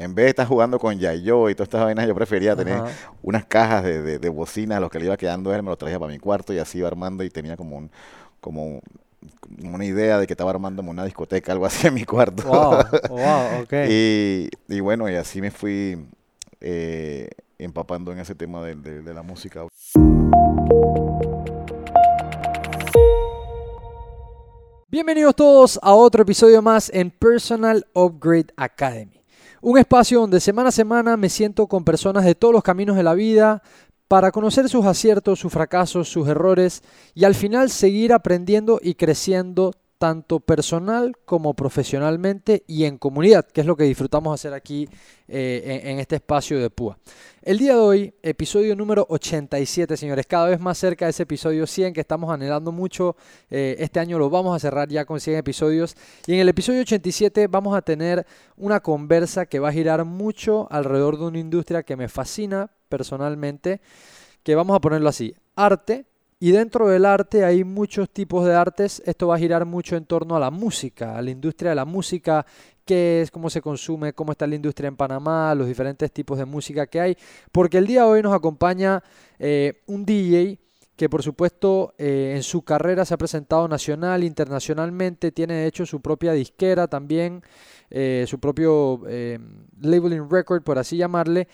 en 0.00 0.14
vez 0.14 0.26
de 0.26 0.30
estar 0.30 0.46
jugando 0.46 0.78
con 0.78 0.96
Yayo 0.98 1.50
y 1.50 1.54
todas 1.54 1.66
estas 1.66 1.82
vainas, 1.84 2.06
yo 2.06 2.14
prefería 2.14 2.54
tener 2.54 2.74
Ajá. 2.74 2.86
unas 3.22 3.44
cajas 3.46 3.82
de, 3.82 4.00
de, 4.00 4.18
de 4.20 4.28
bocina, 4.28 4.78
los 4.78 4.90
que 4.90 5.00
le 5.00 5.06
iba 5.06 5.16
quedando 5.16 5.52
él, 5.52 5.62
me 5.64 5.70
los 5.70 5.78
traía 5.78 5.98
para 5.98 6.12
mi 6.12 6.18
cuarto 6.20 6.52
y 6.52 6.58
así 6.58 6.78
iba 6.78 6.86
armando 6.86 7.24
y 7.24 7.30
tenía 7.30 7.56
como 7.56 7.76
un, 7.76 7.90
como 8.40 8.64
un- 8.64 8.80
como 9.60 9.74
una 9.74 9.84
idea 9.84 10.16
de 10.20 10.28
que 10.28 10.32
estaba 10.34 10.50
armándome 10.50 10.90
una 10.90 11.04
discoteca, 11.04 11.50
algo 11.50 11.66
así 11.66 11.88
en 11.88 11.94
mi 11.94 12.04
cuarto. 12.04 12.44
Wow, 12.44 12.78
wow, 13.10 13.62
ok. 13.62 13.72
Y, 13.88 14.48
y 14.68 14.78
bueno, 14.80 15.10
y 15.10 15.16
así 15.16 15.40
me 15.40 15.50
fui 15.50 16.06
eh, 16.60 17.28
empapando 17.58 18.12
en 18.12 18.20
ese 18.20 18.36
tema 18.36 18.62
de, 18.64 18.76
de- 18.76 19.02
de 19.02 19.14
la 19.14 19.22
música. 19.22 19.66
Bienvenidos 24.90 25.34
todos 25.36 25.78
a 25.82 25.92
otro 25.94 26.22
episodio 26.22 26.62
más 26.62 26.90
en 26.94 27.10
Personal 27.10 27.86
Upgrade 27.92 28.46
Academy. 28.56 29.17
Un 29.60 29.76
espacio 29.76 30.20
donde 30.20 30.38
semana 30.38 30.68
a 30.68 30.72
semana 30.72 31.16
me 31.16 31.28
siento 31.28 31.66
con 31.66 31.84
personas 31.84 32.24
de 32.24 32.36
todos 32.36 32.54
los 32.54 32.62
caminos 32.62 32.96
de 32.96 33.02
la 33.02 33.14
vida 33.14 33.62
para 34.06 34.30
conocer 34.30 34.68
sus 34.68 34.86
aciertos, 34.86 35.40
sus 35.40 35.52
fracasos, 35.52 36.08
sus 36.08 36.28
errores 36.28 36.82
y 37.14 37.24
al 37.24 37.34
final 37.34 37.68
seguir 37.68 38.12
aprendiendo 38.12 38.78
y 38.80 38.94
creciendo 38.94 39.72
tanto 39.98 40.38
personal 40.38 41.16
como 41.24 41.54
profesionalmente 41.54 42.62
y 42.68 42.84
en 42.84 42.98
comunidad, 42.98 43.44
que 43.46 43.60
es 43.60 43.66
lo 43.66 43.76
que 43.76 43.84
disfrutamos 43.84 44.32
hacer 44.32 44.54
aquí 44.54 44.88
eh, 45.26 45.80
en, 45.84 45.98
este 45.98 46.16
espacio 46.16 46.60
de 46.60 46.70
PUA. 46.70 46.96
El 47.42 47.58
día 47.58 47.74
de 47.74 47.80
hoy, 47.80 48.14
episodio 48.22 48.76
número 48.76 49.04
87, 49.10 49.96
señores, 49.96 50.26
cada 50.26 50.48
vez 50.48 50.60
más 50.60 50.78
cerca 50.78 51.06
de 51.06 51.10
ese 51.10 51.24
episodio 51.24 51.66
100 51.66 51.92
que 51.92 52.00
estamos 52.00 52.30
anhelando 52.30 52.70
mucho. 52.70 53.16
Eh, 53.50 53.76
este 53.80 53.98
año 53.98 54.18
lo 54.18 54.30
vamos 54.30 54.54
a 54.54 54.60
cerrar 54.60 54.88
ya 54.88 55.04
con 55.04 55.18
100 55.18 55.36
episodios. 55.36 55.96
Y 56.26 56.34
en 56.34 56.40
el 56.40 56.48
episodio 56.48 56.82
87 56.82 57.48
vamos 57.48 57.76
a 57.76 57.82
tener 57.82 58.24
una 58.56 58.80
conversa 58.80 59.46
que 59.46 59.58
va 59.58 59.70
a 59.70 59.72
girar 59.72 60.04
mucho 60.04 60.68
alrededor 60.70 61.18
de 61.18 61.24
una 61.24 61.38
industria 61.38 61.82
que 61.82 61.96
me 61.96 62.08
fascina 62.08 62.70
personalmente, 62.88 63.80
que 64.44 64.54
vamos 64.54 64.76
a 64.76 64.80
ponerlo 64.80 65.08
así, 65.08 65.34
arte. 65.56 66.06
Y 66.40 66.52
dentro 66.52 66.86
del 66.88 67.04
arte 67.04 67.44
hay 67.44 67.64
muchos 67.64 68.10
tipos 68.10 68.46
de 68.46 68.54
artes. 68.54 69.02
Esto 69.04 69.28
va 69.28 69.34
a 69.34 69.38
girar 69.38 69.64
mucho 69.64 69.96
en 69.96 70.04
torno 70.04 70.36
a 70.36 70.40
la 70.40 70.50
música, 70.50 71.18
a 71.18 71.22
la 71.22 71.30
industria 71.30 71.70
de 71.70 71.76
la 71.76 71.84
música, 71.84 72.46
qué 72.84 73.22
es, 73.22 73.30
cómo 73.32 73.50
se 73.50 73.60
consume, 73.60 74.12
cómo 74.12 74.32
está 74.32 74.46
la 74.46 74.54
industria 74.54 74.86
en 74.86 74.96
Panamá, 74.96 75.52
los 75.56 75.66
diferentes 75.66 76.12
tipos 76.12 76.38
de 76.38 76.44
música 76.44 76.86
que 76.86 77.00
hay. 77.00 77.16
Porque 77.50 77.78
el 77.78 77.88
día 77.88 78.02
de 78.02 78.08
hoy 78.08 78.22
nos 78.22 78.34
acompaña 78.34 79.02
eh, 79.38 79.82
un 79.86 80.04
DJ 80.04 80.60
que 80.94 81.08
por 81.08 81.22
supuesto 81.22 81.94
eh, 81.96 82.34
en 82.36 82.42
su 82.42 82.62
carrera 82.62 83.04
se 83.04 83.14
ha 83.14 83.18
presentado 83.18 83.68
nacional, 83.68 84.24
internacionalmente, 84.24 85.30
tiene 85.30 85.54
de 85.54 85.66
hecho 85.66 85.86
su 85.86 86.00
propia 86.00 86.32
disquera 86.32 86.88
también, 86.88 87.42
eh, 87.88 88.24
su 88.26 88.40
propio 88.40 89.02
eh, 89.08 89.38
labeling 89.80 90.28
record, 90.28 90.62
por 90.62 90.76
así 90.76 90.96
llamarle. 90.96 91.46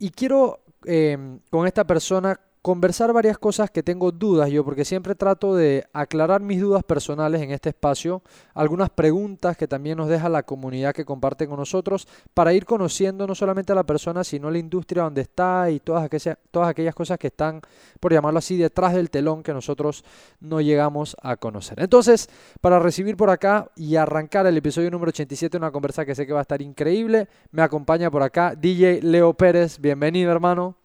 Y 0.00 0.10
quiero 0.10 0.64
eh, 0.84 1.38
con 1.50 1.66
esta 1.66 1.86
persona 1.86 2.40
conversar 2.68 3.14
varias 3.14 3.38
cosas 3.38 3.70
que 3.70 3.82
tengo 3.82 4.12
dudas 4.12 4.50
yo, 4.50 4.62
porque 4.62 4.84
siempre 4.84 5.14
trato 5.14 5.56
de 5.56 5.86
aclarar 5.94 6.42
mis 6.42 6.60
dudas 6.60 6.84
personales 6.84 7.40
en 7.40 7.50
este 7.50 7.70
espacio, 7.70 8.20
algunas 8.52 8.90
preguntas 8.90 9.56
que 9.56 9.66
también 9.66 9.96
nos 9.96 10.06
deja 10.06 10.28
la 10.28 10.42
comunidad 10.42 10.94
que 10.94 11.06
comparte 11.06 11.48
con 11.48 11.56
nosotros, 11.56 12.06
para 12.34 12.52
ir 12.52 12.66
conociendo 12.66 13.26
no 13.26 13.34
solamente 13.34 13.72
a 13.72 13.74
la 13.74 13.84
persona, 13.84 14.22
sino 14.22 14.50
la 14.50 14.58
industria 14.58 15.04
donde 15.04 15.22
está 15.22 15.70
y 15.70 15.80
todas 15.80 16.04
aquellas, 16.04 16.36
todas 16.50 16.68
aquellas 16.68 16.94
cosas 16.94 17.18
que 17.18 17.28
están, 17.28 17.62
por 18.00 18.12
llamarlo 18.12 18.38
así, 18.38 18.58
detrás 18.58 18.92
del 18.92 19.08
telón 19.08 19.42
que 19.42 19.54
nosotros 19.54 20.04
no 20.38 20.60
llegamos 20.60 21.16
a 21.22 21.36
conocer. 21.36 21.80
Entonces, 21.80 22.28
para 22.60 22.78
recibir 22.78 23.16
por 23.16 23.30
acá 23.30 23.70
y 23.76 23.96
arrancar 23.96 24.46
el 24.46 24.58
episodio 24.58 24.90
número 24.90 25.08
87, 25.08 25.56
una 25.56 25.70
conversa 25.70 26.04
que 26.04 26.14
sé 26.14 26.26
que 26.26 26.34
va 26.34 26.40
a 26.40 26.42
estar 26.42 26.60
increíble, 26.60 27.28
me 27.50 27.62
acompaña 27.62 28.10
por 28.10 28.22
acá 28.22 28.54
DJ 28.54 29.00
Leo 29.00 29.32
Pérez, 29.32 29.80
bienvenido 29.80 30.30
hermano. 30.30 30.77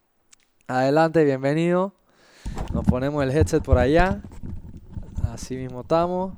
Adelante, 0.73 1.23
bienvenido. 1.23 1.93
Nos 2.73 2.83
ponemos 2.85 3.23
el 3.23 3.29
headset 3.29 3.63
por 3.63 3.77
allá. 3.77 4.23
Así 5.31 5.55
mismo 5.55 5.81
estamos. 5.81 6.33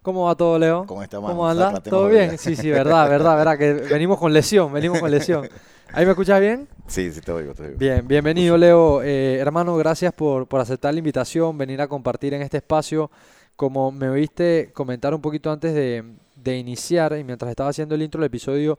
¿Cómo 0.00 0.24
va 0.24 0.34
todo, 0.34 0.58
Leo? 0.58 0.86
¿Cómo 0.86 1.02
está, 1.02 1.18
¿Cómo 1.18 1.46
anda? 1.46 1.78
¿Todo 1.80 2.08
bien? 2.08 2.38
Sí, 2.38 2.56
sí, 2.56 2.70
verdad, 2.70 3.06
verdad, 3.06 3.36
verdad. 3.36 3.58
Que 3.58 3.74
venimos 3.74 4.18
con 4.18 4.32
lesión, 4.32 4.72
venimos 4.72 4.98
con 4.98 5.10
lesión. 5.10 5.46
¿Ahí 5.92 6.06
me 6.06 6.12
escuchas 6.12 6.40
bien? 6.40 6.66
Sí, 6.86 7.12
sí, 7.12 7.20
te 7.20 7.32
oigo, 7.32 7.52
te 7.52 7.64
oigo. 7.64 7.76
Bien, 7.76 8.08
bienvenido, 8.08 8.56
Leo. 8.56 9.02
Eh, 9.02 9.36
hermano, 9.36 9.76
gracias 9.76 10.14
por, 10.14 10.46
por 10.46 10.62
aceptar 10.62 10.94
la 10.94 10.98
invitación, 11.00 11.58
venir 11.58 11.82
a 11.82 11.86
compartir 11.86 12.32
en 12.32 12.40
este 12.40 12.56
espacio. 12.56 13.10
Como 13.56 13.92
me 13.92 14.08
oíste 14.08 14.70
comentar 14.72 15.12
un 15.12 15.20
poquito 15.20 15.52
antes 15.52 15.74
de, 15.74 16.02
de 16.34 16.56
iniciar 16.56 17.14
y 17.18 17.22
mientras 17.22 17.50
estaba 17.50 17.68
haciendo 17.68 17.94
el 17.94 18.00
intro 18.00 18.22
del 18.22 18.28
episodio, 18.28 18.78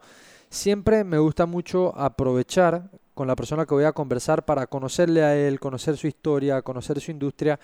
siempre 0.50 1.04
me 1.04 1.20
gusta 1.20 1.46
mucho 1.46 1.96
aprovechar 1.96 2.90
con 3.16 3.28
la 3.28 3.36
persona 3.36 3.66
que 3.66 3.74
voy 3.74 3.86
a 3.86 3.94
conversar 3.94 4.46
para 4.46 4.68
conocerle 4.68 5.24
a 5.24 5.36
él, 5.36 5.60
conocer 5.60 5.98
su 5.98 6.06
historia, 6.06 6.62
conocer 6.62 7.00
su 7.00 7.10
industria. 7.10 7.60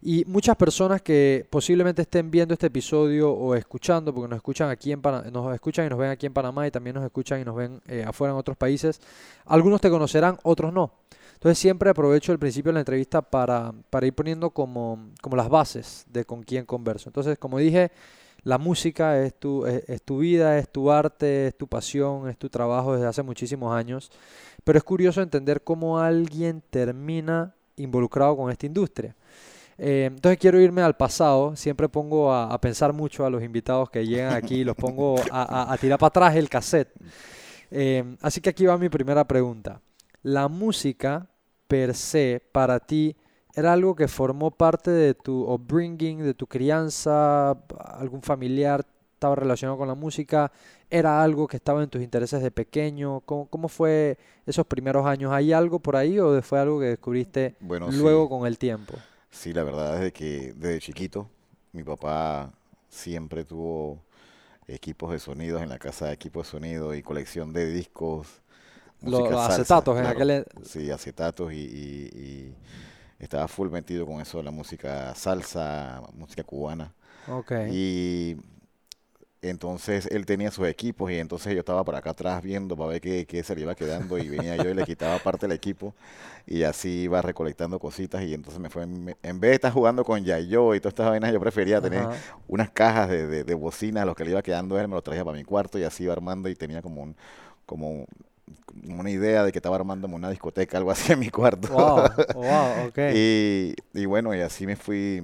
Y 0.00 0.24
muchas 0.26 0.56
personas 0.56 1.02
que 1.02 1.46
posiblemente 1.50 2.02
estén 2.02 2.30
viendo 2.30 2.54
este 2.54 2.68
episodio 2.68 3.30
o 3.30 3.54
escuchando, 3.54 4.14
porque 4.14 4.28
nos 4.28 4.36
escuchan 4.36 4.70
aquí 4.70 4.92
en 4.92 5.02
nos 5.02 5.54
escuchan 5.54 5.86
y 5.86 5.88
nos 5.90 5.98
ven 5.98 6.10
aquí 6.10 6.26
en 6.26 6.32
Panamá 6.32 6.66
y 6.66 6.70
también 6.70 6.94
nos 6.94 7.04
escuchan 7.04 7.40
y 7.40 7.44
nos 7.44 7.54
ven 7.54 7.80
eh, 7.86 8.04
afuera 8.06 8.32
en 8.32 8.38
otros 8.38 8.56
países, 8.56 9.00
algunos 9.44 9.80
te 9.80 9.90
conocerán, 9.90 10.38
otros 10.44 10.72
no. 10.72 10.92
Entonces 11.34 11.58
siempre 11.58 11.90
aprovecho 11.90 12.30
el 12.30 12.38
principio 12.38 12.70
de 12.70 12.74
la 12.74 12.80
entrevista 12.80 13.20
para, 13.20 13.72
para 13.90 14.06
ir 14.06 14.14
poniendo 14.14 14.50
como, 14.50 15.10
como 15.20 15.34
las 15.34 15.48
bases 15.48 16.06
de 16.08 16.24
con 16.24 16.44
quién 16.44 16.64
converso. 16.64 17.08
Entonces, 17.08 17.36
como 17.36 17.58
dije, 17.58 17.90
la 18.44 18.58
música 18.58 19.20
es 19.20 19.34
tu, 19.34 19.66
es, 19.66 19.88
es 19.88 20.02
tu 20.02 20.18
vida, 20.18 20.58
es 20.58 20.68
tu 20.68 20.90
arte, 20.90 21.48
es 21.48 21.56
tu 21.56 21.66
pasión, 21.68 22.28
es 22.28 22.36
tu 22.38 22.48
trabajo 22.48 22.94
desde 22.94 23.06
hace 23.06 23.22
muchísimos 23.22 23.74
años. 23.74 24.10
Pero 24.64 24.78
es 24.78 24.84
curioso 24.84 25.22
entender 25.22 25.62
cómo 25.62 25.98
alguien 25.98 26.62
termina 26.70 27.54
involucrado 27.76 28.36
con 28.36 28.50
esta 28.50 28.66
industria. 28.66 29.16
Eh, 29.78 30.04
entonces 30.12 30.38
quiero 30.38 30.60
irme 30.60 30.82
al 30.82 30.96
pasado, 30.96 31.56
siempre 31.56 31.88
pongo 31.88 32.32
a, 32.32 32.60
pensar 32.60 32.92
mucho 32.92 33.26
a 33.26 33.30
los 33.30 33.42
invitados 33.42 33.90
que 33.90 34.06
llegan 34.06 34.34
aquí, 34.34 34.62
los 34.62 34.76
pongo 34.76 35.16
a 35.30 35.76
tirar 35.80 35.98
para 35.98 36.08
atrás 36.08 36.36
el 36.36 36.48
cassette. 36.48 36.92
Eh, 37.74 38.16
así 38.20 38.42
que 38.42 38.50
aquí 38.50 38.66
va 38.66 38.76
mi 38.76 38.90
primera 38.90 39.26
pregunta. 39.26 39.80
¿La 40.22 40.46
música 40.48 41.26
per 41.66 41.94
se 41.94 42.42
para 42.52 42.78
ti 42.78 43.16
era 43.54 43.72
algo 43.72 43.96
que 43.96 44.08
formó 44.08 44.50
parte 44.50 44.90
de 44.90 45.14
tu 45.14 45.50
upbringing, 45.50 46.18
de 46.18 46.34
tu 46.34 46.46
crianza, 46.46 47.56
algún 47.78 48.20
familiar 48.20 48.84
estaba 49.14 49.36
relacionado 49.36 49.78
con 49.78 49.88
la 49.88 49.94
música? 49.94 50.52
¿Era 50.92 51.22
algo 51.22 51.48
que 51.48 51.56
estaba 51.56 51.82
en 51.82 51.88
tus 51.90 52.02
intereses 52.02 52.42
de 52.42 52.50
pequeño? 52.50 53.20
¿Cómo, 53.22 53.48
cómo 53.48 53.68
fue 53.68 54.18
esos 54.46 54.66
primeros 54.66 55.06
años? 55.06 55.32
¿Hay 55.32 55.52
algo 55.52 55.80
por 55.80 55.96
ahí 55.96 56.18
o 56.18 56.42
fue 56.42 56.60
algo 56.60 56.80
que 56.80 56.86
descubriste 56.86 57.56
Bueno, 57.60 57.90
luego 57.90 58.28
sí. 58.28 58.30
con 58.30 58.46
el 58.46 58.58
tiempo? 58.58 59.02
Sí, 59.30 59.52
la 59.52 59.62
verdad 59.64 59.96
es 59.96 60.00
de 60.02 60.12
que 60.12 60.52
desde 60.56 60.80
chiquito 60.80 61.30
mi 61.72 61.82
papá 61.84 62.52
siempre 62.88 63.44
tuvo 63.44 64.02
equipos 64.68 65.12
de 65.12 65.18
sonidos 65.20 65.62
en 65.62 65.70
la 65.70 65.78
casa, 65.78 66.12
equipos 66.12 66.46
de 66.46 66.52
sonido 66.52 66.94
y 66.94 67.02
colección 67.02 67.52
de 67.52 67.66
discos, 67.72 68.28
los 69.04 69.38
salsa, 69.38 69.80
acetatos 69.80 69.98
en 69.98 70.06
claro. 70.06 70.06
aquel... 70.06 70.46
Sí, 70.64 70.90
acetatos 70.90 71.52
y, 71.52 71.56
y- 71.58 72.10
y 73.20 73.24
estaba 73.24 73.48
full 73.48 73.70
metido 73.70 74.06
con 74.06 74.20
eso 74.20 74.38
de 74.38 74.44
la 74.44 74.50
música 74.52 75.14
salsa, 75.14 76.02
música 76.14 76.44
cubana. 76.44 76.92
Ok. 77.26 77.52
Y 77.58 78.36
entonces 79.42 80.06
él 80.12 80.24
tenía 80.26 80.50
sus 80.52 80.68
equipos 80.68 81.10
y 81.10 81.16
entonces 81.18 81.52
yo 81.54 81.60
estaba 81.60 81.84
por 81.84 81.96
acá 81.96 82.10
atrás 82.10 82.42
viendo 82.42 82.76
para 82.76 82.90
ver 82.90 83.00
qué, 83.00 83.26
qué 83.26 83.42
se 83.42 83.54
le 83.56 83.62
iba 83.62 83.74
quedando 83.74 84.18
y 84.18 84.28
venía 84.28 84.56
yo 84.56 84.70
y 84.70 84.74
le 84.74 84.84
quitaba 84.84 85.20
parte 85.22 85.46
del 85.46 85.56
equipo 85.56 85.94
y 86.46 86.62
así 86.64 87.02
iba 87.02 87.22
recolectando 87.22 87.78
cositas 87.78 88.22
y 88.22 88.34
entonces 88.34 88.60
me 88.60 88.70
fue, 88.70 88.86
me- 88.86 89.16
en 89.22 89.40
vez 89.40 89.50
de 89.50 89.54
estar 89.56 89.72
jugando 89.72 90.04
con 90.04 90.24
Yayo 90.24 90.74
y 90.74 90.80
todas 90.80 90.92
estas 90.92 91.10
vainas, 91.10 91.32
yo 91.32 91.40
prefería 91.40 91.80
tener 91.80 92.08
Ajá. 92.08 92.24
unas 92.48 92.70
cajas 92.70 93.08
de, 93.10 93.26
de, 93.26 93.44
de 93.44 93.54
bocina, 93.54 94.04
los 94.04 94.14
que 94.16 94.24
le 94.24 94.30
iba 94.32 94.42
quedando 94.42 94.78
él, 94.78 94.88
me 94.88 94.94
los 94.94 95.04
traía 95.04 95.24
para 95.24 95.36
mi 95.36 95.44
cuarto 95.44 95.78
y 95.78 95.84
así 95.84 96.04
iba 96.04 96.12
armando 96.12 96.48
y 96.48 96.54
tenía 96.54 96.82
como 96.82 97.02
un, 97.02 97.16
como 97.66 97.90
un- 97.90 98.06
una 98.88 99.10
idea 99.10 99.44
de 99.44 99.52
que 99.52 99.58
estaba 99.58 99.76
armándome 99.76 100.14
una 100.14 100.30
discoteca, 100.30 100.78
algo 100.78 100.90
así 100.90 101.12
en 101.12 101.20
mi 101.20 101.30
cuarto. 101.30 101.68
Wow, 101.68 102.22
wow, 102.32 102.86
ok. 102.86 102.98
Y, 103.08 103.74
y 103.94 104.06
bueno, 104.06 104.34
y 104.34 104.40
así 104.40 104.66
me 104.66 104.76
fui 104.76 105.22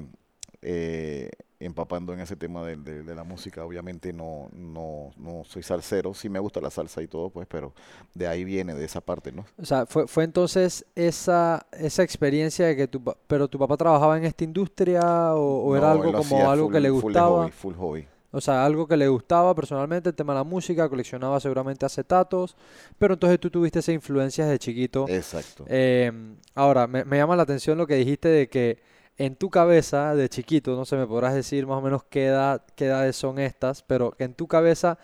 eh, 0.63 1.31
empapando 1.61 2.13
en 2.13 2.21
ese 2.21 2.37
tema 2.37 2.65
de, 2.65 2.77
de- 2.77 3.03
de 3.03 3.15
la 3.15 3.25
música. 3.25 3.65
Obviamente 3.65 4.13
no, 4.13 4.49
no, 4.53 5.11
no 5.17 5.43
soy 5.45 5.63
salsero, 5.63 6.15
sí 6.15 6.29
me 6.29 6.39
gusta 6.39 6.61
la 6.61 6.71
salsa 6.71 7.03
y 7.03 7.09
todo, 7.09 7.31
pues, 7.31 7.47
pero 7.51 7.73
de 8.15 8.29
ahí 8.29 8.45
viene, 8.45 8.75
de 8.75 8.85
esa 8.85 9.01
parte, 9.01 9.33
¿no? 9.33 9.45
O 9.61 9.65
sea, 9.65 9.85
fue, 9.87 10.07
fue 10.07 10.25
entonces 10.25 10.85
esa, 10.95 11.67
esa 11.73 12.03
experiencia 12.03 12.67
de 12.67 12.77
que 12.77 12.87
tu, 12.87 13.03
pero 13.27 13.49
tu 13.49 13.59
papá 13.59 13.77
trabajaba 13.77 14.17
en 14.17 14.25
esta 14.25 14.45
industria 14.45 15.35
o, 15.35 15.65
o 15.65 15.77
era 15.77 15.91
algo 15.91 16.13
como 16.13 16.49
algo 16.51 16.69
que 16.71 16.79
full- 16.79 16.83
le 16.83 16.89
full 16.91 16.99
de 16.99 17.07
gustaba. 17.07 17.43
hobby, 17.43 17.51
full 17.51 17.75
hobby. 17.75 18.07
O 18.31 18.43
sea, 18.43 18.65
algo 18.67 18.87
que 18.87 18.97
le 18.97 19.09
gustaba 19.09 19.55
personalmente, 19.55 20.11
el 20.11 20.15
tema 20.15 20.35
de 20.35 20.41
la 20.41 20.45
música, 20.45 20.87
coleccionaba 20.89 21.41
seguramente 21.41 21.87
acetatos, 21.87 22.57
pero 22.99 23.15
entonces 23.15 23.41
tú 23.41 23.49
tuviste 23.51 23.79
esa 23.79 23.91
influencia 23.91 24.45
desde 24.45 24.59
chiquito. 24.59 25.07
Exacto. 25.09 25.65
Eh, 25.67 26.13
ahora, 26.55 26.87
me, 26.87 27.05
me 27.07 27.17
llama 27.17 27.35
la 27.37 27.45
atención 27.45 27.79
lo 27.79 27.87
que 27.87 27.95
dijiste 27.95 28.29
de 28.29 28.49
que 28.49 28.79
en 29.19 29.35
tu 29.37 29.51
cabeza 29.51 30.15
de 30.15 30.29
chiquito, 30.29 30.77
no 30.77 30.85
sé, 30.85 30.97
me 30.97 31.07
podrás 31.07 31.35
decir 31.35 31.67
más 31.67 31.79
o 31.79 31.83
menos 31.83 32.05
qué 32.05 32.27
edad, 32.27 32.63
qué 32.77 32.87
edades 32.87 33.17
son 33.17 33.39
estas, 33.39 33.83
pero 33.83 34.13
que 34.13 34.25
en 34.25 34.35
tu 34.35 34.47
cabeza 34.47 34.99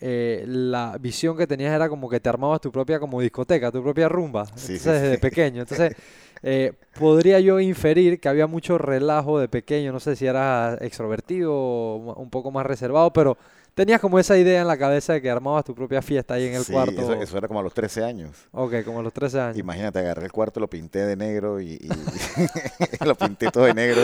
eh, 0.00 0.44
la 0.46 0.96
visión 1.00 1.36
que 1.36 1.48
tenías 1.48 1.74
era 1.74 1.88
como 1.88 2.08
que 2.08 2.20
te 2.20 2.28
armabas 2.28 2.60
tu 2.60 2.70
propia 2.70 3.00
como 3.00 3.20
discoteca, 3.20 3.72
tu 3.72 3.82
propia 3.82 4.08
rumba, 4.08 4.46
Sí, 4.54 4.74
entonces 4.74 4.82
sí, 4.82 4.88
desde 4.90 5.14
sí. 5.16 5.20
pequeño. 5.20 5.60
Entonces, 5.68 5.96
eh, 6.42 6.72
podría 6.98 7.40
yo 7.40 7.58
inferir 7.60 8.20
que 8.20 8.28
había 8.28 8.46
mucho 8.46 8.78
relajo 8.78 9.38
de 9.40 9.48
pequeño, 9.48 9.92
no 9.92 10.00
sé 10.00 10.14
si 10.16 10.26
eras 10.26 10.80
extrovertido 10.80 11.52
o 11.54 12.14
un 12.14 12.30
poco 12.30 12.50
más 12.50 12.64
reservado, 12.64 13.12
pero 13.12 13.36
tenías 13.74 14.00
como 14.00 14.18
esa 14.18 14.36
idea 14.38 14.60
en 14.60 14.66
la 14.66 14.76
cabeza 14.78 15.12
de 15.14 15.22
que 15.22 15.30
armabas 15.30 15.64
tu 15.64 15.74
propia 15.74 16.02
fiesta 16.02 16.34
ahí 16.34 16.46
en 16.46 16.54
el 16.54 16.64
Sí, 16.64 16.72
cuarto. 16.72 17.00
Eso, 17.00 17.12
eso 17.14 17.38
era 17.38 17.48
como 17.48 17.60
a 17.60 17.62
los 17.62 17.74
13 17.74 18.04
años. 18.04 18.36
Ok, 18.52 18.82
como 18.84 19.00
a 19.00 19.02
los 19.02 19.12
13 19.12 19.40
años. 19.40 19.58
Imagínate, 19.58 19.98
agarré 19.98 20.24
el 20.26 20.32
cuarto, 20.32 20.60
lo 20.60 20.68
pinté 20.68 21.00
de 21.00 21.16
negro 21.16 21.60
y, 21.60 21.72
y- 21.80 23.04
lo 23.04 23.14
pinté 23.14 23.50
todo 23.50 23.64
de 23.64 23.74
negro. 23.74 24.02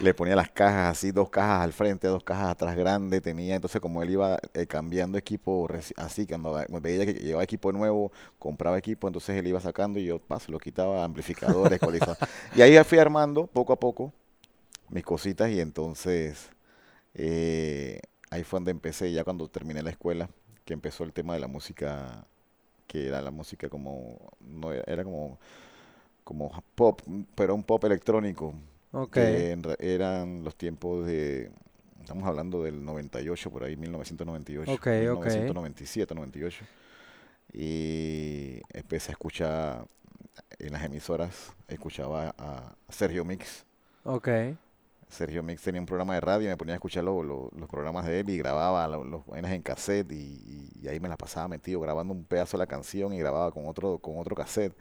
Le 0.00 0.14
ponía 0.14 0.34
las 0.36 0.50
cajas 0.50 0.96
así, 0.98 1.12
dos 1.12 1.28
cajas 1.30 1.62
al 1.62 1.72
frente, 1.72 2.08
dos 2.08 2.22
cajas 2.24 2.50
atrás 2.50 2.76
grandes. 2.76 3.22
Tenía, 3.22 3.54
entonces 3.54 3.80
como 3.80 4.02
él 4.02 4.10
iba 4.10 4.38
eh, 4.54 4.66
cambiando 4.66 5.18
equipo 5.18 5.68
así, 5.96 6.26
cuando 6.26 6.58
veía 6.80 7.06
que 7.06 7.14
llevaba 7.14 7.44
equipo 7.44 7.72
nuevo, 7.72 8.12
compraba 8.38 8.78
equipo, 8.78 9.06
entonces 9.06 9.36
él 9.36 9.46
iba 9.46 9.60
sacando 9.60 9.98
y 9.98 10.04
yo 10.06 10.18
paso, 10.18 10.50
lo 10.52 10.58
quitaba, 10.58 11.04
amplificadores, 11.04 11.76
ecualizador. 11.80 12.18
Y 12.54 12.62
ahí 12.62 12.82
fui 12.84 12.98
armando 12.98 13.46
poco 13.46 13.72
a 13.72 13.78
poco 13.80 14.12
mis 14.88 15.04
cositas 15.04 15.50
y 15.50 15.60
entonces 15.60 16.50
eh, 17.14 17.79
ahí 18.40 18.44
fue 18.44 18.58
donde 18.58 18.70
empecé, 18.72 19.12
ya 19.12 19.24
cuando 19.24 19.48
terminé 19.48 19.82
la 19.82 19.90
escuela, 19.90 20.30
que 20.64 20.74
empezó 20.74 21.04
el 21.04 21.12
tema 21.12 21.34
de 21.34 21.40
la 21.40 21.48
música 21.48 22.26
que 22.86 23.06
era 23.08 23.22
la 23.22 23.30
música 23.32 23.68
como, 23.68 24.32
no 24.40 24.72
era, 24.72 24.84
era 24.86 25.04
como, 25.04 25.38
como 26.24 26.50
pop, 26.74 27.00
pero 27.34 27.54
un 27.54 27.64
pop 27.64 27.84
electrónico, 27.84 28.54
Ok, 28.92 29.16
que 29.16 29.56
eran 29.80 30.44
los 30.44 30.56
tiempos 30.56 31.06
de, 31.06 31.50
estamos 32.00 32.26
hablando 32.26 32.62
del 32.62 32.84
98, 32.84 33.50
por 33.50 33.64
ahí, 33.64 33.76
1998, 33.76 34.72
Ok, 34.74 34.86
ok. 35.12 35.26
1997, 35.26 36.14
98, 36.14 36.64
y 37.52 38.60
empecé 38.72 39.12
a 39.12 39.14
escuchar 39.14 39.86
en 40.58 40.72
las 40.72 40.84
emisoras, 40.84 41.52
escuchaba 41.68 42.34
a 42.38 42.74
Sergio 42.90 43.24
Mix, 43.24 43.64
ok. 44.04 44.28
Sergio 45.10 45.42
Mix 45.42 45.62
tenía 45.62 45.80
un 45.80 45.86
programa 45.86 46.14
de 46.14 46.20
radio 46.20 46.46
y 46.46 46.50
me 46.50 46.56
ponía 46.56 46.74
a 46.74 46.76
escuchar 46.76 47.04
lo- 47.04 47.22
lo- 47.22 47.50
los 47.56 47.68
programas 47.68 48.06
de 48.06 48.20
él 48.20 48.30
y 48.30 48.38
grababa 48.38 48.86
lo- 48.88 49.04
los 49.04 49.26
vainas 49.26 49.52
en 49.52 49.62
cassette 49.62 50.10
y, 50.12 50.16
y- 50.16 50.70
y 50.82 50.88
ahí 50.88 51.00
me 51.00 51.08
la 51.08 51.16
pasaba 51.16 51.48
metido 51.48 51.80
grabando 51.80 52.14
un 52.14 52.24
pedazo 52.24 52.56
de 52.56 52.62
la 52.62 52.66
canción 52.66 53.12
y 53.12 53.18
grababa 53.18 53.50
con 53.50 53.66
otro 53.66 53.98
con 53.98 54.18
otro 54.18 54.34
cassette. 54.36 54.74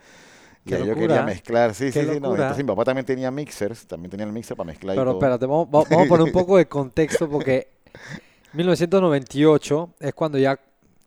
Y 0.65 0.73
ahí 0.73 0.85
yo 0.85 0.93
quería 0.93 1.23
mezclar, 1.23 1.73
sí, 1.73 1.85
qué 1.85 2.03
sí, 2.03 2.13
sí, 2.13 2.19
no. 2.19 2.31
Entonces 2.35 2.57
mi 2.57 2.67
papá 2.67 2.83
también 2.85 3.05
tenía 3.05 3.31
mixers, 3.31 3.87
también 3.87 4.11
tenía 4.11 4.25
el 4.25 4.31
mixer 4.33 4.55
para 4.57 4.67
mezclar 4.67 4.95
y 4.95 4.99
Pero 4.99 5.11
todo. 5.11 5.19
espérate, 5.19 5.45
vamos, 5.45 5.67
va- 5.67 5.83
vamos 5.89 6.05
a 6.05 6.09
poner 6.09 6.25
un 6.25 6.31
poco 6.31 6.57
de 6.57 6.67
contexto 6.67 7.29
porque 7.29 7.69
1998 8.53 9.93
es 9.99 10.13
cuando 10.13 10.37
ya, 10.37 10.59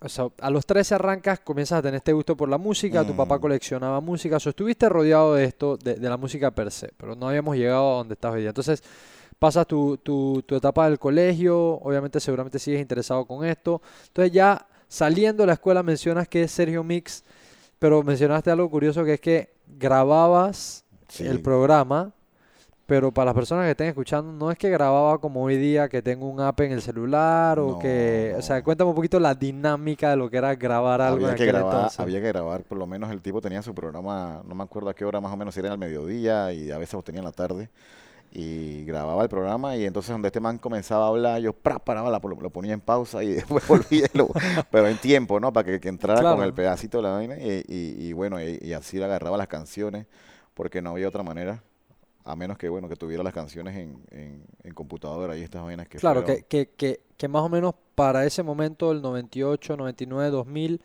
o 0.04 0.08
sea, 0.08 0.26
a 0.40 0.50
los 0.50 0.66
13 0.66 0.94
arrancas, 0.96 1.40
comienzas 1.40 1.78
a 1.78 1.82
tener 1.82 1.96
este 1.96 2.12
gusto 2.12 2.36
por 2.36 2.48
la 2.48 2.58
música, 2.58 3.04
tu 3.06 3.14
papá 3.16 3.38
Mm. 3.38 3.40
coleccionaba 3.40 4.00
música, 4.00 4.36
o 4.36 4.40
sea, 4.40 4.50
estuviste 4.50 4.88
rodeado 4.88 5.34
de 5.34 5.44
esto, 5.44 5.76
de, 5.76 5.94
de 5.94 6.08
la 6.08 6.16
música 6.16 6.50
per 6.50 6.70
se, 6.70 6.90
pero 6.96 7.14
no 7.14 7.28
habíamos 7.28 7.56
llegado 7.56 7.94
a 7.94 7.96
donde 7.98 8.14
estás 8.14 8.32
hoy 8.34 8.40
día. 8.40 8.50
Entonces, 8.50 8.82
pasas 9.38 9.66
tu, 9.66 9.96
tu, 9.98 10.42
tu 10.46 10.54
etapa 10.56 10.88
del 10.88 10.98
colegio, 10.98 11.56
obviamente 11.80 12.20
seguramente 12.20 12.58
sigues 12.58 12.80
interesado 12.80 13.24
con 13.24 13.44
esto. 13.44 13.80
Entonces 14.08 14.32
ya 14.32 14.66
saliendo 14.88 15.42
de 15.42 15.46
la 15.48 15.52
escuela 15.54 15.82
mencionas 15.82 16.28
que 16.28 16.42
es 16.42 16.50
Sergio 16.52 16.84
Mix, 16.84 17.24
pero 17.78 18.02
mencionaste 18.02 18.50
algo 18.50 18.70
curioso 18.70 19.04
que 19.04 19.14
es 19.14 19.20
que 19.20 19.52
grababas 19.66 20.84
Sí. 21.08 21.26
el 21.26 21.40
programa, 21.42 22.12
pero 22.86 23.12
para 23.12 23.26
las 23.26 23.34
personas 23.34 23.64
que 23.66 23.70
estén 23.72 23.88
escuchando, 23.88 24.32
no 24.32 24.50
es 24.50 24.58
que 24.58 24.70
grababa 24.70 25.18
como 25.20 25.42
hoy 25.42 25.56
día 25.56 25.88
que 25.88 26.02
tengo 26.02 26.28
un 26.28 26.40
app 26.40 26.60
en 26.60 26.72
el 26.72 26.82
celular 26.82 27.58
o 27.58 27.74
No, 27.74 27.78
que, 27.78 28.34
o 28.36 28.42
sea, 28.42 28.62
cuéntame 28.62 28.90
un 28.90 28.96
poquito 28.96 29.18
la 29.20 29.34
dinámica 29.34 30.10
de 30.10 30.16
lo 30.16 30.30
que 30.30 30.36
era 30.38 30.54
grabar 30.56 31.00
algo 31.00 31.26
en 31.28 31.30
Había 31.30 31.34
que 31.34 31.44
aquel 31.44 31.46
grabar, 31.46 31.64
entonces. 31.74 31.98
había 31.98 32.20
que 32.20 32.28
grabar, 32.28 32.62
por 32.64 32.78
lo 32.78 32.86
menos 32.86 33.10
el 33.10 33.20
tipo 33.20 33.40
tenía 33.40 33.60
su 33.62 33.74
programa, 33.74 34.40
no 34.46 34.54
me 34.54 34.62
acuerdo 34.62 34.88
a 34.90 34.94
qué 34.94 35.04
hora 35.04 35.20
más 35.20 35.32
o 35.32 35.36
menos, 35.36 35.52
si 35.54 35.58
era 35.60 35.72
al 35.72 35.78
mediodía 35.78 36.52
y 36.52 36.70
a 36.70 36.78
veces 36.78 36.94
lo 36.94 37.02
tenía 37.02 37.18
en 37.20 37.24
la 37.24 37.32
tarde. 37.32 37.70
Y 38.32 38.84
grababa 38.84 39.22
el 39.24 39.28
programa 39.30 39.76
y 39.76 39.86
entonces 39.86 40.12
donde 40.12 40.28
este 40.28 40.40
man 40.40 40.58
comenzaba 40.58 41.06
a 41.06 41.08
hablar, 41.08 41.40
yo 41.40 41.52
pra, 41.54 41.78
paraba, 41.80 42.10
la- 42.10 42.20
lo, 42.22 42.30
lo 42.40 42.50
ponía 42.50 42.74
en 42.74 42.80
pausa 42.82 43.22
y 43.24 43.28
después 43.34 43.66
volvía, 43.66 44.06
y 44.14 44.18
lo- 44.18 44.30
pero 44.70 44.88
en 44.88 44.98
tiempo, 44.98 45.40
¿no? 45.40 45.52
Para 45.52 45.66
que, 45.66 45.80
que 45.80 45.88
entrara 45.90 46.26
con 46.26 46.42
el 46.42 46.54
pedacito 46.54 46.98
de 46.98 47.04
la 47.04 47.10
vaina 47.12 47.36
y, 47.38 47.64
y- 47.68 48.08
y 48.08 48.12
bueno, 48.14 48.40
y, 48.42 48.58
y 48.62 48.72
así 48.74 48.98
le 48.98 49.04
agarraba 49.06 49.36
las 49.38 49.48
canciones 49.48 50.06
porque 50.54 50.82
no 50.82 50.90
había 50.90 51.08
otra 51.08 51.22
manera, 51.24 51.62
a 52.24 52.36
menos 52.36 52.56
que, 52.58 52.68
bueno, 52.68 52.88
que 52.88 52.96
tuviera 52.96 53.22
las 53.22 53.32
canciones 53.32 53.76
en, 53.76 53.98
en, 54.10 54.44
en 54.62 54.74
computadora 54.74 55.36
y 55.36 55.42
estas 55.42 55.62
vainas 55.62 55.88
que 55.88 55.98
Claro, 55.98 56.22
fueron- 56.22 56.44
que, 56.48 56.70
que, 56.70 57.00
que, 57.16 57.28
más 57.28 57.42
o 57.42 57.48
menos 57.48 57.74
para 57.94 58.24
ese 58.26 58.42
momento, 58.42 58.92
el 58.92 59.02
98, 59.02 59.76
99, 59.76 60.30
2000, 60.30 60.80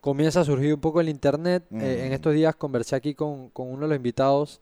comienza 0.00 0.40
a 0.40 0.44
surgir 0.44 0.74
un 0.74 0.80
poco 0.80 1.00
el 1.00 1.08
internet. 1.08 1.64
Eh, 1.72 2.04
en 2.06 2.12
estos 2.12 2.32
días 2.34 2.56
conversé 2.56 2.96
aquí 2.96 3.14
con, 3.14 3.50
con 3.50 3.68
uno 3.68 3.82
de 3.82 3.88
los 3.88 3.96
invitados 3.96 4.60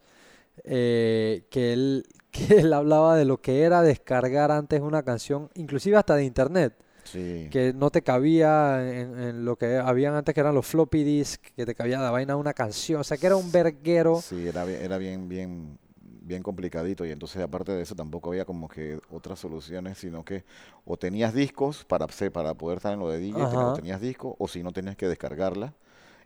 eh, 0.63 1.43
que, 1.49 1.73
él, 1.73 2.05
que 2.31 2.59
él 2.59 2.73
hablaba 2.73 3.15
de 3.15 3.25
lo 3.25 3.41
que 3.41 3.61
era 3.61 3.81
descargar 3.81 4.51
antes 4.51 4.81
una 4.81 5.03
canción, 5.03 5.49
inclusive 5.55 5.97
hasta 5.97 6.15
de 6.15 6.25
internet, 6.25 6.73
Sí. 7.03 7.47
que 7.49 7.71
no 7.73 7.89
te 7.89 8.01
cabía 8.01 8.81
en, 8.85 9.17
en 9.17 9.45
lo 9.45 9.55
que 9.55 9.77
habían 9.77 10.13
antes 10.15 10.35
que 10.35 10.41
eran 10.41 10.53
los 10.53 10.65
floppy 10.67 11.05
disk, 11.05 11.41
que 11.55 11.65
te 11.65 11.73
cabía 11.73 11.99
la 12.01 12.11
vaina 12.11 12.35
una 12.35 12.53
canción, 12.53 12.99
o 12.99 13.03
sea 13.05 13.15
que 13.15 13.27
era 13.27 13.37
un 13.37 13.49
verguero. 13.49 14.19
Sí, 14.21 14.45
era 14.45 14.65
bien, 14.65 14.81
era 14.81 14.97
bien, 14.97 15.29
bien, 15.29 15.79
bien 16.27 16.43
complicadito 16.43 17.05
y 17.05 17.11
entonces 17.11 17.41
aparte 17.41 17.71
de 17.71 17.81
eso 17.81 17.95
tampoco 17.95 18.29
había 18.29 18.45
como 18.45 18.67
que 18.67 18.99
otras 19.09 19.39
soluciones, 19.39 19.97
sino 19.97 20.23
que 20.25 20.43
o 20.85 20.97
tenías 20.97 21.33
discos 21.33 21.85
para 21.85 22.07
para 22.31 22.53
poder 22.53 22.77
estar 22.77 22.93
en 22.93 22.99
lo 22.99 23.09
de 23.09 23.19
DJ, 23.19 23.41
o 23.41 23.73
tenías 23.73 24.01
discos, 24.01 24.35
o 24.37 24.47
si 24.47 24.61
no 24.61 24.71
tenías 24.73 24.95
que 24.95 25.07
descargarla 25.07 25.73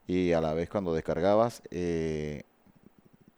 y 0.08 0.34
a 0.34 0.42
la 0.42 0.54
vez 0.54 0.70
cuando 0.70 0.94
descargabas 0.94 1.62
eh, 1.70 2.44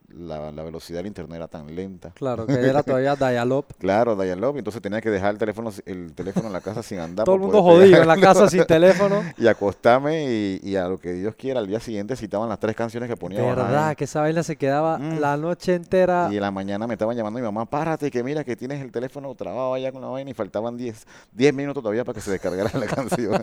la, 0.10 0.52
la 0.52 0.64
velocidad 0.64 1.00
del 1.00 1.08
internet 1.08 1.36
era 1.38 1.48
tan 1.48 1.74
lenta. 1.76 2.12
Claro, 2.16 2.46
que 2.46 2.54
era 2.54 2.84
todavía 2.84 3.16
dial-up. 3.20 3.66
Claro, 3.80 4.16
dial-up, 4.16 4.58
entonces 4.58 4.82
tenías 4.82 5.02
que 5.02 5.10
dejar 5.10 5.32
el 5.32 5.38
teléfono, 5.38 5.72
el 5.86 6.14
teléfono 6.14 6.48
en 6.48 6.54
la 6.54 6.62
casa 6.62 6.84
sin 6.84 7.00
andar 7.00 7.26
Todo 7.26 7.36
el 7.36 7.42
mundo 7.42 7.62
jodido 7.64 8.02
en 8.02 8.08
la 8.08 8.18
casa 8.18 8.48
sin 8.50 8.64
teléfono. 8.66 9.24
y 9.38 9.48
acostarme 9.48 10.26
y, 10.32 10.60
y 10.64 10.76
a 10.76 10.88
lo 10.88 11.00
que 11.00 11.14
Dios 11.14 11.36
quiera, 11.36 11.60
al 11.60 11.68
día 11.68 11.80
siguiente 11.80 12.16
citaban 12.16 12.48
las 12.50 12.60
tres 12.60 12.76
canciones 12.76 13.10
que 13.10 13.18
ponía 13.18 13.42
Verdad, 13.42 13.96
que 13.96 14.04
esa 14.04 14.22
vaina 14.22 14.44
se 14.44 14.56
quedaba 14.56 14.98
Mm. 15.00 15.20
la 15.20 15.38
noche 15.38 15.74
entera. 15.76 16.30
Y 16.32 16.36
en 16.36 16.42
la 16.42 16.52
mañana 16.52 16.86
me 16.88 16.94
estaban 16.94 17.16
llamando 17.18 17.40
mi 17.40 17.46
mamá, 17.46 17.66
párate, 17.66 18.12
que 18.12 18.24
mira 18.24 18.44
que 18.44 18.56
tienes 18.56 18.82
el 18.82 18.92
teléfono 18.92 19.34
trabado 19.36 19.74
allá 19.74 19.92
con 19.92 20.02
la 20.02 20.08
vaina 20.08 20.30
y 20.32 20.34
faltaban 20.34 20.78
10, 20.78 21.06
10 21.32 21.54
minutos 21.54 21.82
todavía 21.82 22.04
para 22.04 22.14
que 22.16 22.22
se 22.22 22.32
descargara 22.32 22.70
la 22.78 22.86
canción. 22.88 23.42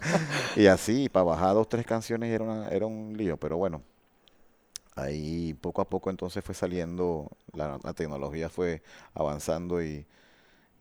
Y 0.56 0.66
así, 0.66 1.08
para 1.08 1.24
bajar 1.24 1.54
dos, 1.54 1.68
tres 1.68 1.84
canciones 1.86 2.30
era, 2.30 2.44
una- 2.44 2.68
era 2.68 2.86
un 2.86 3.14
lío, 3.16 3.36
pero 3.36 3.56
bueno, 3.56 3.82
ahí 4.96 5.54
poco 5.54 5.82
a 5.82 5.88
poco 5.88 6.10
entonces 6.10 6.44
fue 6.44 6.54
saliendo, 6.54 7.30
la, 7.54 7.78
la 7.82 7.94
tecnología 7.94 8.48
fue 8.48 8.82
avanzando 9.14 9.82
y, 9.82 10.06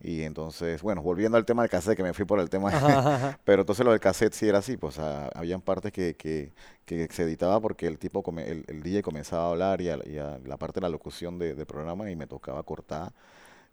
y 0.01 0.23
entonces, 0.23 0.81
bueno, 0.81 1.01
volviendo 1.01 1.37
al 1.37 1.45
tema 1.45 1.63
del 1.63 1.69
cassette, 1.71 1.97
que 1.97 2.03
me 2.03 2.13
fui 2.13 2.25
por 2.25 2.39
el 2.39 2.49
tema, 2.49 2.71
Ajá, 2.71 3.39
pero 3.43 3.61
entonces 3.63 3.85
lo 3.85 3.91
del 3.91 3.99
cassette 3.99 4.33
sí 4.33 4.47
era 4.47 4.59
así, 4.59 4.77
pues 4.77 4.97
ah, 4.99 5.29
habían 5.35 5.61
partes 5.61 5.91
que, 5.91 6.15
que, 6.15 6.53
que 6.85 7.07
se 7.11 7.23
editaba 7.23 7.59
porque 7.61 7.87
el 7.87 7.99
tipo, 7.99 8.23
come- 8.23 8.49
el, 8.49 8.65
el 8.67 8.81
DJ 8.83 9.01
comenzaba 9.03 9.45
a 9.47 9.49
hablar 9.51 9.81
y 9.81 9.89
a, 9.89 9.99
y 10.05 10.17
a 10.17 10.39
la 10.45 10.57
parte 10.57 10.79
de 10.79 10.83
la 10.83 10.89
locución 10.89 11.37
de- 11.39 11.55
del 11.55 11.65
programa 11.65 12.09
y 12.11 12.15
me 12.15 12.27
tocaba 12.27 12.63
cortar 12.63 13.13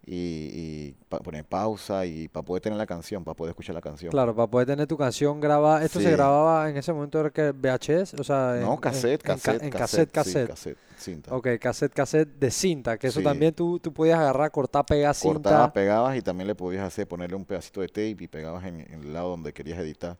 y, 0.09 0.15
y 0.15 0.95
pa- 1.09 1.19
poner 1.19 1.43
pausa 1.43 2.05
y 2.05 2.29
para 2.29 2.45
poder 2.45 2.61
tener 2.63 2.77
la 2.77 2.85
canción, 2.87 3.23
para 3.25 3.35
poder 3.35 3.51
escuchar 3.51 3.75
la 3.75 3.81
canción. 3.81 4.09
Claro, 4.09 4.33
para 4.33 4.47
poder 4.49 4.65
tener 4.67 4.87
tu 4.87 4.97
canción 4.97 5.41
grabada. 5.41 5.83
Esto 5.83 5.99
se 5.99 6.09
grababa 6.11 6.69
en 6.69 6.77
ese 6.77 6.93
momento 6.93 7.19
era 7.19 7.29
que 7.29 7.51
VHS, 7.51 8.15
o 8.19 8.23
sea, 8.23 8.55
en, 8.55 8.61
No, 8.61 8.79
cassette, 8.79 9.21
en 9.21 9.27
cassette, 9.35 9.63
en 9.63 9.69
cassette, 9.69 10.11
cassette, 10.11 10.41
sí, 10.43 10.47
cassette. 10.47 10.77
cinta. 10.97 11.35
Ok, 11.35 11.47
cassette, 11.59 11.93
cassette 11.93 12.29
de 12.39 12.49
cinta, 12.51 12.97
que 12.97 13.07
eso 13.07 13.19
Sí. 13.19 13.23
también 13.25 13.53
tú, 13.53 13.79
tú 13.79 13.91
podías 13.93 14.17
agarrar, 14.17 14.49
cortar, 14.49 14.85
pegar 14.85 15.13
cinta. 15.13 15.33
Cortabas, 15.49 15.71
pegabas 15.71 16.15
y 16.17 16.21
también 16.21 16.47
le 16.47 16.55
podías 16.55 16.83
hacer, 16.87 17.05
ponerle 17.07 17.35
un 17.35 17.43
pedacito 17.45 17.81
de 17.81 17.87
tape 17.89 18.23
y 18.23 18.27
pegabas 18.29 18.63
en, 18.65 18.79
en 18.79 19.03
el 19.03 19.13
lado 19.13 19.31
donde 19.31 19.51
querías 19.51 19.77
editar. 19.79 20.17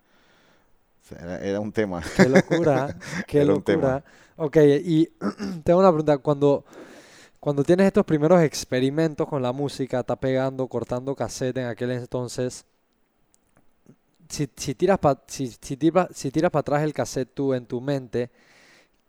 O 1.04 1.08
sea, 1.08 1.18
era, 1.20 1.40
era 1.40 1.60
un 1.62 1.72
tema. 1.72 2.02
Qué 2.18 2.28
locura, 2.28 2.94
qué 3.28 3.42
Era 3.42 3.54
un 3.54 3.62
tema. 3.64 3.82
locura. 3.94 4.04
Ok, 4.36 4.58
y 4.84 5.10
tengo 5.64 5.80
una 5.80 5.90
pregunta. 5.90 6.18
Cuando, 6.18 6.66
cuando 7.40 7.64
tienes 7.64 7.88
estos 7.88 8.06
primeros 8.06 8.42
experimentos 8.44 9.28
con 9.28 9.42
la 9.42 9.54
música, 9.54 10.02
está 10.02 10.16
pegando, 10.18 10.68
cortando 10.68 11.16
cassette 11.16 11.58
en 11.58 11.66
aquel 11.68 11.92
entonces, 11.92 12.66
si, 14.30 14.50
si 14.56 14.76
tiras 14.76 15.00
para 15.00 15.22
si, 15.28 15.48
si 15.48 15.78
tira- 15.78 16.10
si 16.14 16.32
tiras 16.32 16.52
para 16.52 16.62
atrás 16.62 16.84
el 16.84 16.94
cassette 16.94 17.30
tú 17.34 17.54
en 17.54 17.66
tu 17.66 17.82
mente, 17.82 18.30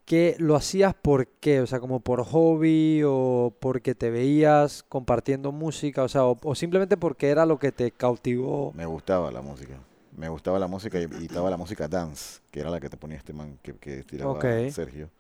¿qué 0.07 0.37
lo 0.41 0.57
hacías 0.57 0.95
por 0.95 1.29
qué? 1.29 1.61
O 1.63 1.67
sea, 1.67 1.81
como 1.81 2.01
por 2.01 2.25
hobby 2.25 3.03
o 3.07 3.55
porque 3.61 3.95
te 3.95 4.11
veías 4.11 4.85
compartiendo 4.89 5.53
música, 5.53 6.05
o 6.05 6.09
sea, 6.09 6.27
o, 6.27 6.39
o 6.43 6.55
simplemente 6.55 6.97
porque 6.97 7.31
era 7.31 7.47
lo 7.47 7.59
que 7.59 7.73
te 7.73 7.93
cautivó. 7.93 8.73
Me 8.75 8.87
gustaba 8.87 9.31
la 9.31 9.43
música. 9.43 9.79
Me 10.17 10.29
gustaba 10.29 10.59
la 10.59 10.67
música 10.67 10.99
y, 11.01 11.07
y 11.21 11.27
estaba 11.27 11.51
la 11.51 11.57
música 11.57 11.87
dance, 11.89 12.41
que 12.51 12.61
era 12.61 12.71
la 12.71 12.81
que 12.81 12.89
te 12.89 12.97
ponía 12.97 13.17
este 13.19 13.33
man 13.33 13.59
que, 13.63 13.75
que 13.75 14.03
tiraba. 14.05 14.57
Sergio. 14.67 15.11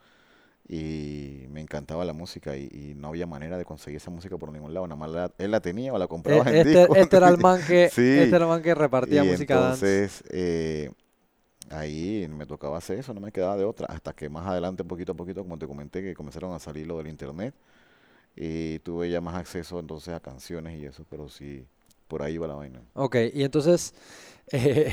Y 0.68 1.46
me 1.50 1.60
encantaba 1.62 2.04
la 2.04 2.12
música 2.12 2.56
y, 2.56 2.68
y 2.72 2.94
no 2.94 3.08
había 3.08 3.26
manera 3.26 3.56
de 3.58 3.64
conseguir 3.64 3.96
esa 3.98 4.10
música 4.10 4.36
por 4.38 4.52
ningún 4.52 4.74
lado. 4.74 4.86
Nada 4.86 4.96
más 5.00 5.10
la- 5.10 5.32
él 5.38 5.50
la 5.50 5.60
tenía 5.60 5.92
o 5.94 5.98
la 5.98 6.08
comprabas 6.08 6.48
en 6.48 6.62
Este, 6.62 6.62
disco. 6.62 6.96
este 7.00 7.16
era 7.16 7.28
el 7.28 7.38
man 7.38 7.64
que, 7.64 7.84
Sí. 7.94 8.02
este 8.14 8.36
era 8.36 8.44
el 8.44 8.50
man 8.50 8.62
que 8.62 8.74
repartía 8.74 9.24
Y 9.24 9.24
música 9.24 9.58
dance. 9.58 10.02
entonces, 10.02 10.24
eh, 10.30 10.90
ahí 11.70 12.26
me 12.30 12.46
tocaba 12.46 12.78
hacer 12.78 12.98
eso, 12.98 13.14
no 13.14 13.20
me 13.20 13.32
quedaba 13.32 13.56
de 13.56 13.64
otra, 13.64 13.86
hasta 13.88 14.12
que 14.14 14.28
más 14.30 14.46
adelante, 14.46 14.84
poquito 14.84 15.12
a 15.12 15.16
poquito, 15.16 15.42
como 15.42 15.58
te 15.58 15.66
comenté, 15.68 16.02
que 16.02 16.14
comenzaron 16.14 16.52
a 16.54 16.58
salir 16.60 16.86
lo 16.86 16.98
del 16.98 17.08
internet 17.08 17.54
y 18.36 18.78
tuve 18.80 19.10
ya 19.10 19.20
más 19.20 19.36
acceso 19.36 19.80
entonces 19.80 20.14
a 20.14 20.20
canciones 20.20 20.78
y 20.80 20.86
eso, 20.86 21.04
pero 21.10 21.28
sí, 21.28 21.66
por 22.08 22.22
ahí 22.22 22.38
va 22.38 22.46
la 22.48 22.54
vaina. 22.54 22.80
Ok, 22.94 23.16
y 23.34 23.44
entonces 23.44 23.94
eh, 24.52 24.90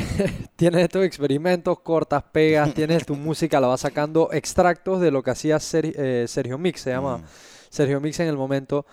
tienes 0.56 0.84
estos 0.84 1.04
experimentos, 1.06 1.80
cortas, 1.80 2.24
pegas, 2.32 2.74
tienes 2.76 3.06
tu 3.06 3.16
música, 3.16 3.60
la 3.62 3.68
vas 3.68 3.82
sacando 3.82 4.30
extractos 4.34 5.02
de 5.02 5.12
lo 5.12 5.24
que 5.24 5.32
hacía 5.32 5.58
Ser- 5.60 5.94
eh, 5.98 6.26
Sergio 6.28 6.58
Mix, 6.58 6.82
se 6.82 6.92
llama 6.92 7.18
Mm. 7.20 7.24
Sergio 7.70 8.00
Mix 8.02 8.20
en 8.20 8.28
el 8.28 8.38
momento. 8.38 8.86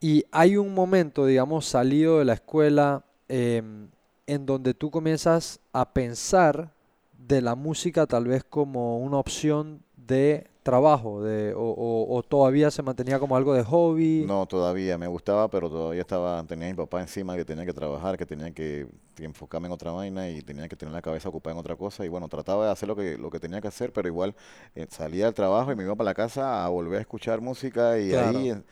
Y 0.00 0.24
hay 0.32 0.56
un 0.56 0.74
momento, 0.74 1.26
digamos, 1.26 1.66
salido 1.66 2.18
de 2.18 2.24
la 2.24 2.32
escuela, 2.34 3.04
em, 3.28 3.88
en 4.26 4.46
donde 4.46 4.74
tú 4.74 4.90
comienzas 4.90 5.60
a 5.72 5.92
pensar 5.92 6.72
de 7.16 7.40
la 7.40 7.54
música 7.54 8.06
tal 8.06 8.26
vez 8.26 8.42
como 8.42 8.98
una 8.98 9.18
opción 9.18 9.82
de 9.96 10.48
trabajo, 10.62 11.22
de, 11.22 11.54
o, 11.54 11.60
o- 11.60 12.16
o 12.16 12.22
todavía 12.22 12.70
se 12.70 12.82
mantenía 12.82 13.18
como 13.18 13.36
algo 13.36 13.52
de 13.54 13.64
hobby. 13.64 14.24
No, 14.26 14.46
todavía 14.46 14.96
me 14.98 15.06
gustaba, 15.08 15.48
pero 15.48 15.68
todavía 15.68 16.00
estaba, 16.02 16.42
tenía 16.44 16.68
a 16.68 16.70
mi 16.70 16.76
papá 16.76 17.00
encima 17.00 17.36
que 17.36 17.44
tenía 17.44 17.64
que 17.66 17.72
trabajar, 17.72 18.16
que 18.16 18.26
tenía 18.26 18.52
que, 18.52 18.86
que 19.16 19.24
enfocarme 19.24 19.66
en 19.66 19.72
otra 19.72 19.90
vaina 19.92 20.28
y 20.30 20.42
tenía 20.42 20.68
que 20.68 20.76
tener 20.76 20.94
la 20.94 21.02
cabeza 21.02 21.28
ocupada 21.28 21.54
en 21.54 21.60
otra 21.60 21.76
cosa. 21.76 22.04
Y 22.04 22.08
bueno, 22.08 22.28
trataba 22.28 22.66
de 22.66 22.72
hacer 22.72 22.88
lo 22.88 22.94
que, 22.96 23.18
lo 23.18 23.30
que 23.30 23.40
tenía 23.40 23.60
que 23.60 23.68
hacer, 23.68 23.92
pero 23.92 24.06
igual 24.08 24.34
eh, 24.74 24.86
salía 24.90 25.24
del 25.26 25.34
trabajo 25.34 25.72
y 25.72 25.76
me 25.76 25.82
iba 25.84 25.94
para 25.96 26.10
la 26.10 26.14
casa 26.14 26.64
a 26.64 26.68
volver 26.68 26.98
a 26.98 27.00
escuchar 27.00 27.40
música 27.40 27.98
y 27.98 28.10
Claro. 28.10 28.38
ahí 28.38 28.50
en- 28.50 28.64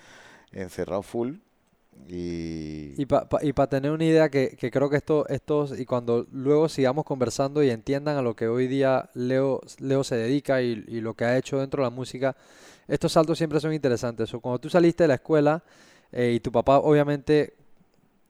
encerrado 0.52 1.02
full. 1.02 1.37
Y, 2.09 2.95
Y 2.97 3.07
para 3.07 3.66
tener 3.69 3.90
una 3.92 4.04
idea 4.04 4.28
que, 4.28 4.57
que 4.57 4.71
creo 4.71 4.90
que 4.90 4.97
esto, 4.97 5.26
estos, 5.28 5.78
y 5.78 5.87
cuando 5.87 6.26
luego 6.33 6.69
sigamos 6.69 7.04
conversando 7.04 7.62
y 7.62 7.71
entiendan 7.71 8.16
a 8.16 8.23
lo 8.23 8.35
que 8.35 8.49
hoy 8.49 8.66
día 8.66 9.09
Leo, 9.14 9.61
Leo 9.78 10.04
se 10.04 10.16
dedica 10.16 10.61
y, 10.61 10.85
y 10.88 11.00
lo 11.00 11.14
que 11.14 11.25
ha 11.25 11.38
hecho 11.38 11.59
dentro 11.61 11.83
de 11.83 11.87
la 11.90 11.95
música, 11.95 12.37
estos 12.88 13.12
saltos 13.12 13.38
siempre 13.38 13.61
son 13.61 13.73
interesantes. 13.73 14.33
O 14.35 14.40
cuando 14.40 14.59
tú 14.59 14.69
saliste 14.69 15.04
de 15.04 15.09
la 15.09 15.14
escuela 15.14 15.62
eh, 16.12 16.33
y 16.35 16.40
tu 16.40 16.50
papá, 16.52 16.78
obviamente, 16.78 17.54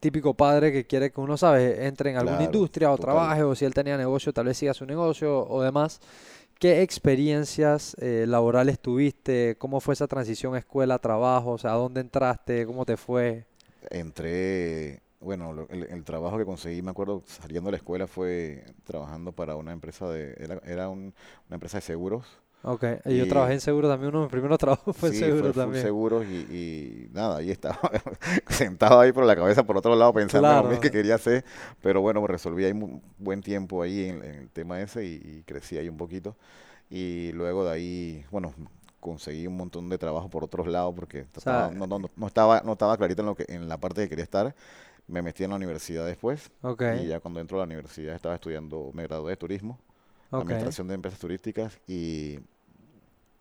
típico 0.00 0.35
padre 0.35 0.73
que 0.73 0.87
quiere 0.87 1.11
que 1.12 1.21
uno, 1.21 1.37
sabe, 1.37 1.87
entre 1.87 2.11
en 2.11 2.17
alguna 2.17 2.37
Claro, 2.39 2.45
industria 2.45 2.91
o 2.93 2.97
total. 2.97 3.05
trabaje, 3.05 3.43
o 3.43 3.55
si 3.55 3.65
él 3.65 3.75
tenía 3.75 3.97
negocio, 3.99 4.33
tal 4.33 4.47
vez 4.47 4.57
siga 4.59 4.75
su 4.75 4.87
negocio 4.87 5.47
o 5.49 5.62
demás. 5.62 6.00
¿Qué 6.59 6.83
experiencias 6.83 7.97
eh, 8.00 8.27
laborales 8.29 8.79
tuviste? 8.81 9.57
¿Cómo 9.59 9.81
fue 9.81 9.95
esa 9.95 10.07
transición 10.09 10.57
escuela-trabajo? 10.57 11.53
O 11.53 11.59
sea, 11.59 11.73
¿a 11.73 11.77
dónde 11.77 12.00
entraste? 12.03 12.67
¿Cómo 12.67 12.85
te 12.87 12.97
fue? 12.99 13.47
Entré, 13.90 15.02
bueno, 15.20 15.52
lo- 15.52 15.68
el, 15.70 15.84
el 15.84 16.04
trabajo 16.04 16.38
que 16.38 16.44
conseguí, 16.44 16.82
me 16.82 16.90
acuerdo, 16.90 17.22
saliendo 17.26 17.68
de 17.68 17.72
la 17.72 17.76
escuela 17.78 18.06
fue 18.06 18.64
trabajando 18.84 19.32
para 19.32 19.56
una 19.56 19.72
empresa 19.72 20.08
de, 20.10 20.34
era, 20.38 20.60
era 20.64 20.88
un- 20.88 21.14
una 21.49 21.56
empresa 21.56 21.78
de 21.78 21.82
seguros. 21.82 22.26
Ok, 22.62 22.84
y 23.06 23.16
yo 23.18 23.26
trabajé 23.26 23.54
en 23.54 23.60
seguro 23.60 23.88
también, 23.88 24.10
uno 24.10 24.20
de 24.20 24.25
mis 24.25 24.32
primeros 24.32 24.58
trabajos 24.58 24.96
fue 24.96 25.10
en 25.10 25.14
Sí, 25.14 25.14
seguro 25.14 25.52
fue 25.52 25.54
full 25.54 25.75
también. 25.75 25.76
seguros 25.76 26.26
y, 26.26 27.06
y 27.08 27.08
nada, 27.12 27.38
ahí 27.38 27.50
estaba 27.50 27.78
sentado 28.49 29.00
ahí 29.00 29.12
por 29.12 29.25
la 29.25 29.37
cabeza 29.37 29.62
por 29.64 29.76
otro 29.78 29.94
lado 29.94 30.12
pensando 30.12 30.52
en 30.52 30.68
lo 30.68 30.68
Claro. 30.68 30.80
que 30.80 30.90
quería 30.90 31.14
hacer, 31.14 31.44
pero 31.80 32.00
bueno, 32.02 32.26
resolví 32.26 32.64
ahí 32.64 32.72
un 32.72 33.00
buen 33.18 33.40
tiempo 33.40 33.82
ahí 33.82 34.04
en, 34.08 34.22
en 34.25 34.34
el 34.34 34.50
tema 34.50 34.80
ese 34.80 35.04
y, 35.06 35.14
y 35.25 35.42
crecí 35.44 35.78
ahí 35.78 35.88
un 35.88 35.96
poquito 35.96 36.37
y 36.90 37.32
luego 37.34 37.64
de 37.66 37.72
ahí, 37.72 38.26
bueno, 38.32 38.54
conseguí 39.00 39.47
un 39.47 39.57
montón 39.57 39.88
de 39.88 39.99
trabajo 39.99 40.28
por 40.30 40.45
otros 40.45 40.66
lados 40.69 40.95
porque 40.95 41.26
sea, 41.37 41.38
estaba- 41.38 41.71
no, 41.73 41.87
no, 41.87 41.99
no- 41.99 42.11
no 42.16 42.26
estaba 42.26 42.61
no 42.62 42.73
estaba 42.73 42.97
clarito 42.97 43.23
en 43.23 43.26
lo 43.26 43.35
que 43.37 43.47
en 43.49 43.69
la 43.69 43.78
parte 43.80 44.02
que 44.02 44.09
quería 44.11 44.25
estar. 44.25 44.54
Me 45.09 45.23
metí 45.23 45.45
en 45.45 45.50
la 45.50 45.57
universidad 45.57 46.07
después 46.07 46.50
Ok, 46.62 46.83
y 46.88 47.09
ya 47.09 47.21
cuando 47.21 47.40
entro 47.40 47.59
a 47.59 47.61
la 47.61 47.66
universidad 47.66 48.14
estaba 48.14 48.35
estudiando, 48.37 48.90
me 48.95 49.04
gradué 49.04 49.33
de 49.33 49.37
turismo, 49.38 49.78
administración 50.37 50.88
de 50.88 50.95
empresas 50.97 51.21
turísticas 51.21 51.78
y 51.88 52.40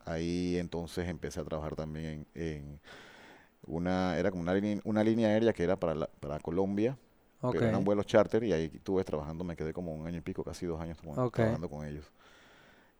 ahí 0.04 0.56
entonces 0.58 1.08
empecé 1.08 1.40
a 1.40 1.44
trabajar 1.44 1.76
también 1.76 2.26
en, 2.34 2.42
en 2.42 2.80
una, 3.66 4.18
era 4.18 4.30
como 4.30 4.42
una 4.42 4.54
línea, 4.54 4.80
una 4.84 5.04
línea 5.04 5.28
aérea 5.28 5.52
que 5.52 5.64
era 5.64 5.76
para, 5.78 5.94
la- 5.96 6.08
para 6.20 6.40
Colombia, 6.40 6.98
pero 7.50 7.66
eran 7.68 7.84
vuelos 7.84 8.06
charter 8.06 8.44
y 8.44 8.52
ahí 8.52 8.70
estuve 8.74 9.04
trabajando, 9.04 9.44
me 9.44 9.56
quedé 9.56 9.72
como 9.74 9.94
un 9.94 10.06
año 10.06 10.18
y 10.18 10.22
pico, 10.22 10.44
casi 10.44 10.66
dos 10.66 10.80
años 10.80 10.98
trabajando 11.34 11.68
con 11.70 11.86
ellos. 11.86 12.06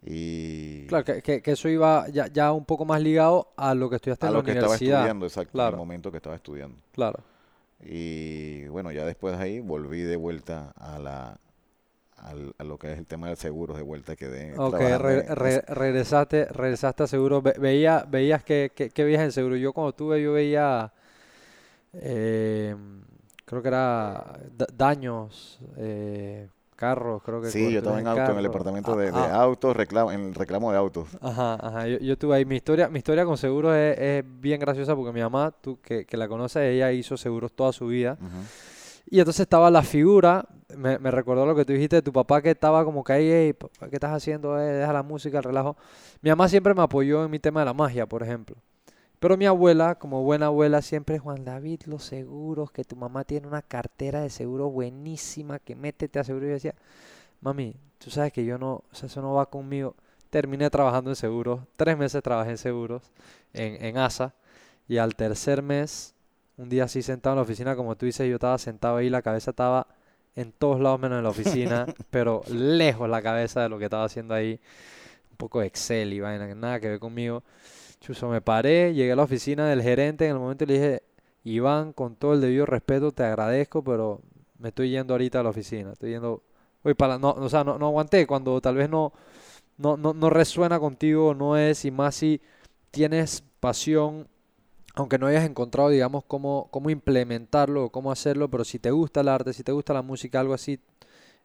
Y 0.05 0.87
Claro, 0.87 1.05
que, 1.05 1.23
que- 1.23 1.43
que 1.43 1.53
eso 1.53 1.69
iba 1.69 2.09
ya, 2.09 2.27
ya 2.29 2.53
un 2.53 2.65
poco 2.65 2.85
más 2.85 3.01
ligado 3.01 3.53
a 3.57 3.75
lo 3.75 3.89
que 3.89 3.97
estudiaste 3.97 4.27
a 4.27 4.29
en 4.29 4.33
la 4.35 4.39
lo 4.39 4.45
que 4.45 4.53
estaba 4.53 4.75
estudiando, 4.77 5.27
exacto, 5.27 5.51
en 5.53 5.55
Claro. 5.57 5.71
el 5.71 5.77
momento 5.77 6.11
que 6.11 6.17
estaba 6.19 6.37
estudiando. 6.37 6.77
Claro, 6.93 7.25
Y 7.83 8.67
bueno, 8.69 8.93
ya 8.93 9.05
después 9.07 9.37
de 9.39 9.43
ahí 9.45 9.61
volví 9.61 10.03
de 10.03 10.17
vuelta 10.17 10.73
a 10.77 10.99
la 10.99 11.41
a 12.59 12.65
lo 12.65 12.79
que 12.79 12.93
es 12.93 12.99
el 12.99 13.07
tema 13.07 13.29
del 13.29 13.37
seguro, 13.39 13.75
de 13.75 13.83
vuelta 13.83 14.17
quedé 14.17 14.59
ok, 14.59 14.71
trabajando 14.71 14.99
re- 14.99 15.35
re- 15.35 15.61
regresaste, 15.63 16.45
regresaste 16.47 17.03
a 17.05 17.07
seguro, 17.07 17.41
Ve- 17.43 17.55
veía, 17.59 18.05
veías 18.09 18.45
que, 18.45 18.73
que, 18.75 18.91
que 18.91 19.05
veías 19.05 19.23
en 19.23 19.33
seguro. 19.33 19.57
Yo 19.57 19.73
cuando 19.73 19.93
tuve, 19.95 20.23
yo 20.23 20.33
veía, 20.33 20.93
eh, 21.93 22.77
creo 23.45 23.63
que 23.63 23.69
era 23.69 24.39
da- 24.57 24.67
daños, 24.73 25.59
eh, 25.77 26.49
carros, 26.81 27.23
creo 27.23 27.43
que 27.43 27.51
Sí, 27.51 27.71
yo 27.71 27.79
estaba 27.79 28.01
en 28.01 28.07
auto, 28.07 28.33
en 28.33 28.39
el 28.39 28.43
departamento 28.45 28.93
Ah, 28.95 28.97
de, 28.97 29.13
de 29.13 29.19
ah, 29.19 29.43
autos, 29.43 29.77
reclamo, 29.77 30.11
en 30.11 30.21
el 30.29 30.35
reclamo 30.35 30.73
de 30.73 30.79
autos. 30.79 31.09
Ajá, 31.21 31.55
ajá. 31.61 31.87
Yo, 31.87 31.99
yo 31.99 32.17
tuve 32.17 32.37
ahí 32.37 32.45
mi 32.47 32.57
historia, 32.57 32.89
mi 32.89 32.99
historia 32.99 33.25
con 33.27 33.37
seguros 33.37 33.77
es, 33.77 33.99
es 33.99 34.25
bien 34.41 34.59
graciosa 34.59 34.97
porque 34.97 35.13
mi 35.13 35.21
mamá, 35.21 35.53
tú 35.61 35.79
que, 35.83 36.07
que 36.07 36.17
la 36.17 36.27
conoces, 36.27 36.63
ella 36.63 36.91
hizo 36.91 37.17
seguros 37.17 37.53
toda 37.53 37.73
su 37.73 37.87
vida. 37.87 38.17
Y 39.11 39.19
entonces 39.19 39.41
estaba 39.41 39.71
la 39.71 39.83
figura, 39.83 40.45
me, 40.77 40.99
me 40.99 41.11
recordó 41.11 41.45
lo 41.45 41.55
que 41.55 41.65
tú 41.65 41.73
dijiste 41.73 41.97
de 41.97 42.03
tu 42.03 42.13
papá 42.13 42.41
que 42.41 42.51
estaba 42.51 42.85
como 42.85 43.03
que 43.05 43.13
ahí, 43.13 43.29
"Ey, 43.29 43.53
papá, 43.53 43.89
¿qué 43.89 43.97
estás 43.97 44.13
haciendo? 44.13 44.59
Eh, 44.59 44.73
deja 44.73 44.93
la 44.93 45.03
música, 45.03 45.39
el 45.39 45.45
relajo. 45.45 45.77
Mi 46.23 46.31
mamá 46.31 46.49
siempre 46.49 46.75
me 46.75 46.83
apoyó 46.83 47.25
en 47.25 47.31
mi 47.31 47.39
tema 47.39 47.61
de 47.61 47.67
la 47.67 47.75
magia, 47.75 48.07
por 48.07 48.23
ejemplo. 48.23 48.57
Pero 49.21 49.37
mi 49.37 49.47
abuela, 49.47 49.97
como 49.97 50.23
buena 50.23 50.47
abuela, 50.47 50.81
siempre, 50.83 51.19
Juan 51.19 51.45
David, 51.45 51.83
los 51.85 52.05
seguros, 52.05 52.73
que 52.73 52.85
tu 52.85 52.97
mamá 52.97 53.25
tiene 53.25 53.47
una 53.47 53.63
cartera 53.63 54.23
de 54.23 54.31
seguro 54.31 54.71
buenísima, 54.71 55.59
que 55.59 55.77
métete 55.77 56.19
a 56.19 56.25
seguro. 56.25 56.47
Y 56.47 56.49
yo 56.49 56.55
decía, 56.55 56.75
mami, 57.43 57.77
tú 57.99 58.11
sabes 58.11 58.33
que 58.33 58.45
yo 58.45 58.59
no, 58.59 58.83
o 58.91 58.95
sea, 58.95 59.09
eso 59.09 59.21
no 59.23 59.35
va 59.35 59.47
conmigo. 59.47 59.95
Terminé 60.31 60.71
trabajando 60.71 61.11
en 61.11 61.17
seguros, 61.17 61.61
tres 61.77 61.99
meses 61.99 62.23
trabajé 62.23 62.53
en 62.53 62.59
seguros, 62.59 63.03
en, 63.53 63.85
en 63.85 63.99
ASA, 63.99 64.35
y 64.89 64.99
al 64.99 65.15
tercer 65.15 65.63
mes, 65.63 66.15
un 66.57 66.69
día 66.71 66.85
así 66.85 67.03
sentado 67.03 67.35
en 67.35 67.39
la 67.39 67.43
oficina, 67.43 67.77
como 67.77 67.97
tú 67.97 68.07
dices, 68.07 68.29
yo 68.29 68.37
estaba 68.37 68.57
sentado 68.59 68.97
ahí, 68.97 69.11
la 69.11 69.23
cabeza 69.23 69.51
estaba 69.51 69.87
en 70.35 70.53
todos 70.53 70.81
lados 70.81 70.99
menos 71.01 71.19
en 71.19 71.25
la 71.25 71.31
oficina, 71.31 71.87
pero 72.11 72.43
lejos 72.49 73.09
la 73.09 73.21
cabeza 73.23 73.63
de 73.63 73.69
lo 73.69 73.79
que 73.79 73.85
estaba 73.85 74.05
haciendo 74.05 74.35
ahí, 74.35 74.61
un 75.31 75.37
poco 75.37 75.61
de 75.61 75.67
Excel 75.67 76.13
y 76.15 76.21
vaina, 76.21 76.47
que 76.47 76.55
nada 76.55 76.81
que 76.81 76.89
ver 76.89 76.99
conmigo. 77.01 77.43
Chuso, 78.01 78.29
me 78.29 78.41
paré, 78.41 78.95
llegué 78.95 79.13
a 79.13 79.17
la 79.17 79.25
oficina 79.25 79.69
del 79.69 79.83
gerente 79.83 80.25
en 80.27 80.33
el 80.33 80.39
momento 80.39 80.65
le 80.65 80.75
dije, 80.75 81.03
Iván, 81.45 81.93
con 81.93 82.17
todo 82.17 82.35
el 82.35 82.41
debido 82.41 82.67
respeto, 82.67 83.13
te 83.13 83.25
agradezco, 83.25 83.85
pero 83.85 84.23
me 84.59 84.69
estoy 84.69 84.91
yendo 84.91 85.15
ahorita 85.15 85.41
a 85.41 85.43
la 85.43 85.51
oficina, 85.51 85.93
estoy 85.93 86.11
yendo, 86.13 86.43
Uy, 86.83 86.95
para, 86.95 87.19
no, 87.19 87.31
o 87.33 87.49
sea, 87.51 87.63
no, 87.63 87.79
no 87.79 87.87
aguanté 87.87 88.27
cuando 88.27 88.61
tal 88.63 88.77
vez 88.77 88.89
no, 88.89 89.13
no, 89.79 89.97
no, 89.99 90.15
no 90.15 90.31
resuena 90.31 90.81
contigo, 90.81 91.35
no 91.35 91.57
es, 91.59 91.85
y 91.85 91.91
más 91.91 92.15
si 92.17 92.41
tienes 92.91 93.45
pasión, 93.61 94.29
aunque 94.95 95.19
no 95.19 95.27
hayas 95.27 95.45
encontrado, 95.45 95.91
digamos, 95.91 96.25
cómo, 96.25 96.69
cómo 96.71 96.91
implementarlo 96.91 97.87
o 97.87 97.91
cómo 97.93 98.13
hacerlo, 98.13 98.51
pero 98.51 98.65
si 98.65 98.79
te 98.79 98.91
gusta 98.91 99.21
el 99.21 99.29
arte, 99.29 99.53
si 99.53 99.63
te 99.65 99.73
gusta 99.73 99.95
la 99.95 100.03
música, 100.03 100.41
algo 100.41 100.55
así, 100.55 100.81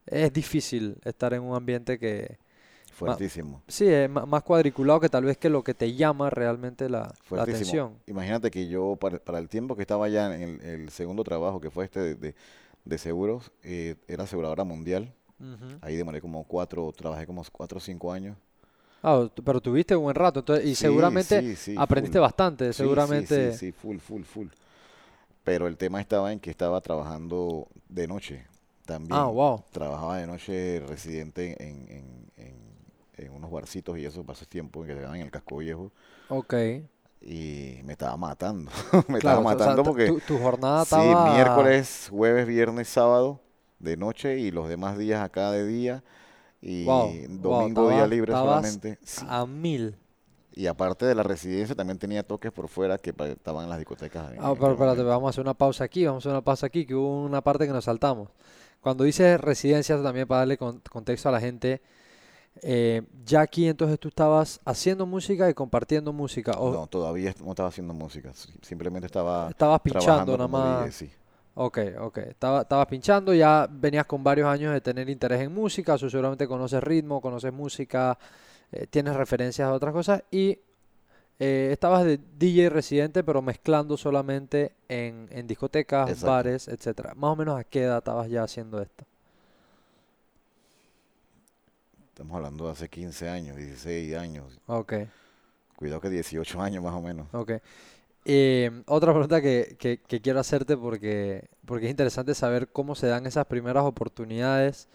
es 0.05 0.33
difícil 0.33 0.97
estar 1.03 1.33
en 1.33 1.43
un 1.43 1.55
ambiente 1.55 1.99
que, 1.99 2.37
Fuertísimo, 2.95 3.61
sí, 3.67 3.87
es 3.87 4.09
ma- 4.09 4.25
más 4.25 4.43
cuadriculado 4.43 4.99
que 4.99 5.09
tal 5.09 5.25
vez 5.25 5.37
que 5.37 5.49
lo 5.49 5.63
que 5.63 5.73
te 5.73 5.93
llama 5.93 6.29
realmente 6.29 6.89
la, 6.89 7.13
la 7.31 7.43
atención. 7.43 7.97
Imagínate 8.07 8.51
que 8.51 8.67
yo, 8.67 8.95
para, 8.95 9.19
para 9.19 9.39
el 9.39 9.49
tiempo 9.49 9.75
que 9.75 9.81
estaba 9.81 10.07
ya 10.09 10.33
en 10.35 10.41
el, 10.41 10.61
el 10.61 10.89
segundo 10.89 11.23
trabajo, 11.23 11.59
que 11.59 11.71
fue 11.71 11.85
este 11.85 11.99
de, 11.99 12.15
de- 12.15 12.35
de 12.85 12.97
seguros, 12.99 13.51
eh, 13.63 13.95
era 14.07 14.23
aseguradora 14.25 14.63
mundial. 14.63 15.11
Ahí 15.81 15.95
demoré 15.95 16.21
como 16.21 16.43
cuatro, 16.43 16.91
trabajé 16.95 17.25
como 17.27 17.43
cuatro 17.51 17.77
o 17.79 17.81
cinco 17.81 18.11
años. 18.11 18.37
Ah, 19.03 19.27
pero 19.43 19.61
tuviste 19.61 19.95
un 19.95 20.03
buen 20.03 20.15
rato, 20.15 20.39
entonces, 20.39 20.65
y 20.65 20.73
Sí, 20.75 20.81
seguramente 20.81 21.39
sí, 21.41 21.55
sí, 21.55 21.75
aprendiste 21.77 22.17
full. 22.17 22.23
bastante, 22.23 22.73
seguramente. 22.73 23.51
Sí, 23.53 23.57
sí, 23.59 23.71
full, 23.71 23.97
full, 23.99 24.23
full. 24.23 24.47
Pero 25.43 25.67
el 25.67 25.77
tema 25.77 26.01
estaba 26.01 26.31
en 26.33 26.39
que 26.39 26.49
estaba 26.49 26.81
trabajando 26.81 27.67
de 27.89 28.07
noche 28.07 28.45
también. 28.85 29.19
Ah, 29.19 29.27
wow. 29.27 29.63
Trabajaba 29.71 30.17
de 30.17 30.27
noche 30.27 30.79
residente 30.87 31.55
en, 31.63 31.87
en, 31.91 32.24
en, 33.17 33.25
en 33.25 33.31
unos 33.33 33.51
barcitos 33.51 33.97
y 33.97 34.05
eso 34.05 34.23
pasó 34.23 34.45
tiempo 34.45 34.81
que 34.83 34.95
quedaban 34.95 35.15
en 35.17 35.23
el 35.23 35.31
casco 35.31 35.57
viejo 35.57 35.91
Ok. 36.29 36.53
y 37.21 37.79
me 37.83 37.93
estaba 37.93 38.15
matando. 38.17 38.71
me 39.07 39.19
Claro, 39.19 39.39
estaba 39.39 39.39
o 39.39 39.43
sea, 39.43 39.57
matando 39.57 39.83
porque 39.83 40.07
tu, 40.07 40.19
tu 40.21 40.37
jornada 40.39 40.79
sí, 40.85 40.95
estaba... 40.95 41.33
miércoles, 41.33 42.07
jueves, 42.11 42.47
viernes, 42.47 42.87
sábado 42.87 43.41
de 43.79 43.97
noche 43.97 44.39
y 44.39 44.51
los 44.51 44.69
demás 44.69 44.97
días 44.97 45.21
acá 45.23 45.51
de 45.51 45.65
día 45.65 46.03
y 46.61 46.85
Wow, 46.85 47.07
wow, 47.09 47.41
domingo 47.41 47.89
día 47.89 48.07
libre 48.07 48.33
solamente. 48.33 48.97
Sí. 49.03 49.25
A 49.29 49.45
mil. 49.45 49.97
Y 50.57 50.67
aparte 50.67 51.05
de 51.05 51.13
la 51.13 51.21
residencia 51.23 51.75
también 51.75 51.99
tenía 51.99 52.23
toques 52.23 52.49
por 52.51 52.69
fuera 52.69 52.97
que 52.97 53.09
estaban 53.09 53.65
en 53.65 53.69
las 53.69 53.77
discotecas. 53.77 54.31
en 54.31 54.37
Ah, 54.39 54.53
pero 54.57 54.71
espérate, 54.71 55.03
vamos 55.03 55.27
a 55.27 55.29
hacer 55.31 55.41
una 55.41 55.53
pausa 55.53 55.83
aquí, 55.83 56.05
vamos 56.05 56.21
a 56.25 56.29
hacer 56.29 56.31
una 56.31 56.41
pausa 56.45 56.67
aquí, 56.67 56.85
que 56.85 56.95
hubo 56.95 57.23
una 57.25 57.41
parte 57.41 57.67
que 57.67 57.73
nos 57.73 57.83
saltamos. 57.83 58.29
Cuando 58.79 59.03
dices 59.03 59.39
residencia, 59.41 60.01
también 60.01 60.27
para 60.27 60.39
darle 60.39 60.57
con- 60.57 60.79
contexto 60.89 61.27
a 61.27 61.33
la 61.33 61.41
gente, 61.41 61.81
Eh, 62.61 63.01
ya 63.25 63.41
aquí 63.41 63.67
entonces 63.67 63.99
tú 63.99 64.07
estabas 64.07 64.59
haciendo 64.65 65.05
música 65.05 65.49
y 65.49 65.53
compartiendo 65.53 66.13
música. 66.13 66.53
O 66.53 66.71
No, 66.71 66.87
todavía 66.87 67.33
no 67.43 67.49
estaba 67.51 67.69
haciendo 67.69 67.93
música. 67.93 68.33
si- 68.33 68.53
Simplemente 68.61 69.05
estaba 69.07 69.49
estabas 69.49 69.81
pinchando 69.81 70.37
nada 70.37 70.47
como 70.47 70.47
DJ, 70.47 70.85
más. 70.85 70.95
sí. 70.95 71.11
Ok, 71.55 71.79
ok. 71.99 72.17
Estaba, 72.19 72.61
estabas 72.63 72.87
pinchando, 72.87 73.33
ya 73.33 73.67
venías 73.71 74.05
con 74.05 74.23
varios 74.23 74.47
años 74.49 74.73
de 74.73 74.81
tener 74.81 75.09
interés 75.09 75.41
en 75.41 75.53
música, 75.53 75.97
seguramente 75.97 76.47
conoces 76.47 76.83
ritmo, 76.83 77.21
conoces 77.21 77.53
música, 77.53 78.17
eh, 78.71 78.87
tienes 78.87 79.15
referencias 79.15 79.67
a 79.67 79.73
otras 79.73 79.93
cosas 79.93 80.23
y 80.31 80.59
eh, 81.39 81.69
estabas 81.71 82.05
de 82.05 82.17
DJ 82.37 82.69
residente, 82.69 83.23
pero 83.23 83.41
mezclando 83.41 83.97
solamente 83.97 84.73
en, 84.89 85.27
en 85.31 85.47
discotecas, 85.47 86.09
Exacto. 86.09 86.27
bares, 86.27 86.67
etcétera. 86.67 87.13
Más 87.15 87.31
o 87.31 87.35
menos 87.35 87.59
a 87.59 87.63
qué 87.63 87.83
edad 87.83 87.97
estabas 87.99 88.29
ya 88.29 88.43
haciendo 88.43 88.81
esto. 88.81 89.05
Estamos 92.15 92.35
hablando 92.37 92.65
de 92.65 92.71
hace 92.71 92.89
15 92.89 93.29
años, 93.29 93.57
16 93.57 94.15
años. 94.15 94.59
Ok, 94.67 94.93
Cuidado 95.77 96.01
que 96.01 96.09
18 96.09 96.61
años 96.61 96.83
más 96.83 96.93
o 96.95 97.01
menos. 97.01 97.27
ok. 97.31 97.51
Eh, 98.25 98.83
otra 98.87 99.13
pregunta 99.13 99.41
que, 99.41 99.77
que- 99.79 99.99
que 100.01 100.21
quiero 100.21 100.39
hacerte 100.39 100.77
porque, 100.77 101.49
porque 101.65 101.85
es 101.87 101.91
interesante 101.91 102.35
saber 102.35 102.69
cómo 102.69 102.95
se 102.95 103.07
dan 103.07 103.25
esas 103.27 103.45
primeras 103.47 103.85
oportunidades. 103.85 104.89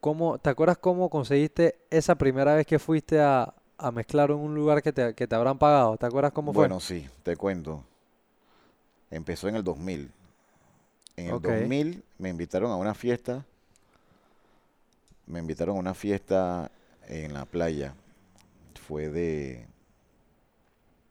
¿Cómo, 0.00 0.38
¿te 0.38 0.50
acuerdas 0.50 0.78
cómo 0.78 1.10
conseguiste 1.10 1.76
esa 1.90 2.16
primera 2.16 2.54
vez 2.56 2.66
que 2.66 2.78
fuiste 2.78 3.20
a, 3.20 3.54
a 3.78 3.92
mezclar 3.92 4.30
en 4.30 4.38
un 4.38 4.54
lugar 4.54 4.82
que 4.82 4.92
te, 4.92 5.14
que 5.14 5.26
te 5.28 5.34
habrán 5.36 5.58
pagado? 5.58 5.96
¿Te 5.96 6.06
acuerdas 6.06 6.32
cómo 6.32 6.52
fue? 6.54 6.64
Bueno, 6.64 6.78
sí, 6.80 7.08
te 7.24 7.36
cuento. 7.36 7.84
Empezó 9.10 9.48
en 9.48 9.56
el 9.56 9.62
2000. 9.64 10.10
En 11.16 11.28
el 11.28 11.34
Ok. 11.36 11.42
2000 11.42 12.04
me 12.18 12.28
invitaron 12.30 12.70
a 12.70 12.76
una 12.76 12.94
fiesta. 12.94 13.44
Me 15.26 15.38
invitaron 15.38 15.76
a 15.76 15.78
una 15.80 15.94
fiesta 15.94 16.70
en 17.08 17.32
la 17.34 17.44
playa. 17.44 17.94
Fue 18.86 19.08
de 19.08 19.66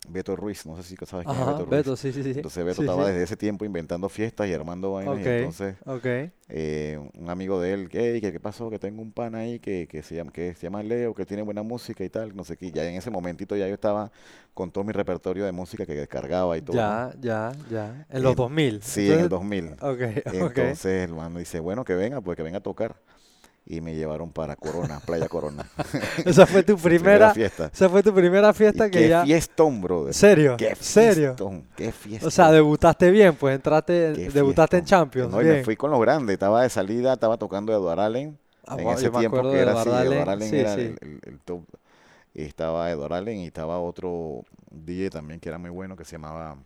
Beto 0.10 0.36
Ruiz, 0.36 0.66
no 0.66 0.76
sé 0.76 0.84
si 0.84 0.96
sabes 1.06 1.26
quién 1.28 1.36
es 1.38 1.42
Ajá, 1.42 1.52
Beto 1.54 1.66
Ruiz. 1.66 1.70
Beto, 1.70 1.96
sí, 1.96 2.12
sí, 2.12 2.24
sí. 2.24 2.32
Entonces 2.32 2.66
Beto 2.66 2.82
Sí, 2.82 2.82
estaba 2.82 3.06
sí. 3.06 3.12
desde 3.12 3.24
ese 3.24 3.38
tiempo 3.38 3.64
inventando 3.66 4.10
fiestas 4.10 4.48
y 4.50 4.54
armando 4.54 4.94
vainas. 4.94 5.18
y 5.18 5.22
Ok, 5.22 5.28
entonces 5.28 5.76
eh, 6.50 7.00
un 7.14 7.30
amigo 7.30 7.62
de 7.62 7.74
él, 7.74 7.88
que, 7.88 8.20
¿qué, 8.20 8.32
qué 8.32 8.40
pasó? 8.40 8.70
Que 8.72 8.80
tengo 8.80 9.02
un 9.02 9.12
pan 9.12 9.36
ahí 9.36 9.60
que, 9.60 9.88
que 9.88 10.02
se 10.02 10.16
llama, 10.16 10.32
que 10.34 10.54
se 10.56 10.64
llama 10.64 10.82
Leo, 10.84 11.14
que 11.14 11.26
tiene 11.26 11.44
buena 11.44 11.62
música 11.64 12.04
y 12.04 12.10
tal, 12.10 12.36
no 12.36 12.44
sé 12.44 12.58
qué. 12.58 12.72
Ya 12.72 12.84
en 12.90 12.96
ese 12.96 13.10
momentito 13.12 13.56
ya 13.56 13.68
yo 13.68 13.76
estaba 13.76 14.12
con 14.56 14.72
todo 14.72 14.84
mi 14.84 14.92
repertorio 14.92 15.46
de 15.46 15.52
música 15.54 15.86
que 15.86 15.94
descargaba 15.94 16.58
y 16.58 16.62
todo. 16.62 16.76
¿no? 16.76 16.82
Ya, 16.82 17.14
ya, 17.22 17.52
ya. 17.70 18.06
En 18.10 18.24
los 18.24 18.32
En- 18.32 18.38
2000. 18.38 18.82
Sí, 18.82 19.06
en 19.06 19.20
el 19.20 19.20
Entonces- 19.26 19.30
2000. 19.30 19.66
Ok, 19.82 20.26
ok. 20.44 20.58
Entonces 20.58 21.08
el 21.08 21.14
mano 21.14 21.38
dice, 21.40 21.60
bueno, 21.60 21.86
que 21.86 21.94
venga, 21.94 22.20
pues 22.22 22.36
que 22.36 22.44
venga 22.44 22.58
a 22.58 22.62
tocar. 22.64 22.96
Y 23.64 23.80
me 23.80 23.94
llevaron 23.96 24.32
para 24.32 24.56
Corona, 24.56 25.00
Playa 25.00 25.28
Corona. 25.30 25.66
Esa 26.26 26.46
fue 26.48 26.64
tu 26.64 26.76
primera, 26.78 27.34
fiesta. 27.34 27.70
esa 27.72 27.88
fue 27.90 28.02
tu 28.04 28.14
primera 28.14 28.52
fiesta 28.54 28.90
que 28.90 29.00
qué 29.00 29.10
ya... 29.10 29.24
fiestón, 29.24 29.80
brother. 29.82 30.14
¿Serio? 30.14 30.58
Qué 30.58 30.76
¿Serio? 30.76 31.28
fiestón, 31.36 31.68
qué 31.76 31.92
fiestón. 31.92 32.28
O 32.28 32.32
sea, 32.32 32.52
debutaste 32.52 33.12
bien, 33.12 33.36
pues 33.36 33.56
entraste, 33.56 34.14
Qué 34.16 34.30
debutaste 34.30 34.78
en. 34.78 34.86
Champions. 34.86 35.32
No, 35.32 35.38
me 35.38 35.64
fui 35.64 35.76
con 35.76 35.92
los 35.92 36.02
grandes. 36.02 36.34
Estaba 36.34 36.64
de 36.64 36.70
salida, 36.70 37.14
estaba 37.14 37.38
tocando 37.38 37.72
Eduard 37.72 38.00
Allen. 38.00 38.38
Ah, 38.68 38.76
en 38.78 38.84
wow, 38.84 38.94
ese 38.94 39.10
tiempo 39.12 39.42
que 39.44 39.60
era 39.60 39.80
así, 39.80 39.90
Allen, 39.90 40.14
Eduard 40.14 40.30
Allen 40.30 40.50
sí, 40.50 40.56
era 40.58 40.76
sí. 40.76 40.82
el, 40.82 40.98
el- 41.02 41.20
el 41.26 41.40
top. 41.40 41.64
Y 42.34 42.42
estaba 42.44 42.90
Eduard 42.90 43.14
Allen 43.14 43.40
y 43.40 43.46
estaba 43.48 43.80
otro 43.80 44.44
DJ 44.72 45.12
también 45.12 45.40
que 45.40 45.50
era 45.50 45.58
muy 45.60 45.70
bueno 45.70 45.96
que 45.96 46.04
se 46.06 46.14
llamaba 46.14 46.58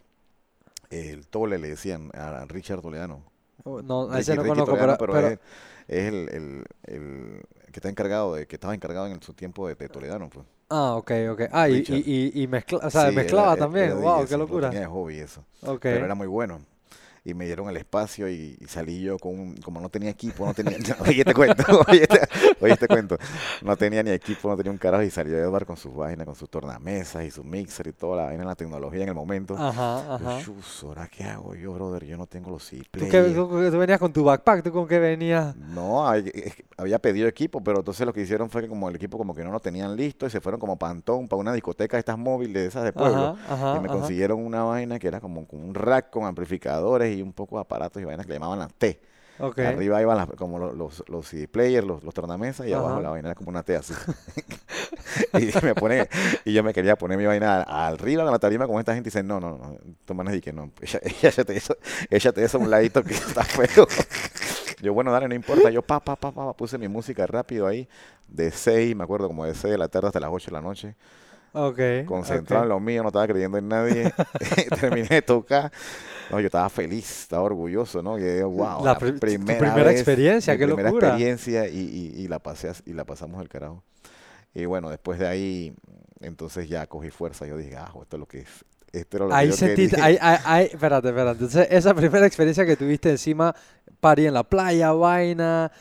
el 0.89 1.27
Tole, 1.27 1.57
le 1.59 1.67
decían 1.69 2.09
a 2.13 2.45
Richard 2.47 2.81
Toledano. 2.81 3.21
Oh, 3.63 3.81
No, 3.81 4.03
a 4.03 4.17
Ricky- 4.17 4.19
ese 4.21 4.35
no 4.35 4.43
Ricky 4.43 4.49
conozco, 4.53 4.71
Toledano, 4.75 4.97
pero, 4.97 5.13
pero, 5.13 5.27
pero- 5.27 5.33
es, 5.33 5.39
es 5.87 6.07
el, 6.07 6.29
el- 6.29 6.65
el 6.83 7.43
que 7.71 7.79
está 7.79 7.89
encargado 7.89 8.35
de, 8.35 8.47
que 8.47 8.55
estaba 8.55 8.73
encargado 8.75 9.07
en 9.07 9.21
su 9.21 9.33
tiempo 9.33 9.67
de, 9.67 9.75
de 9.75 9.89
Toledano, 9.89 10.29
pues. 10.29 10.45
Ah, 10.69 10.95
ok, 10.95 11.11
ok. 11.31 11.41
Ah, 11.51 11.69
y, 11.69 11.83
y, 11.87 12.43
y, 12.43 12.47
mezcla, 12.47 12.79
o 12.83 12.89
sea, 12.89 13.11
Sí, 13.11 13.11
mezclaba 13.11 13.55
también. 13.57 13.85
era 13.85 13.95
wow, 13.95 14.27
qué 14.27 14.37
locura. 14.37 14.69
tenía 14.69 14.81
de 14.81 14.87
hobby 14.87 15.19
eso. 15.19 15.45
Ok. 15.61 15.85
Pero 15.87 16.05
era 16.05 16.15
muy 16.15 16.27
bueno. 16.27 16.61
Y 17.27 17.33
me 17.33 17.45
dieron 17.47 17.67
el 17.69 17.77
espacio 17.77 18.29
y, 18.29 18.55
y 18.61 18.65
salí 18.67 19.01
yo 19.01 19.17
con 19.17 19.33
un- 19.39 19.55
como 19.57 19.81
no 19.81 19.89
tenía 19.89 20.11
equipo, 20.11 20.45
no 20.45 20.53
tenía, 20.53 20.77
oye 20.99 21.25
te 21.25 21.33
cuento, 21.33 21.63
oye 21.89 22.05
te, 22.05 22.19
oye, 22.61 22.77
te 22.77 22.87
cuento, 22.87 23.17
no 23.63 23.75
tenía 23.75 24.03
ni 24.03 24.11
equipo, 24.11 24.47
no 24.47 24.55
tenía 24.55 24.71
un 24.71 24.77
carajo 24.77 25.01
y 25.01 25.09
salió 25.09 25.35
Edward 25.39 25.65
con 25.65 25.75
sus 25.75 25.95
vainas, 25.95 26.27
con 26.27 26.35
sus 26.35 26.47
tornamesas 26.51 27.25
y 27.25 27.31
su 27.31 27.43
mixer 27.43 27.87
y 27.87 27.93
toda 27.93 28.17
la 28.17 28.23
vaina, 28.25 28.45
la 28.45 28.53
tecnología 28.53 29.01
en 29.01 29.09
el 29.09 29.15
momento. 29.15 29.55
Ajá, 29.57 30.17
Yo, 30.19 30.29
ajá. 30.29 30.39
"Chus, 30.43 30.83
¿ahora 30.83 31.07
qué 31.07 31.23
hago 31.23 31.55
yo, 31.55 31.73
brother? 31.73 32.05
Yo 32.05 32.15
no 32.15 32.27
tengo 32.27 32.51
los 32.51 32.61
¿Tú, 32.69 32.75
C-Players". 32.77 33.11
qué- 33.11 33.33
tú- 33.33 33.47
tú 33.71 33.77
venías 33.79 33.99
con 33.99 34.13
tu 34.13 34.23
backpack? 34.23 34.63
¿Tú 34.63 34.71
con 34.71 34.87
qué 34.87 34.99
venías? 34.99 35.55
No, 35.55 36.07
hay- 36.07 36.29
es 36.31 36.53
que 36.55 36.65
había 36.77 36.99
pedido 36.99 37.27
equipo, 37.27 37.59
pero 37.63 37.79
entonces 37.79 38.05
lo 38.05 38.13
que 38.13 38.21
hicieron 38.21 38.51
fue 38.51 38.61
que 38.61 38.67
como 38.67 38.87
el 38.87 38.95
equipo 38.97 39.17
como 39.17 39.33
que 39.33 39.43
no 39.43 39.51
lo 39.51 39.59
tenían 39.59 39.95
listo 39.95 40.27
y 40.27 40.29
se 40.29 40.41
fueron 40.41 40.59
como 40.59 40.77
pantón 40.77 41.27
para 41.27 41.39
una 41.39 41.53
discoteca 41.53 41.97
de 41.97 42.01
estas 42.01 42.19
móviles, 42.19 42.53
de 42.61 42.67
esas 42.67 42.83
de 42.83 42.93
pueblo. 42.93 43.35
Ajá, 43.49 43.77
y 43.77 43.79
me 43.79 43.89
consiguieron 43.89 44.45
una 44.45 44.63
vaina 44.63 44.99
que 44.99 45.07
era 45.07 45.19
como, 45.19 45.47
como 45.47 45.65
un 45.65 45.73
rack 45.73 46.11
con 46.11 46.25
amplificadores 46.25 47.14
y 47.15 47.21
un 47.21 47.33
poco 47.33 47.55
de 47.55 47.61
aparatos 47.61 48.01
y 48.01 48.05
vainas 48.05 48.25
que 48.25 48.31
le 48.33 48.35
llamaban 48.35 48.59
las 48.59 48.73
T. 48.73 48.99
Arriba 49.67 50.01
iban 50.01 50.15
las- 50.15 50.29
como 50.29 50.57
los, 50.59 50.75
los, 50.77 51.03
los 51.09 51.27
CD 51.27 51.47
players, 51.49 51.85
los, 51.85 52.03
los 52.03 52.13
tornamesas 52.13 52.67
y 52.67 52.71
abajo 52.73 53.01
la 53.01 53.09
vaina 53.09 53.27
era 53.29 53.35
como 53.35 53.49
una 53.49 53.63
T 53.63 53.75
así. 53.75 53.93
y 55.33 55.65
me 55.65 55.75
pone, 55.75 56.07
y 56.45 56.53
yo 56.53 56.63
me 56.63 56.73
quería 56.73 56.95
poner 56.95 57.17
mi 57.17 57.25
vaina 57.25 57.61
a- 57.63 57.87
arriba 57.87 58.23
de 58.23 58.31
la 58.31 58.39
tarima 58.39 58.65
con 58.67 58.79
esta 58.79 58.93
gente 58.93 59.09
y 59.09 59.11
dicen, 59.11 59.27
no, 59.27 59.39
no, 59.39 59.57
no, 59.57 59.77
tu 60.05 60.13
manes 60.13 60.35
y 60.35 60.41
que 60.41 60.53
no, 60.53 60.71
echa- 60.81 60.99
échate 61.27 61.55
eso, 61.57 61.75
échate 62.09 62.43
eso 62.43 62.57
a 62.57 62.61
un 62.61 62.69
ladito 62.69 63.03
que 63.03 63.13
está 63.13 63.43
feo. 63.43 63.87
Yo, 64.81 64.93
bueno, 64.93 65.11
dale, 65.11 65.27
no 65.27 65.35
importa. 65.35 65.69
Yo, 65.69 65.81
pa, 65.81 65.99
pa, 65.99 66.15
pa, 66.15 66.31
pa, 66.31 66.53
puse 66.53 66.77
mi 66.77 66.87
música 66.87 67.25
rápido 67.27 67.67
ahí, 67.67 67.87
de 68.27 68.51
6, 68.51 68.95
me 68.95 69.03
acuerdo, 69.03 69.27
como 69.27 69.45
de 69.45 69.53
6 69.55 69.71
de 69.71 69.77
la 69.77 69.87
tarde 69.87 70.07
hasta 70.07 70.19
las 70.19 70.29
8 70.31 70.45
de 70.47 70.51
la 70.51 70.61
noche. 70.61 70.95
Ok. 71.53 71.79
Concentrado 72.05 72.63
en 72.63 72.69
lo 72.69 72.79
mío, 72.81 73.01
no 73.01 73.09
estaba 73.09 73.25
creyendo 73.27 73.57
en 73.57 73.67
nadie. 73.69 74.13
Terminé 74.79 75.07
de 75.07 75.21
tocar. 75.21 75.71
No, 76.31 76.39
yo 76.39 76.45
estaba 76.47 76.69
feliz, 76.69 77.21
estaba 77.21 77.43
orgulloso, 77.43 78.01
¿no? 78.01 78.17
Y 78.17 78.41
wow, 78.41 78.83
La 78.83 78.97
tu 78.97 79.17
primera, 79.19 79.59
primera 79.59 79.83
vez, 79.83 79.95
experiencia, 80.01 80.57
qué 80.57 80.65
primera 80.65 80.89
locura. 80.89 81.07
experiencia 81.09 81.67
y, 81.67 81.77
y- 81.79 82.21
y 82.23 82.27
la 82.27 82.39
pasé, 82.39 82.69
as- 82.69 82.83
y 82.85 82.93
la 82.93 83.05
pasamos 83.05 83.39
del 83.39 83.49
carajo. 83.49 83.83
Y 84.53 84.65
bueno, 84.65 84.89
después 84.89 85.19
de 85.19 85.27
ahí, 85.27 85.73
entonces 86.21 86.67
ya 86.69 86.87
cogí 86.87 87.09
fuerza. 87.11 87.45
Yo 87.45 87.57
dije, 87.57 87.75
ah, 87.77 87.91
esto 88.01 88.15
es 88.15 88.19
lo 88.19 88.25
que 88.25 88.39
es. 88.39 88.65
Esto 88.93 89.17
era 89.17 89.25
lo 89.27 89.35
Ahí 89.35 89.49
quería. 89.51 90.05
ahí, 90.05 90.17
ahí, 90.21 90.37
ahí- 90.45 90.69
espérate, 90.71 91.09
espérate. 91.09 91.31
Entonces, 91.43 91.67
esa 91.69 91.93
primera 91.93 92.25
experiencia 92.25 92.65
que 92.65 92.77
tuviste 92.77 93.09
encima, 93.09 93.53
party 93.99 94.27
en 94.27 94.33
la 94.33 94.43
playa, 94.43 94.93
vaina, 94.93 95.71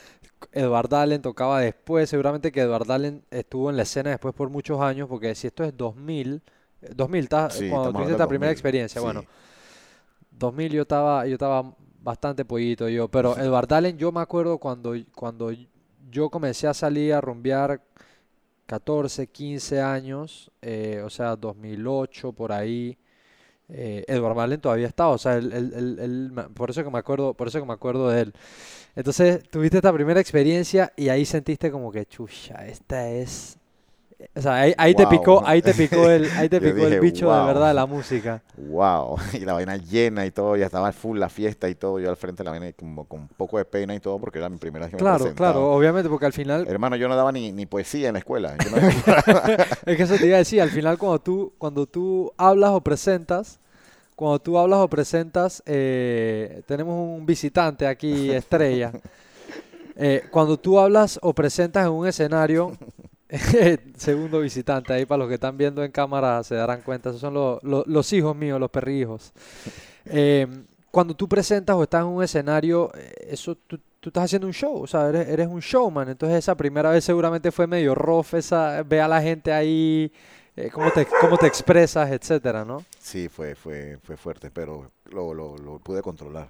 Edward 0.52 0.92
Allen 0.94 1.22
tocaba 1.22 1.60
después, 1.60 2.10
seguramente 2.10 2.50
que 2.52 2.60
Edward 2.62 2.90
Allen 2.90 3.22
estuvo 3.30 3.70
en 3.70 3.76
la 3.76 3.84
escena 3.84 4.10
después 4.10 4.34
por 4.34 4.50
muchos 4.50 4.80
años, 4.80 5.08
porque 5.08 5.34
si 5.36 5.46
esto 5.46 5.64
es 5.64 5.74
2000, 5.76 6.42
eh, 6.82 6.90
2000, 6.94 7.28
ta- 7.28 7.48
Sí, 7.50 7.68
cuando 7.70 7.92
tuviste 7.92 8.12
esta 8.12 8.26
primera 8.28 8.50
2000, 8.50 8.52
experiencia, 8.52 9.00
sí. 9.00 9.04
bueno, 9.04 9.24
2000 10.38 10.72
yo 10.72 10.82
estaba, 10.82 11.26
yo 11.26 11.34
estaba 11.34 11.74
bastante 12.02 12.44
pollito 12.44 12.88
yo, 12.88 13.08
pero 13.08 13.36
Edward 13.38 13.72
Allen 13.72 13.96
yo 13.96 14.12
me 14.12 14.20
acuerdo 14.20 14.58
cuando, 14.58 14.94
cuando 15.14 15.50
yo 16.10 16.30
comencé 16.30 16.66
a 16.66 16.74
salir 16.74 17.14
a 17.14 17.20
rumbear 17.20 17.80
14, 18.66 19.26
15 19.26 19.80
años, 19.80 20.50
eh, 20.62 21.02
o 21.04 21.10
sea, 21.10 21.36
2008 21.36 22.32
por 22.32 22.52
ahí. 22.52 22.96
Eh, 23.68 24.04
Edward 24.06 24.38
Allen 24.38 24.60
todavía 24.60 24.86
estaba, 24.86 25.10
o 25.12 25.18
sea, 25.18 25.36
él, 25.36 26.32
por 26.54 26.68
eso 26.70 26.84
que 26.84 26.90
me 26.90 26.98
acuerdo, 26.98 27.32
por 27.34 27.48
eso 27.48 27.60
que 27.60 27.66
me 27.66 27.72
acuerdo 27.72 28.10
de 28.10 28.22
él. 28.22 28.34
Entonces, 28.94 29.42
tuviste 29.48 29.78
esta 29.78 29.92
primera 29.92 30.20
experiencia 30.20 30.92
y 30.96 31.08
ahí 31.08 31.24
sentiste 31.24 31.70
como 31.70 31.90
que, 31.90 32.06
chucha, 32.06 32.66
esta 32.66 33.08
es, 33.10 33.58
o 34.34 34.40
sea, 34.40 34.54
ahí, 34.54 34.74
ahí 34.76 34.94
te 34.94 35.06
picó, 35.06 35.42
ahí 35.46 35.60
te 35.62 35.74
picó 35.74 36.08
el, 36.10 36.30
ahí 36.36 36.48
te 36.48 36.60
picó 36.60 36.86
el 36.86 37.00
bicho 37.00 37.32
de 37.32 37.44
verdad 37.46 37.68
de 37.68 37.74
la 37.74 37.86
música. 37.86 38.42
Wow, 38.56 39.16
y 39.32 39.40
la 39.40 39.52
vaina 39.54 39.76
llena 39.76 40.24
y 40.26 40.30
todo, 40.30 40.56
ya 40.56 40.66
estaba 40.66 40.92
full 40.92 41.18
la 41.18 41.28
fiesta 41.28 41.68
y 41.68 41.74
todo, 41.74 41.98
yo 41.98 42.10
al 42.10 42.16
frente 42.16 42.42
de 42.42 42.44
la 42.44 42.50
vaina 42.52 42.72
como 42.72 43.04
con 43.04 43.20
un 43.22 43.28
poco 43.28 43.58
de 43.58 43.64
pena 43.64 43.94
y 43.94 44.00
todo, 44.00 44.18
porque 44.18 44.38
era 44.38 44.48
mi 44.48 44.58
primera 44.58 44.86
vez 44.86 44.90
que 44.90 44.96
me 44.96 45.02
Claro, 45.02 45.34
claro, 45.34 45.72
obviamente, 45.72 46.08
porque 46.08 46.26
al 46.26 46.32
final, 46.32 46.66
Hermano, 46.68 46.96
yo 46.96 47.08
no 47.08 47.16
daba 47.16 47.32
ni, 47.32 47.52
ni 47.52 47.66
poesía 47.66 48.08
en 48.08 48.14
la 48.14 48.18
escuela. 48.20 48.56
Yo 48.56 48.70
no- 48.70 48.76
es 49.86 49.96
que 49.96 50.02
eso 50.02 50.16
te 50.16 50.26
iba 50.26 50.36
a 50.36 50.38
decir, 50.38 50.60
al 50.60 50.70
final 50.70 50.98
cuando 50.98 51.18
tú, 51.18 51.52
cuando 51.58 51.86
tú 51.86 52.32
hablas 52.36 52.70
o 52.70 52.80
presentas, 52.80 53.58
cuando 54.14 54.38
tú 54.38 54.56
hablas 54.58 54.78
o 54.78 54.88
presentas, 54.88 55.62
eh, 55.66 56.62
tenemos 56.66 56.94
un 56.96 57.26
visitante 57.26 57.86
aquí, 57.86 58.30
estrella. 58.30 58.92
Eh, 59.96 60.24
cuando 60.30 60.56
tú 60.56 60.78
hablas 60.78 61.18
o 61.22 61.32
presentas 61.32 61.86
en 61.86 61.92
un 61.92 62.06
escenario, 62.06 62.72
segundo 63.96 64.40
visitante, 64.40 64.92
ahí 64.92 65.06
para 65.06 65.18
los 65.18 65.28
que 65.28 65.34
están 65.34 65.56
viendo 65.56 65.82
en 65.84 65.90
cámara 65.92 66.42
se 66.44 66.54
darán 66.54 66.82
cuenta, 66.82 67.10
esos 67.10 67.20
son 67.20 67.34
los, 67.34 67.62
los- 67.62 67.86
los 67.86 68.12
hijos 68.12 68.36
míos, 68.36 68.60
los 68.60 68.70
perrijos. 68.70 69.32
Eh, 70.06 70.46
cuando 70.90 71.14
tú 71.14 71.28
presentas 71.28 71.74
o 71.76 71.82
estás 71.82 72.02
en 72.02 72.08
un 72.08 72.22
escenario, 72.22 72.90
eh, 72.94 73.12
eso 73.30 73.56
tú, 73.66 73.78
tú 74.00 74.10
estás 74.10 74.24
haciendo 74.24 74.46
un 74.46 74.52
show, 74.52 74.82
o 74.82 74.86
sea, 74.86 75.08
eres, 75.08 75.28
eres 75.28 75.48
un 75.48 75.60
showman, 75.60 76.08
entonces 76.08 76.38
esa 76.38 76.54
primera 76.56 76.90
vez 76.90 77.04
seguramente 77.04 77.50
fue 77.50 77.66
medio 77.66 77.94
rough, 77.94 78.34
esa, 78.34 78.82
ve 78.82 79.00
a 79.00 79.08
la 79.08 79.20
gente 79.20 79.52
ahí, 79.52 80.12
eh, 80.56 80.70
cómo 80.72 80.90
te, 80.92 81.06
cómo 81.20 81.36
te 81.36 81.46
expresas, 81.46 82.10
etcétera, 82.10 82.64
¿no? 82.64 82.84
Sí, 83.00 83.28
fue, 83.28 83.54
fue, 83.56 83.98
fue 84.02 84.16
fuerte, 84.16 84.50
pero 84.52 84.90
lo, 85.10 85.34
lo, 85.34 85.56
lo 85.56 85.78
pude 85.80 86.00
controlar. 86.02 86.48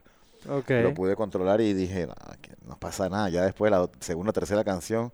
Lo 0.82 0.92
pude 0.92 1.16
controlar 1.16 1.62
y 1.62 1.72
dije, 1.72 2.06
"Ah, 2.20 2.34
que 2.42 2.50
no 2.66 2.76
pasa 2.78 3.08
nada. 3.08 3.30
Ya 3.30 3.42
después 3.44 3.72
de 3.72 3.78
la 3.78 3.88
segunda 4.00 4.28
o 4.28 4.32
tercera 4.34 4.62
canción, 4.62 5.10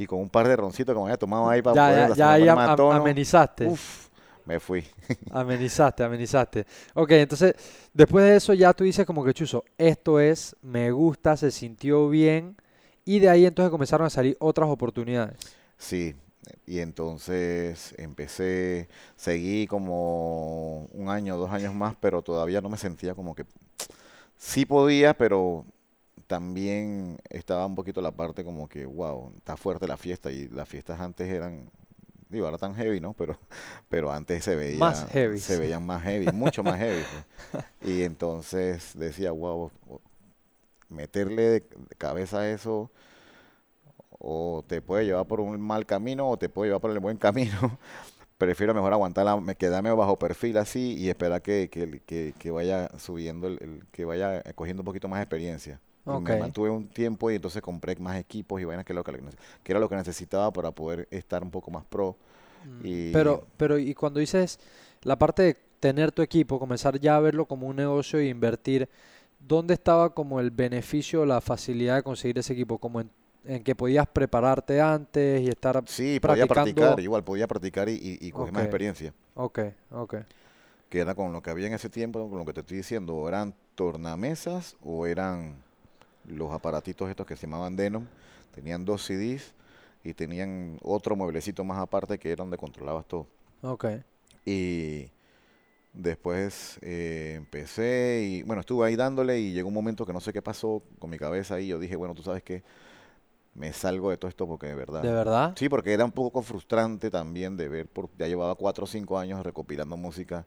y 0.00 0.06
con 0.06 0.18
un 0.18 0.30
par 0.30 0.48
de 0.48 0.56
roncitos 0.56 0.94
que 0.94 0.98
me 0.98 1.04
había 1.04 1.18
tomado 1.18 1.48
ahí 1.48 1.60
para 1.60 1.74
Ya, 1.76 1.88
poder 1.90 2.08
ya, 2.08 2.14
ya 2.16 2.32
ahí 2.32 2.76
tono, 2.76 2.92
amenizaste. 2.92 3.66
uf, 3.66 4.08
me 4.46 4.58
fui. 4.58 4.84
Amenizaste, 5.30 6.02
amenizaste. 6.02 6.66
Ok, 6.94 7.10
entonces, 7.12 7.54
después 7.92 8.24
de 8.24 8.36
eso 8.36 8.54
ya 8.54 8.72
tú 8.72 8.84
dices 8.84 9.04
como 9.04 9.22
que, 9.24 9.34
Chuzo, 9.34 9.64
esto 9.76 10.18
es, 10.18 10.56
me 10.62 10.90
gusta, 10.90 11.36
se 11.36 11.50
sintió 11.50 12.08
bien, 12.08 12.56
y 13.04 13.18
de 13.18 13.28
ahí 13.28 13.44
entonces 13.46 13.70
comenzaron 13.70 14.06
a 14.06 14.10
salir 14.10 14.36
otras 14.40 14.68
oportunidades. 14.70 15.36
Sí, 15.78 16.14
y 16.66 16.80
entonces 16.80 17.94
empecé, 17.98 18.88
seguí 19.16 19.66
como 19.66 20.86
un 20.92 21.08
año, 21.08 21.36
dos 21.36 21.50
años 21.50 21.74
más, 21.74 21.94
pero 22.00 22.22
todavía 22.22 22.60
no 22.60 22.68
me 22.68 22.76
sentía 22.78 23.14
como 23.14 23.34
que 23.34 23.44
sí 24.36 24.66
podía, 24.66 25.14
pero 25.14 25.64
también 26.30 27.18
estaba 27.28 27.66
un 27.66 27.74
poquito 27.74 28.00
la 28.00 28.12
parte 28.12 28.44
como 28.44 28.68
que, 28.68 28.86
wow, 28.86 29.32
está 29.36 29.56
fuerte 29.56 29.88
la 29.88 29.96
fiesta 29.96 30.30
y 30.30 30.48
las 30.48 30.68
fiestas 30.68 31.00
antes 31.00 31.28
eran, 31.28 31.68
digo, 32.28 32.46
ahora 32.46 32.58
tan 32.58 32.74
heavy, 32.76 33.00
¿no? 33.00 33.14
Pero, 33.14 33.36
pero 33.90 34.12
antes 34.12 34.44
se 34.44 34.54
veía, 34.56 34.78
Más 34.78 35.06
heavy. 35.10 35.38
se 35.40 35.58
veían 35.58 35.84
más 35.84 36.02
heavy, 36.04 36.30
mucho 36.32 36.62
más 36.62 36.78
heavy. 36.78 37.02
pues. 37.10 37.64
Y 37.82 38.02
entonces 38.04 38.92
decía, 38.96 39.32
wow, 39.32 39.70
meterle 40.88 41.42
de 41.42 41.60
de 41.60 41.96
cabeza 41.96 42.40
a 42.40 42.50
eso 42.50 42.90
o 44.18 44.64
te 44.66 44.82
puede 44.82 45.04
llevar 45.06 45.26
por 45.26 45.40
un 45.40 45.60
mal 45.60 45.86
camino 45.86 46.28
o 46.28 46.36
te 46.38 46.48
puede 46.48 46.68
llevar 46.68 46.80
por 46.80 46.90
el 46.90 46.98
buen 47.00 47.16
camino. 47.16 47.78
Prefiero 48.38 48.74
mejor 48.74 48.92
aguantarla, 48.92 49.38
me 49.40 49.54
quedarme 49.54 49.92
bajo 49.92 50.18
perfil 50.18 50.56
así 50.58 50.94
y 50.98 51.10
esperar 51.10 51.42
que, 51.42 51.68
que, 51.70 52.00
que- 52.06 52.34
que 52.38 52.50
vaya 52.50 52.90
subiendo, 52.98 53.46
el, 53.48 53.58
el- 53.62 53.84
que 53.92 54.04
vaya 54.06 54.42
cogiendo 54.54 54.82
un 54.82 54.86
poquito 54.86 55.08
más 55.08 55.20
experiencia. 55.22 55.80
Me 56.18 56.36
mantuve 56.36 56.70
un 56.70 56.88
tiempo 56.88 57.30
y 57.30 57.36
entonces 57.36 57.62
compré 57.62 57.96
más 57.96 58.16
equipos 58.18 58.60
y 58.60 58.64
vainas 58.64 58.84
que, 58.84 58.94
lo 58.94 59.04
que, 59.04 59.12
que 59.62 59.72
era 59.72 59.80
lo 59.80 59.88
que 59.88 59.96
necesitaba 59.96 60.52
para 60.52 60.72
poder 60.72 61.06
estar 61.10 61.42
un 61.42 61.50
poco 61.50 61.70
más 61.70 61.84
pro. 61.84 62.16
Y 62.80 63.12
Pero, 63.12 63.46
pero, 63.56 63.78
y 63.78 63.94
cuando 63.94 64.20
dices 64.20 64.58
la 65.02 65.18
parte 65.18 65.42
de 65.42 65.56
tener 65.80 66.12
tu 66.12 66.22
equipo, 66.22 66.58
comenzar 66.58 66.98
ya 67.00 67.16
a 67.16 67.20
verlo 67.20 67.46
como 67.46 67.66
un 67.66 67.76
negocio 67.76 68.18
e 68.18 68.26
invertir, 68.26 68.88
¿dónde 69.38 69.74
estaba 69.74 70.14
como 70.14 70.40
el 70.40 70.50
beneficio 70.50 71.22
o 71.22 71.26
la 71.26 71.40
facilidad 71.40 71.96
de 71.96 72.02
conseguir 72.02 72.38
ese 72.38 72.52
equipo? 72.52 72.78
Como 72.78 73.00
en, 73.00 73.10
en 73.44 73.64
que 73.64 73.74
podías 73.74 74.06
prepararte 74.08 74.80
antes 74.80 75.42
y 75.42 75.48
estar 75.48 75.84
sí, 75.84 76.20
podía 76.20 76.46
practicando. 76.46 76.46
practicar, 76.46 77.00
igual 77.00 77.24
podía 77.24 77.46
practicar 77.46 77.88
y, 77.88 77.92
y, 77.94 78.18
y 78.20 78.32
coger 78.32 78.52
más 78.52 78.62
experiencia. 78.64 79.14
Ok, 79.34 79.58
ok. 79.90 80.14
que 80.88 81.00
era 81.00 81.14
con 81.14 81.32
lo 81.32 81.42
que 81.42 81.50
había 81.50 81.66
en 81.68 81.74
ese 81.74 81.88
tiempo, 81.90 82.28
con 82.28 82.38
lo 82.38 82.44
que 82.44 82.52
te 82.52 82.60
estoy 82.60 82.78
diciendo, 82.78 83.28
eran 83.28 83.54
tornamesas 83.74 84.76
o 84.80 85.06
eran 85.06 85.62
los 86.30 86.52
aparatitos 86.52 87.10
estos 87.10 87.26
que 87.26 87.36
se 87.36 87.46
llamaban 87.46 87.76
Denon, 87.76 88.08
tenían 88.54 88.84
dos 88.84 89.04
CDs 89.04 89.52
y 90.04 90.14
tenían 90.14 90.78
otro 90.82 91.16
mueblecito 91.16 91.64
más 91.64 91.78
aparte 91.78 92.18
que 92.18 92.32
era 92.32 92.42
donde 92.42 92.56
controlabas 92.56 93.06
todo. 93.06 93.26
Ok. 93.62 93.86
Y 94.44 95.10
después 95.92 96.78
eh, 96.82 97.34
empecé 97.36 98.22
y 98.24 98.42
bueno, 98.42 98.60
estuve 98.60 98.86
ahí 98.86 98.96
dándole 98.96 99.38
y 99.40 99.52
llegó 99.52 99.68
un 99.68 99.74
momento 99.74 100.06
que 100.06 100.12
no 100.12 100.20
sé 100.20 100.32
qué 100.32 100.40
pasó 100.40 100.82
con 100.98 101.10
mi 101.10 101.18
cabeza 101.18 101.60
y 101.60 101.68
yo 101.68 101.78
dije, 101.78 101.96
bueno, 101.96 102.14
tú 102.14 102.22
sabes 102.22 102.42
que 102.42 102.62
me 103.54 103.72
salgo 103.72 104.10
de 104.10 104.16
todo 104.16 104.28
esto 104.28 104.46
porque 104.46 104.68
de 104.68 104.74
verdad... 104.74 105.02
¿De 105.02 105.12
verdad? 105.12 105.52
Sí, 105.56 105.68
porque 105.68 105.92
era 105.92 106.04
un 106.04 106.12
poco 106.12 106.42
frustrante 106.42 107.10
también 107.10 107.56
de 107.56 107.68
ver, 107.68 107.86
por, 107.86 108.08
ya 108.16 108.26
llevaba 108.26 108.54
cuatro 108.54 108.84
o 108.84 108.86
cinco 108.86 109.18
años 109.18 109.44
recopilando 109.44 109.96
música 109.96 110.46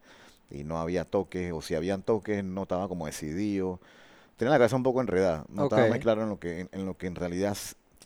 y 0.50 0.64
no 0.64 0.80
había 0.80 1.04
toques, 1.06 1.52
o 1.52 1.62
si 1.62 1.76
habían 1.76 2.02
toques 2.02 2.44
no 2.44 2.64
estaba 2.64 2.88
como 2.88 3.06
decidido. 3.06 3.80
Tenía 4.38 4.52
la 4.52 4.58
cabeza 4.58 4.76
un 4.76 4.84
poco 4.84 5.02
enredada, 5.02 5.46
no 5.50 5.64
estaba 5.64 5.88
muy 5.88 6.00
claro 6.00 6.24
en 6.24 6.30
lo 6.30 6.40
que, 6.40 6.62
en, 6.62 6.70
en 6.72 6.86
lo 6.86 6.98
que 6.98 7.08
en 7.08 7.16
realidad 7.16 7.58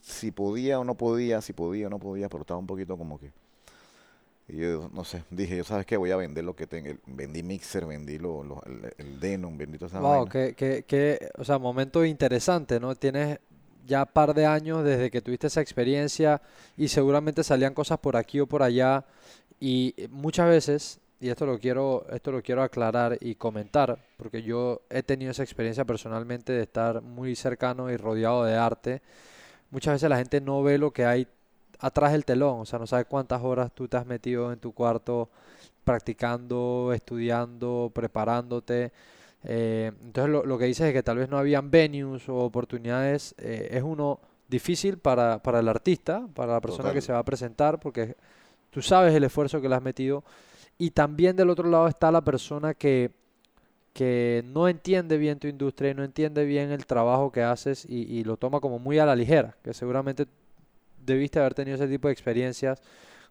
si 0.01 0.31
podía 0.31 0.79
o 0.79 0.83
no 0.83 0.95
podía, 0.95 1.41
si 1.41 1.53
podía 1.53 1.87
o 1.87 1.89
no 1.89 1.99
podía, 1.99 2.29
pero 2.29 2.41
estaba 2.41 2.59
un 2.59 2.67
poquito 2.67 2.97
como 2.97 3.19
que... 3.19 3.31
Y 4.49 4.57
yo, 4.57 4.89
no 4.93 5.03
sé, 5.03 5.23
dije, 5.29 5.57
yo 5.57 5.63
sabes 5.65 5.85
qué, 5.85 5.97
voy 5.97 6.11
a 6.11 6.15
vender 6.15 6.43
lo 6.45 6.55
que 6.55 6.67
tengo. 6.67 6.97
Vendí 7.05 7.43
mixer, 7.43 7.85
vendí 7.85 8.17
lo, 8.17 8.43
lo- 8.43 8.63
el, 8.65 8.93
el 8.97 9.19
Denon, 9.19 9.57
vendí 9.57 9.77
toda 9.77 9.87
esa 9.89 9.99
Wow, 9.99 10.27
que, 10.27 10.53
que, 10.55 10.83
que, 10.85 11.29
o 11.37 11.43
sea, 11.43 11.57
momento 11.57 12.05
interesante, 12.05 12.79
¿no? 12.79 12.93
Tienes 12.95 13.39
ya 13.85 14.05
par 14.05 14.33
de 14.35 14.45
años 14.45 14.83
desde 14.83 15.09
que 15.09 15.21
tuviste 15.21 15.47
esa 15.47 15.61
experiencia 15.61 16.41
y 16.75 16.89
seguramente 16.89 17.43
salían 17.43 17.73
cosas 17.73 17.97
por 17.99 18.15
aquí 18.17 18.39
o 18.39 18.47
por 18.47 18.61
allá 18.63 19.05
y 19.59 19.95
muchas 20.11 20.49
veces, 20.49 20.99
y 21.19 21.29
esto 21.29 21.45
lo 21.45 21.57
quiero, 21.59 22.05
esto 22.11 22.31
lo 22.31 22.41
quiero 22.41 22.61
aclarar 22.61 23.17
y 23.19 23.35
comentar, 23.35 23.97
porque 24.17 24.43
yo 24.43 24.81
he 24.89 25.03
tenido 25.03 25.31
esa 25.31 25.43
experiencia 25.43 25.85
personalmente 25.85 26.53
de 26.53 26.63
estar 26.63 27.01
muy 27.01 27.35
cercano 27.35 27.89
y 27.89 27.97
rodeado 27.97 28.43
de 28.43 28.55
arte. 28.55 29.01
Muchas 29.71 29.95
veces 29.95 30.09
la 30.09 30.17
gente 30.17 30.41
no 30.41 30.61
ve 30.63 30.77
lo 30.77 30.91
que 30.91 31.05
hay 31.05 31.27
atrás 31.79 32.11
del 32.11 32.25
telón, 32.25 32.61
o 32.61 32.65
sea, 32.65 32.79
no 32.79 32.87
sabe 32.87 33.05
cuántas 33.05 33.41
horas 33.41 33.71
tú 33.73 33.87
te 33.87 33.97
has 33.97 34.05
metido 34.05 34.51
en 34.51 34.59
tu 34.59 34.73
cuarto 34.73 35.29
practicando, 35.83 36.91
estudiando, 36.93 37.91
preparándote. 37.93 38.91
Eh, 39.43 39.91
entonces 40.03 40.31
lo, 40.31 40.45
lo 40.45 40.57
que 40.57 40.65
dices 40.65 40.87
es 40.87 40.93
que 40.93 41.03
tal 41.03 41.17
vez 41.17 41.29
no 41.29 41.37
habían 41.37 41.71
venues 41.71 42.27
o 42.29 42.35
oportunidades, 42.37 43.33
eh, 43.37 43.69
es 43.71 43.83
uno 43.83 44.19
difícil 44.47 44.97
para, 44.97 45.41
para 45.41 45.59
el 45.59 45.67
artista, 45.67 46.27
para 46.33 46.53
la 46.53 46.61
persona 46.61 46.93
que 46.93 47.01
se 47.01 47.11
va 47.11 47.19
a 47.19 47.25
presentar, 47.25 47.79
porque 47.79 48.15
tú 48.69 48.81
sabes 48.81 49.13
el 49.13 49.23
esfuerzo 49.23 49.61
que 49.61 49.69
le 49.69 49.75
has 49.75 49.81
metido. 49.81 50.23
Y 50.77 50.91
también 50.91 51.35
del 51.35 51.49
otro 51.49 51.69
lado 51.69 51.87
está 51.87 52.11
la 52.11 52.21
persona 52.21 52.73
que, 52.73 53.11
que 53.93 54.43
no 54.45 54.67
entiende 54.67 55.17
bien 55.17 55.39
tu 55.39 55.47
industria 55.47 55.91
y 55.91 55.95
no 55.95 56.03
entiende 56.03 56.45
bien 56.45 56.71
el 56.71 56.85
trabajo 56.85 57.31
que 57.31 57.41
haces 57.41 57.85
y, 57.89 58.03
y 58.03 58.23
lo 58.23 58.37
toma 58.37 58.59
como 58.59 58.77
muy 58.77 58.99
a 58.99 59.05
la 59.05 59.15
ligera, 59.15 59.55
que 59.63 59.73
seguramente 59.73 60.27
debiste 61.03 61.39
haber 61.39 61.55
tenido 61.55 61.75
ese 61.75 61.87
tipo 61.87 62.07
de 62.07 62.11
experiencias, 62.11 62.81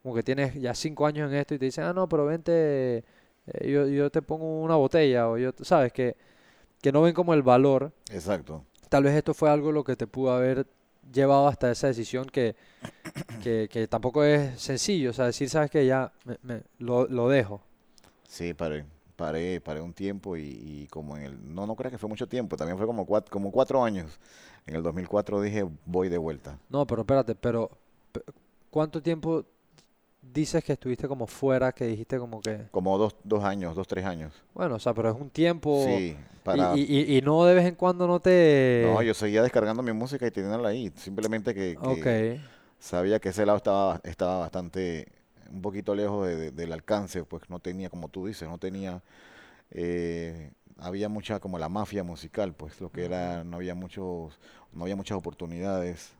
como 0.02 0.14
que 0.14 0.22
tienes 0.22 0.54
ya 0.54 0.74
cinco 0.74 1.06
años 1.06 1.30
en 1.30 1.38
esto 1.38 1.54
y 1.54 1.58
te 1.58 1.66
dicen, 1.66 1.84
ah, 1.84 1.92
no, 1.92 2.08
pero 2.08 2.26
vente, 2.26 2.98
eh, 2.98 3.70
yo, 3.70 3.86
yo 3.86 4.10
te 4.10 4.22
pongo 4.22 4.60
una 4.62 4.76
botella, 4.76 5.28
o 5.28 5.38
yo, 5.38 5.52
sabes, 5.62 5.92
que, 5.92 6.16
que 6.80 6.90
no 6.90 7.02
ven 7.02 7.14
como 7.14 7.34
el 7.34 7.42
valor. 7.42 7.92
Exacto. 8.10 8.64
Tal 8.88 9.04
vez 9.04 9.14
esto 9.14 9.34
fue 9.34 9.50
algo 9.50 9.72
lo 9.72 9.84
que 9.84 9.96
te 9.96 10.06
pudo 10.06 10.32
haber 10.32 10.66
llevado 11.12 11.48
hasta 11.48 11.70
esa 11.70 11.88
decisión 11.88 12.26
que, 12.26 12.56
que, 13.42 13.68
que 13.70 13.88
tampoco 13.88 14.24
es 14.24 14.60
sencillo, 14.60 15.10
o 15.10 15.12
sea, 15.12 15.26
decir, 15.26 15.48
sabes 15.50 15.70
que 15.70 15.86
ya 15.86 16.12
me- 16.24 16.38
me- 16.42 16.62
lo, 16.78 17.06
lo 17.06 17.28
dejo. 17.28 17.62
Sí, 18.28 18.54
paré, 18.54 18.84
paré, 19.16 19.60
paré 19.60 19.80
un 19.80 19.92
tiempo 19.92 20.36
y, 20.36 20.42
y 20.42 20.86
como 20.88 21.16
en 21.16 21.22
el, 21.24 21.54
no, 21.54 21.66
no 21.66 21.76
creo 21.76 21.90
que 21.90 21.98
fue 21.98 22.08
mucho 22.08 22.26
tiempo, 22.28 22.56
también 22.56 22.76
fue 22.78 22.86
como 22.86 23.06
cuatro, 23.06 23.30
como 23.32 23.50
cuatro 23.50 23.82
años. 23.84 24.18
En 24.66 24.74
el 24.76 24.82
2004 24.82 25.40
dije, 25.40 25.64
voy 25.84 26.08
de 26.08 26.18
vuelta. 26.18 26.58
No, 26.68 26.86
pero 26.86 27.02
espérate, 27.02 27.34
pero 27.34 27.70
pe- 28.12 28.22
¿cuánto 28.70 29.00
tiempo 29.02 29.44
dices 30.32 30.64
que 30.64 30.72
estuviste 30.74 31.08
como 31.08 31.26
fuera, 31.26 31.72
que 31.72 31.86
dijiste 31.86 32.18
como 32.18 32.42
que, 32.42 32.68
Como 32.70 32.96
dos, 32.96 33.16
dos 33.24 33.42
años, 33.44 33.74
dos, 33.74 33.88
tres 33.88 34.04
años. 34.04 34.32
bueno, 34.54 34.76
o 34.76 34.78
sea, 34.78 34.94
pero 34.94 35.10
es 35.10 35.16
un 35.20 35.30
tiempo 35.30 36.04
Sí, 36.04 36.16
y, 36.50 36.62
para... 36.62 36.80
y, 36.80 37.14
y- 37.14 37.18
y 37.18 37.20
no 37.22 37.44
de 37.44 37.54
vez 37.54 37.66
en 37.66 37.74
cuando 37.74 38.06
no 38.06 38.20
te... 38.20 38.32
No, 38.74 39.02
yo 39.02 39.14
seguía 39.14 39.42
descargando 39.42 39.82
mi 39.82 39.92
música 39.92 40.26
y 40.26 40.30
teniéndola 40.30 40.68
ahí. 40.68 40.92
Simplemente 40.96 41.54
que, 41.54 41.78
que 41.82 42.02
Ok, 42.02 42.06
sabía 42.80 43.20
que 43.20 43.30
ese 43.30 43.46
lado 43.46 43.58
estaba, 43.58 44.00
estaba 44.04 44.40
bastante, 44.40 45.08
un 45.50 45.62
poquito 45.62 45.94
lejos 45.96 46.26
de- 46.28 46.36
de- 46.36 46.52
del 46.52 46.72
alcance, 46.72 47.24
pues 47.24 47.50
no 47.50 47.60
tenía, 47.60 47.90
como 47.90 48.08
tú 48.10 48.26
dices, 48.28 48.48
no 48.48 48.58
tenía, 48.58 49.02
eh, 49.72 50.52
había 50.78 51.08
mucha 51.10 51.40
como 51.40 51.58
la 51.60 51.70
mafia 51.70 52.04
musical, 52.04 52.54
pues 52.54 52.80
lo 52.82 52.92
que 52.92 53.06
era, 53.06 53.44
no 53.44 53.58
había 53.58 53.76
muchos, 53.76 54.40
no 54.74 54.84
había 54.84 54.96
muchas 54.96 55.18
oportunidades. 55.18 56.15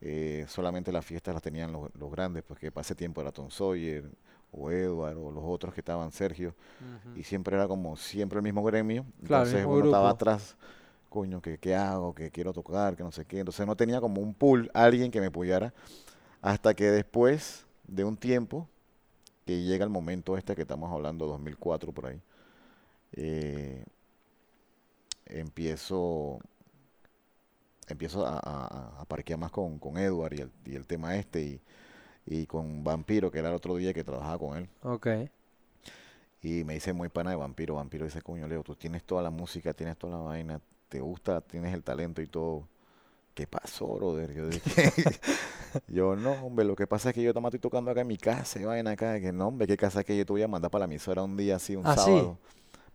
Eh, 0.00 0.44
solamente 0.48 0.92
las 0.92 1.04
fiestas 1.04 1.34
las 1.34 1.42
tenían 1.42 1.72
los, 1.72 1.94
los 1.94 2.10
grandes, 2.10 2.42
pues 2.42 2.58
que 2.58 2.72
para 2.72 2.82
ese 2.82 2.94
tiempo 2.94 3.20
era 3.20 3.32
Tom 3.32 3.50
Sawyer 3.50 4.10
o 4.52 4.70
Edward 4.70 5.16
o 5.16 5.30
los 5.30 5.44
otros 5.44 5.72
que 5.74 5.80
estaban 5.80 6.12
Sergio 6.12 6.54
y 7.16 7.22
siempre 7.24 7.56
era 7.56 7.66
como 7.66 7.96
siempre 7.96 8.38
el 8.38 8.42
mismo 8.42 8.62
gremio, 8.62 9.04
Claro, 9.24 9.46
entonces 9.46 9.66
uno 9.66 9.84
estaba 9.86 10.10
atrás, 10.10 10.56
coño, 11.08 11.40
¿qué, 11.40 11.58
qué 11.58 11.74
hago? 11.74 12.14
¿Qué 12.14 12.30
quiero 12.30 12.52
tocar? 12.52 12.96
que 12.96 13.02
no 13.02 13.12
sé 13.12 13.24
qué? 13.24 13.38
Entonces 13.38 13.66
no 13.66 13.76
tenía 13.76 14.00
como 14.00 14.20
un 14.20 14.34
pool, 14.34 14.70
alguien 14.74 15.10
que 15.10 15.20
me 15.20 15.26
apoyara, 15.26 15.72
hasta 16.42 16.74
que 16.74 16.90
después 16.90 17.66
de 17.86 18.04
un 18.04 18.16
tiempo, 18.16 18.68
que 19.46 19.62
llega 19.62 19.84
el 19.84 19.90
momento 19.90 20.36
este 20.36 20.54
que 20.54 20.62
estamos 20.62 20.92
hablando, 20.92 21.26
2004 21.26 21.92
por 21.92 22.06
ahí, 22.06 22.20
eh, 23.12 23.84
empiezo 25.26 26.38
empiezo 27.92 28.26
a, 28.26 28.38
a- 28.38 29.00
a 29.02 29.04
parquear 29.06 29.38
más 29.38 29.50
con, 29.52 29.78
con 29.78 29.98
Edward 29.98 30.34
y 30.34 30.40
el, 30.42 30.50
y 30.66 30.74
el 30.76 30.86
tema 30.86 31.16
este 31.16 31.42
y, 31.42 31.60
y 32.26 32.46
con 32.46 32.84
Vampiro, 32.84 33.30
que 33.30 33.40
era 33.40 33.50
el 33.50 33.54
otro 33.56 33.76
día 33.76 33.94
que 33.94 34.04
trabajaba 34.04 34.38
con 34.38 34.58
él. 34.58 34.68
Ok, 34.82 35.06
Y 36.42 36.64
me 36.64 36.74
dice 36.74 36.92
muy 36.92 37.08
pana 37.08 37.30
de 37.30 37.36
Vampiro. 37.36 37.76
Vampiro 37.76 38.04
dice, 38.04 38.22
coño, 38.22 38.48
Leo, 38.48 38.62
tú 38.62 38.74
tienes 38.74 39.04
toda 39.04 39.22
la 39.22 39.30
música, 39.30 39.72
tienes 39.74 39.96
toda 39.96 40.16
la 40.18 40.22
vaina, 40.22 40.60
te 40.88 41.00
gusta, 41.00 41.40
tienes 41.40 41.72
el 41.72 41.82
talento 41.82 42.20
y 42.20 42.26
todo. 42.26 42.68
¿Qué 43.34 43.46
pasó, 43.46 43.88
brother? 43.96 44.32
Yo 44.34 44.48
dije, 44.48 44.92
yo 45.88 46.16
no, 46.16 46.32
hombre, 46.34 46.64
lo 46.66 46.76
que 46.76 46.86
pasa 46.86 47.10
es 47.10 47.14
que 47.16 47.22
yo 47.22 47.30
estaba 47.30 47.48
estoy 47.48 47.60
tocando 47.60 47.90
acá 47.90 48.02
en 48.02 48.08
mi 48.08 48.18
casa 48.18 48.60
y 48.60 48.64
vaina 48.64 48.92
acá. 48.92 49.20
Que 49.20 49.32
no, 49.32 49.48
hombre, 49.48 49.66
qué 49.68 49.76
casa 49.76 50.04
que 50.04 50.16
yo 50.16 50.26
te 50.26 50.32
voy 50.32 50.42
a 50.42 50.48
mandar 50.48 50.70
para 50.70 50.80
la 50.80 50.86
emisora 50.86 51.22
un 51.24 51.36
día 51.36 51.56
así, 51.56 51.76
un 51.76 51.86
Ah, 51.86 51.96
sí. 51.96 52.00
sábado, 52.00 52.38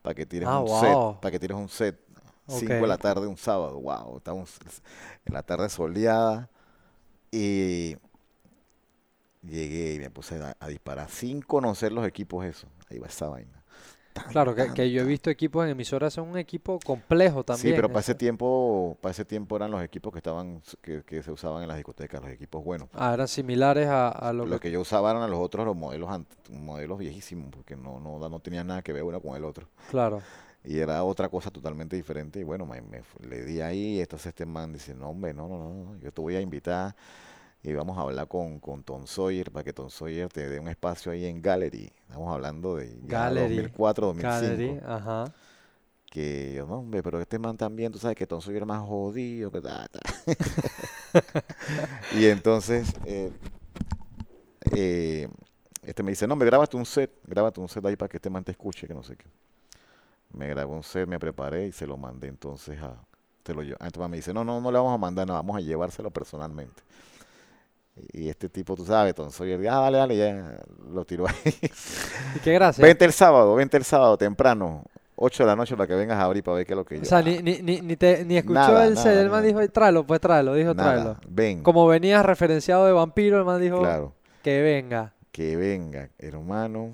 para 0.01 0.15
que 0.15 0.25
tires 0.25 0.49
Ah, 0.49 0.59
un 0.59 0.67
wow. 0.67 0.67
set, 0.67 1.19
para 1.21 1.31
que 1.33 1.39
tires 1.39 1.57
un 1.57 1.69
set. 1.69 1.99
5 2.47 2.73
de 2.73 2.87
la 2.87 2.97
tarde 2.97 3.27
un 3.27 3.37
sábado, 3.37 3.79
wow, 3.79 4.17
estamos 4.17 4.57
en 5.25 5.33
la 5.33 5.43
tarde 5.43 5.69
soleada 5.69 6.49
y 7.31 7.97
llegué 9.43 9.95
y 9.95 9.99
me 9.99 10.09
puse 10.09 10.41
a, 10.41 10.55
a 10.59 10.67
disparar 10.67 11.09
sin 11.09 11.41
conocer 11.41 11.91
los 11.91 12.05
equipos 12.07 12.45
eso. 12.45 12.67
Ahí 12.89 12.99
va 12.99 13.07
esa 13.07 13.27
vaina. 13.27 13.63
Tan, 14.13 14.25
Claro, 14.25 14.55
que, 14.55 14.63
tan, 14.63 14.73
que 14.73 14.91
yo 14.91 15.01
he 15.01 15.05
visto 15.05 15.29
equipos 15.29 15.63
en 15.63 15.71
emisoras, 15.71 16.13
son 16.13 16.29
un 16.29 16.37
equipo 16.37 16.79
complejo 16.83 17.43
también. 17.43 17.73
Sí, 17.73 17.75
pero 17.75 17.89
para 17.89 17.99
ese 17.99 18.15
tiempo, 18.15 18.97
para 19.01 19.11
ese 19.11 19.25
tiempo 19.25 19.55
eran 19.55 19.69
los 19.71 19.83
equipos 19.83 20.11
que 20.11 20.19
estaban, 20.19 20.61
que, 20.81 21.03
que 21.03 21.21
se 21.21 21.31
usaban 21.31 21.61
en 21.61 21.67
las 21.67 21.77
discotecas, 21.77 22.21
los 22.21 22.31
equipos 22.31 22.63
buenos. 22.63 22.89
Ah, 22.93 23.13
eran 23.13 23.27
similares 23.27 23.87
a, 23.87 24.09
a 24.09 24.33
lo 24.33 24.45
Los 24.45 24.59
que... 24.59 24.69
que 24.69 24.71
yo 24.73 24.81
usaba 24.81 25.11
eran 25.11 25.29
los 25.29 25.39
otros, 25.39 25.65
los 25.65 25.75
modelos 25.75 26.09
modelos 26.49 26.97
viejísimos, 26.97 27.49
porque 27.51 27.75
no, 27.75 27.99
no, 27.99 28.17
no 28.27 28.39
tenían 28.39 28.67
nada 28.67 28.81
que 28.81 28.91
ver 28.93 29.03
uno 29.03 29.21
con 29.21 29.35
el 29.35 29.45
otro. 29.45 29.67
Claro. 29.91 30.21
Y 30.67 30.79
era 30.79 31.01
otra 31.05 31.29
cosa 31.29 31.49
totalmente 31.49 31.95
diferente. 31.95 32.39
Y 32.39 32.43
bueno, 32.43 32.65
me, 32.65 32.81
le 33.27 33.45
di 33.45 33.61
ahí. 33.61 34.01
Entonces 34.01 34.27
este 34.27 34.45
man 34.45 34.73
dice, 34.73 34.93
no, 34.93 35.09
hombre, 35.09 35.33
no, 35.33 35.47
no, 35.47 35.57
no, 35.57 35.73
no, 35.73 35.95
yo 35.97 36.11
te 36.11 36.21
voy 36.21 36.35
a 36.35 36.41
invitar 36.41 36.93
y 37.63 37.73
vamos 37.73 37.97
a 37.97 38.01
hablar 38.01 38.27
con, 38.27 38.59
con 38.59 38.83
Tom 38.83 39.07
Sawyer 39.07 39.51
para 39.51 39.63
que 39.63 39.73
Tom 39.73 39.89
Sawyer 39.89 40.29
te 40.29 40.47
dé 40.47 40.59
un 40.59 40.67
espacio 40.67 41.11
ahí 41.11 41.25
en 41.25 41.41
Gallery. 41.41 41.91
Estamos 42.01 42.33
hablando 42.33 42.75
de 42.75 42.97
Gallery, 43.03 43.55
2004, 43.55 44.07
2005. 44.07 44.29
Gallery, 44.29 44.79
ajá. 44.85 45.33
Que 46.09 46.53
yo, 46.55 46.65
no, 46.65 46.79
hombre, 46.79 47.01
pero 47.01 47.19
este 47.19 47.39
man 47.39 47.57
también, 47.57 47.91
tú 47.91 47.99
sabes 47.99 48.15
que 48.15 48.27
Tom 48.27 48.41
Sawyer 48.41 48.61
es 48.61 48.67
más 48.67 48.85
jodido 48.85 49.51
que 49.51 49.61
ta, 49.61 49.87
ta". 49.87 49.99
Y 52.17 52.25
entonces, 52.25 52.93
eh, 53.05 53.31
eh, 54.71 55.27
este 55.83 56.03
me 56.03 56.11
dice, 56.11 56.27
no, 56.27 56.35
me 56.35 56.45
grábate 56.45 56.77
un 56.77 56.85
set, 56.85 57.11
grábate 57.25 57.59
un 57.59 57.69
set 57.69 57.85
ahí 57.85 57.95
para 57.95 58.09
que 58.09 58.17
este 58.17 58.29
man 58.29 58.43
te 58.43 58.51
escuche, 58.51 58.87
que 58.87 58.93
no 58.93 59.03
sé 59.03 59.15
qué. 59.15 59.25
Me 60.33 60.47
grabé 60.47 60.71
un 60.71 60.83
set, 60.83 61.07
me 61.07 61.19
preparé 61.19 61.67
y 61.67 61.71
se 61.71 61.87
lo 61.87 61.97
mandé 61.97 62.27
entonces 62.27 62.79
a... 62.81 62.95
Se 63.45 63.53
lo, 63.53 63.61
ah, 63.61 63.85
entonces 63.85 64.09
me 64.09 64.17
dice, 64.17 64.33
no, 64.33 64.43
no, 64.43 64.59
no 64.59 64.71
le 64.71 64.77
vamos 64.77 64.93
a 64.93 64.97
mandar 64.97 65.25
nada, 65.25 65.39
vamos 65.39 65.55
a 65.57 65.61
llevárselo 65.61 66.11
personalmente. 66.11 66.83
Y 68.13 68.29
este 68.29 68.49
tipo, 68.49 68.75
tú 68.75 68.85
sabes, 68.85 69.15
Tom 69.15 69.31
Sawyer, 69.31 69.57
ah, 69.69 69.79
dale, 69.81 69.97
dale, 69.97 70.17
ya 70.17 70.59
lo 70.91 71.03
tiró 71.05 71.25
ahí. 71.27 71.35
Y 72.35 72.39
qué 72.41 72.53
gracia. 72.53 72.83
Vente 72.83 73.05
el 73.05 73.13
sábado, 73.13 73.55
vente 73.55 73.77
el 73.77 73.85
sábado 73.85 74.17
temprano, 74.17 74.83
8 75.15 75.43
de 75.43 75.47
la 75.47 75.55
noche 75.55 75.75
para 75.75 75.87
que 75.87 75.95
vengas 75.95 76.17
a 76.19 76.23
abrir 76.25 76.43
para 76.43 76.57
ver 76.57 76.65
qué 76.67 76.73
es 76.73 76.77
lo 76.77 76.85
que 76.85 76.95
yo. 76.97 77.01
O 77.01 77.05
sea, 77.05 77.19
"Ah, 77.19 77.21
ni, 77.23 77.41
ni, 77.41 77.61
ni, 77.63 77.81
ni, 77.81 77.95
te, 77.95 78.23
ni 78.25 78.37
escuchó 78.37 78.53
Nada, 78.53 78.85
el 78.85 78.93
nada, 78.93 79.13
el 79.13 79.29
man 79.29 79.31
nada. 79.31 79.41
dijo, 79.41 79.67
tráelo, 79.71 80.05
pues 80.05 80.19
tráelo, 80.21 80.53
dijo 80.53 80.73
nada, 80.75 80.93
tráelo. 80.93 81.17
ven, 81.27 81.63
Como 81.63 81.87
venías 81.87 82.23
referenciado 82.23 82.85
de 82.85 82.91
vampiro, 82.91 83.39
el 83.39 83.45
man 83.45 83.59
dijo 83.61 83.79
claro. 83.79 84.13
que 84.43 84.61
venga. 84.61 85.13
que 85.31 85.55
venga, 85.55 86.09
hermano. 86.19 86.93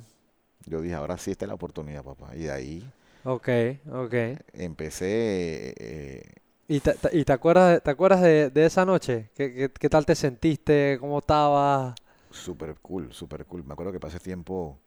Yo 0.65 0.80
dije, 0.80 0.96
ahora 0.96 1.17
sí 1.17 1.32
está 1.32 1.46
la 1.48 1.56
oportunidad, 1.56 2.04
papá. 2.04 2.30
Y 2.36 2.43
de 2.43 2.52
ahí 2.52 2.89
Ok, 3.26 3.50
ok. 3.92 4.14
empecé, 4.54 5.74
eh, 5.78 6.34
¿Y 6.68 6.80
te, 6.80 6.94
te- 6.94 7.18
y 7.18 7.26
te 7.26 7.34
acuerdas, 7.34 7.74
de, 7.76 7.82
te 7.82 7.92
acuerdas 7.92 8.22
de, 8.22 8.50
de 8.50 8.66
esa 8.66 8.86
noche? 8.86 9.30
¿Qué, 9.36 9.54
qué, 9.54 9.70
qué 9.72 9.90
tal 9.90 10.06
te 10.06 10.16
sentiste? 10.16 10.98
¿Cómo 11.00 11.20
estabas? 11.20 11.96
súper 12.30 12.76
cool, 12.82 13.14
súper 13.14 13.46
cool. 13.46 13.64
Me 13.64 13.74
acuerdo 13.74 13.92
que 13.98 14.06
ese 14.08 14.20
tiempo 14.20 14.80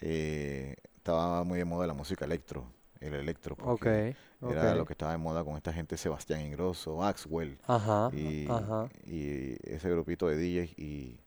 eh, 0.00 0.76
estaba 0.96 1.44
muy 1.44 1.58
de 1.58 1.64
moda 1.64 1.86
la 1.86 1.94
música 1.94 2.24
electro, 2.24 2.66
el 3.00 3.14
electro, 3.14 3.56
Ok, 3.64 3.86
porque 3.86 4.02
era 4.46 4.74
ok. 4.74 4.74
lo 4.74 4.84
que 4.86 4.92
estaba 4.94 5.12
de 5.12 5.18
moda 5.18 5.44
con 5.44 5.56
esta 5.56 5.72
gente, 5.72 5.96
Sebastián 5.96 6.40
Ingrosso, 6.42 7.02
Axwell 7.04 7.58
Ajá, 7.66 8.12
y, 8.12 8.46
ajá. 8.46 8.88
y 9.06 9.56
ese 9.70 9.90
grupito 9.90 10.28
de 10.28 10.36
DJs 10.36 10.78
y 10.78 11.20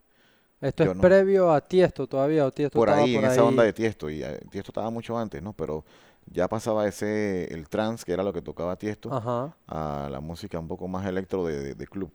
¿Esto 0.67 0.84
yo 0.84 0.91
es 0.91 0.97
no. 0.97 1.01
previo 1.01 1.51
a 1.51 1.62
Tiesto 1.62 2.08
todavía 2.08 2.45
o 2.45 2.51
Tiesto 2.51 2.80
por 2.80 2.89
estaba 2.89 3.01
ahí, 3.01 3.13
por 3.13 3.23
en 3.23 3.25
esa 3.25 3.43
onda 3.43 3.63
ahí? 3.63 3.67
de 3.67 3.73
Tiesto, 3.73 4.10
y 4.10 4.23
eh, 4.23 4.39
Tiesto 4.49 4.71
estaba 4.71 4.89
mucho 4.89 5.17
antes, 5.17 5.41
¿no? 5.41 5.54
Pero 5.54 5.86
ya 6.28 6.47
pasaba 6.47 6.88
ese, 6.88 7.54
el 7.54 7.69
trance, 7.69 8.04
que 8.06 8.12
era 8.13 8.23
lo 8.23 8.34
que 8.34 8.41
tocaba 8.41 8.75
Tiesto, 8.75 9.10
Ajá, 9.10 9.56
a 9.67 10.10
la 10.12 10.19
música 10.19 10.60
un 10.60 10.67
poco 10.67 10.88
más 10.88 11.06
electro 11.06 11.45
de, 11.45 11.60
de- 11.62 11.75
de 11.75 11.88
club, 11.88 12.12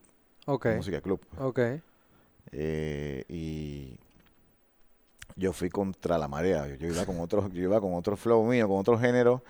ok, 0.47 0.67
música 0.67 1.01
club. 1.01 1.21
ok. 1.39 1.61
Eh, 2.53 3.25
y 3.29 3.99
yo 5.37 5.53
fui 5.53 5.71
contra 5.71 6.19
la 6.19 6.29
marea, 6.29 6.67
yo, 6.67 6.75
yo 6.75 6.89
iba 6.89 7.07
con 7.07 7.21
otro, 7.21 7.49
yo 7.49 7.63
iba 7.63 7.81
con 7.81 7.95
otro 7.95 8.17
flow 8.17 8.45
mío, 8.45 8.69
con 8.69 8.79
otro 8.79 8.99
género, 8.99 9.43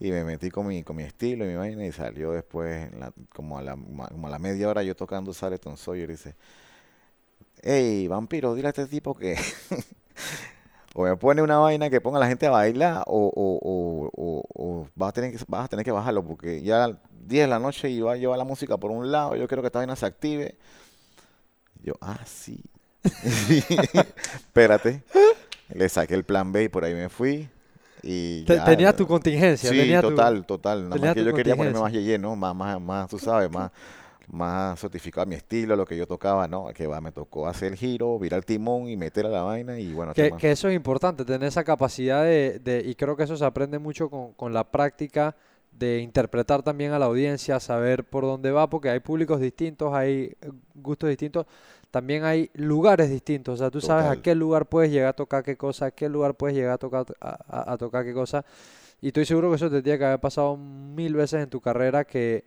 y 0.00 0.10
me 0.10 0.24
metí 0.24 0.50
con 0.50 0.66
mi, 0.68 0.82
con 0.84 0.96
mi 0.96 1.04
estilo 1.04 1.44
y 1.44 1.48
mi 1.48 1.56
vaina, 1.56 1.86
y 1.86 1.92
salió 1.92 2.32
después, 2.32 2.92
en 2.92 3.00
la- 3.00 3.12
como, 3.34 3.58
a 3.58 3.62
la, 3.62 3.76
como 3.76 4.26
a 4.28 4.30
la 4.30 4.38
media 4.38 4.68
hora 4.68 4.82
yo 4.82 4.96
tocando 4.96 5.32
sale 5.34 5.58
Tom 5.58 5.76
Sawyer 5.76 6.08
y 6.10 6.12
dice, 6.14 6.36
hey, 7.62 8.08
vampiro, 8.08 8.54
dile 8.54 8.68
a 8.68 8.70
este 8.70 8.86
tipo 8.86 9.14
que 9.14 9.36
o 10.94 11.02
me 11.04 11.16
pone 11.16 11.42
una 11.42 11.58
vaina 11.58 11.90
que 11.90 12.00
ponga 12.00 12.18
a 12.18 12.20
la 12.20 12.28
gente 12.28 12.46
a 12.46 12.50
bailar, 12.50 13.04
o, 13.06 13.30
o, 13.34 14.10
o, 14.14 14.42
o- 14.54 14.88
vas 14.94 15.10
a 15.10 15.12
tener 15.12 15.32
que, 15.32 15.38
vas 15.48 15.64
a 15.64 15.68
tener 15.68 15.84
que 15.84 15.92
bajarlo, 15.92 16.24
porque 16.24 16.62
ya 16.62 16.88
10 17.26 17.44
de 17.44 17.46
la 17.48 17.58
noche 17.58 17.90
y 17.90 18.00
va 18.00 18.12
a 18.12 18.16
llevar 18.16 18.38
la 18.38 18.44
música 18.44 18.76
por 18.76 18.90
un 18.90 19.10
lado, 19.12 19.36
yo 19.36 19.46
quiero 19.48 19.62
que 19.62 19.66
esta 19.66 19.78
vaina 19.80 19.96
se 19.96 20.06
active. 20.06 20.56
Yo, 21.82 21.94
ah, 22.00 22.18
sí. 22.26 22.60
Espérate. 24.34 25.02
Le 25.74 25.88
saqué 25.88 26.14
el 26.14 26.24
plan 26.24 26.50
B 26.52 26.64
y 26.64 26.68
por 26.68 26.84
ahí 26.84 26.94
me 26.94 27.08
fui. 27.08 27.48
Y 28.02 28.44
Te- 28.44 28.56
ya, 28.56 28.64
tenías 28.64 28.92
ya. 28.92 28.96
tu 28.96 29.06
contingencia, 29.06 29.70
Sí, 29.70 29.94
tu- 30.00 30.10
total, 30.10 30.46
total. 30.46 30.88
Nada 30.88 31.00
más 31.00 31.14
que 31.14 31.24
yo 31.24 31.34
quería 31.34 31.56
ponerme 31.56 31.80
más 31.80 31.92
yeye, 31.92 32.18
¿no? 32.18 32.36
Más, 32.36 32.54
más, 32.54 32.80
más, 32.80 33.08
tú 33.10 33.18
sabes, 33.18 33.50
más, 33.50 33.70
más 34.30 34.78
certificado 34.80 35.22
a 35.22 35.26
mi 35.26 35.34
estilo, 35.34 35.74
lo 35.76 35.86
que 35.86 35.96
yo 35.96 36.06
tocaba, 36.06 36.46
¿no? 36.48 36.66
Que 36.74 36.86
va, 36.86 37.00
me 37.00 37.12
tocó 37.12 37.46
hacer 37.48 37.72
el 37.72 37.78
giro, 37.78 38.18
virar 38.18 38.38
el 38.38 38.44
timón 38.44 38.88
y 38.88 38.96
meter 38.96 39.26
a 39.26 39.30
la 39.30 39.42
vaina 39.42 39.78
y 39.78 39.92
bueno, 39.92 40.12
Que, 40.14 40.32
que 40.32 40.50
eso 40.52 40.68
es 40.68 40.76
importante, 40.76 41.24
tener 41.24 41.48
esa 41.48 41.64
capacidad 41.64 42.22
de, 42.24 42.58
de- 42.58 42.82
y 42.86 42.94
creo 42.94 43.16
que 43.16 43.22
eso 43.24 43.36
se 43.36 43.44
aprende 43.44 43.78
mucho 43.78 44.10
con, 44.10 44.32
con 44.34 44.52
la 44.52 44.64
práctica 44.70 45.34
de 45.72 46.00
interpretar 46.00 46.62
también 46.62 46.92
a 46.92 46.98
la 46.98 47.06
audiencia, 47.06 47.60
saber 47.60 48.04
por 48.04 48.24
dónde 48.24 48.50
va, 48.50 48.68
porque 48.68 48.90
hay 48.90 49.00
públicos 49.00 49.40
distintos, 49.40 49.94
hay 49.94 50.34
gustos 50.74 51.08
distintos, 51.08 51.46
también 51.90 52.24
hay 52.24 52.50
lugares 52.54 53.08
distintos, 53.10 53.54
o 53.54 53.56
sea, 53.56 53.70
tú 53.70 53.80
sabes 53.80 54.04
a 54.04 54.08
Total. 54.08 54.22
qué 54.22 54.34
lugar 54.34 54.66
puedes 54.66 54.90
llegar 54.90 55.08
a 55.10 55.12
tocar 55.14 55.42
qué 55.44 55.56
cosa, 55.56 55.86
a 55.86 55.90
qué 55.92 56.08
lugar 56.08 56.34
puedes 56.34 56.56
llegar 56.56 56.72
a 56.72 56.78
tocar 56.78 57.06
a, 57.20 57.38
a- 57.48 57.72
a 57.72 57.78
tocar 57.78 58.04
qué 58.04 58.12
cosa, 58.12 58.44
y 59.00 59.08
estoy 59.08 59.24
seguro 59.24 59.50
que 59.50 59.56
eso 59.56 59.70
te 59.70 59.80
tiene 59.82 59.98
que 59.98 60.04
haber 60.04 60.20
pasado 60.20 60.56
mil 60.56 61.14
veces 61.14 61.42
en 61.44 61.48
tu 61.50 61.60
carrera 61.60 62.04
que, 62.04 62.44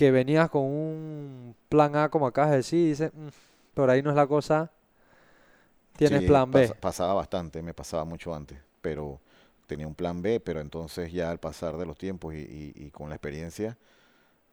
que 0.00 0.10
venías 0.10 0.48
con 0.50 0.62
un 0.64 1.54
plan 1.68 1.94
A, 1.96 2.08
como 2.10 2.26
acabas 2.26 2.52
de 2.52 2.56
decir, 2.58 2.80
y 2.86 2.88
dices, 2.90 3.12
"Mm, 3.14 3.28
por 3.74 3.90
ahí 3.90 4.02
no 4.02 4.08
es 4.10 4.16
la 4.16 4.26
cosa, 4.26 4.70
tienes 5.96 6.22
Sí, 6.22 6.22
plan 6.22 6.52
B. 6.52 6.60
pasa- 6.62 6.74
pasaba 6.74 7.14
bastante, 7.14 7.62
me 7.62 7.74
pasaba 7.74 8.04
mucho 8.04 8.34
antes, 8.34 8.58
pero 8.80 9.20
tenía 9.66 9.86
un 9.86 9.94
plan 9.94 10.22
B, 10.22 10.40
pero 10.40 10.60
entonces 10.60 11.12
ya 11.12 11.30
al 11.30 11.38
pasar 11.38 11.76
de 11.76 11.86
los 11.86 11.96
tiempos 11.98 12.34
y, 12.34 12.38
y- 12.38 12.72
y 12.86 12.90
con 12.90 13.08
la 13.10 13.16
experiencia, 13.16 13.76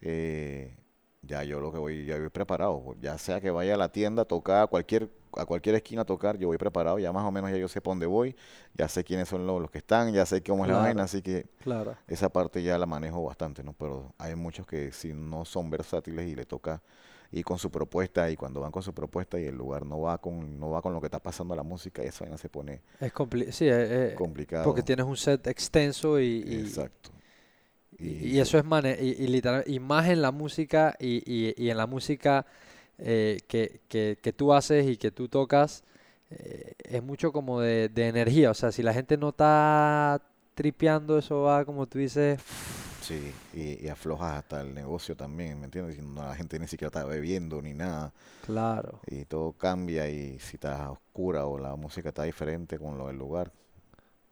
eh, 0.01 0.75
ya 1.21 1.43
yo 1.43 1.59
lo 1.59 1.71
que 1.71 1.77
voy, 1.77 2.05
ya 2.05 2.17
voy 2.17 2.29
preparado, 2.29 2.95
ya 3.01 3.17
sea 3.17 3.41
que 3.41 3.49
vaya 3.51 3.73
a 3.73 3.77
la 3.77 3.89
tienda 3.91 4.21
a 4.23 4.25
tocar, 4.25 4.63
a 4.63 4.67
cualquier, 4.67 5.09
a 5.33 5.45
cualquier 5.45 5.75
esquina 5.75 6.03
a 6.03 6.05
tocar, 6.05 6.37
yo 6.37 6.47
voy 6.47 6.57
preparado, 6.57 6.99
ya 6.99 7.11
más 7.11 7.25
o 7.25 7.31
menos 7.31 7.51
ya 7.51 7.57
yo 7.57 7.67
sé 7.67 7.81
para 7.81 7.91
dónde 7.91 8.05
voy, 8.05 8.35
ya 8.75 8.87
sé 8.87 9.03
quiénes 9.03 9.27
son 9.27 9.45
los, 9.45 9.61
los 9.61 9.69
que 9.71 9.79
están, 9.79 10.13
ya 10.13 10.25
sé 10.25 10.41
cómo 10.41 10.65
es 10.65 10.71
la 10.71 10.77
vaina, 10.77 11.03
así 11.03 11.21
que 11.21 11.45
Claro. 11.63 11.95
esa 12.07 12.29
parte 12.29 12.63
ya 12.63 12.77
la 12.77 12.85
manejo 12.85 13.23
bastante, 13.23 13.63
¿no? 13.63 13.73
Pero 13.73 14.13
hay 14.17 14.35
muchos 14.35 14.65
que 14.65 14.91
si 14.91 15.13
no 15.13 15.43
son 15.45 15.69
versátiles 15.69 16.27
y 16.27 16.35
le 16.35 16.45
toca 16.45 16.81
ir 17.31 17.43
con 17.43 17.57
su 17.59 17.69
propuesta 17.69 18.29
y 18.31 18.37
cuando 18.37 18.61
van 18.61 18.71
con 18.71 18.81
su 18.81 18.93
propuesta 18.93 19.37
y 19.37 19.43
el 19.45 19.55
lugar 19.55 19.85
no 19.85 19.99
va 19.99 20.17
con 20.17 20.57
no 20.57 20.69
va 20.69 20.81
con 20.81 20.93
lo 20.93 21.01
que 21.01 21.07
está 21.07 21.19
pasando 21.19 21.53
a 21.53 21.57
la 21.57 21.63
música, 21.63 22.01
esa 22.01 22.23
vaina 22.23 22.37
se 22.37 22.47
pone 22.47 22.81
Es 23.01 23.13
compli- 23.13 23.51
sí, 23.51 23.65
eh, 23.67 24.11
eh, 24.11 24.15
complicado. 24.15 24.63
porque 24.63 24.81
tienes 24.81 25.05
un 25.05 25.17
set 25.17 25.45
extenso 25.47 26.21
y, 26.21 26.45
y- 26.47 26.59
Exacto. 26.61 27.09
Y- 27.99 28.27
y 28.35 28.39
eso 28.39 28.57
es 28.57 28.65
mane 28.65 28.97
y, 29.01 29.23
y 29.23 29.27
literal, 29.27 29.63
y 29.67 29.79
más 29.79 30.07
en 30.09 30.21
la 30.21 30.31
música 30.31 30.95
y, 30.99 31.23
y- 31.25 31.53
y 31.57 31.69
en 31.69 31.77
la 31.77 31.87
música 31.87 32.45
eh, 32.99 33.39
que, 33.47 33.81
que- 33.87 34.17
que 34.21 34.33
tú 34.33 34.53
haces 34.53 34.87
y 34.87 34.97
que 34.97 35.11
tú 35.11 35.27
tocas, 35.29 35.83
eh, 36.31 36.73
es 36.79 37.03
mucho 37.03 37.31
como 37.31 37.61
de, 37.61 37.89
de 37.89 38.07
energía. 38.07 38.51
O 38.51 38.53
sea, 38.55 38.71
si 38.71 38.83
la 38.83 38.93
gente 38.93 39.17
no 39.17 39.29
está 39.29 40.21
tripeando, 40.55 41.17
eso 41.19 41.41
va, 41.43 41.65
como 41.65 41.87
tú 41.87 41.99
dices, 41.99 42.39
Sí, 42.99 43.33
y, 43.53 43.85
y 43.85 43.89
aflojas 43.89 44.37
hasta 44.37 44.61
el 44.61 44.73
negocio 44.73 45.15
también, 45.15 45.59
¿me 45.59 45.65
entiendes? 45.65 45.97
No, 45.99 46.23
la 46.23 46.35
gente 46.35 46.59
ni 46.59 46.67
siquiera 46.67 46.87
está 46.89 47.05
bebiendo 47.05 47.61
ni 47.61 47.73
nada 47.73 48.13
claro. 48.41 49.01
y 49.07 49.25
todo 49.25 49.53
cambia 49.53 50.09
y 50.09 50.39
si 50.39 50.57
está 50.57 50.91
oscura 50.91 51.45
o 51.47 51.57
la 51.59 51.75
música 51.75 52.09
está 52.09 52.23
diferente 52.23 52.79
con 52.79 52.97
lo 52.97 53.07
del 53.07 53.17
lugar, 53.17 53.51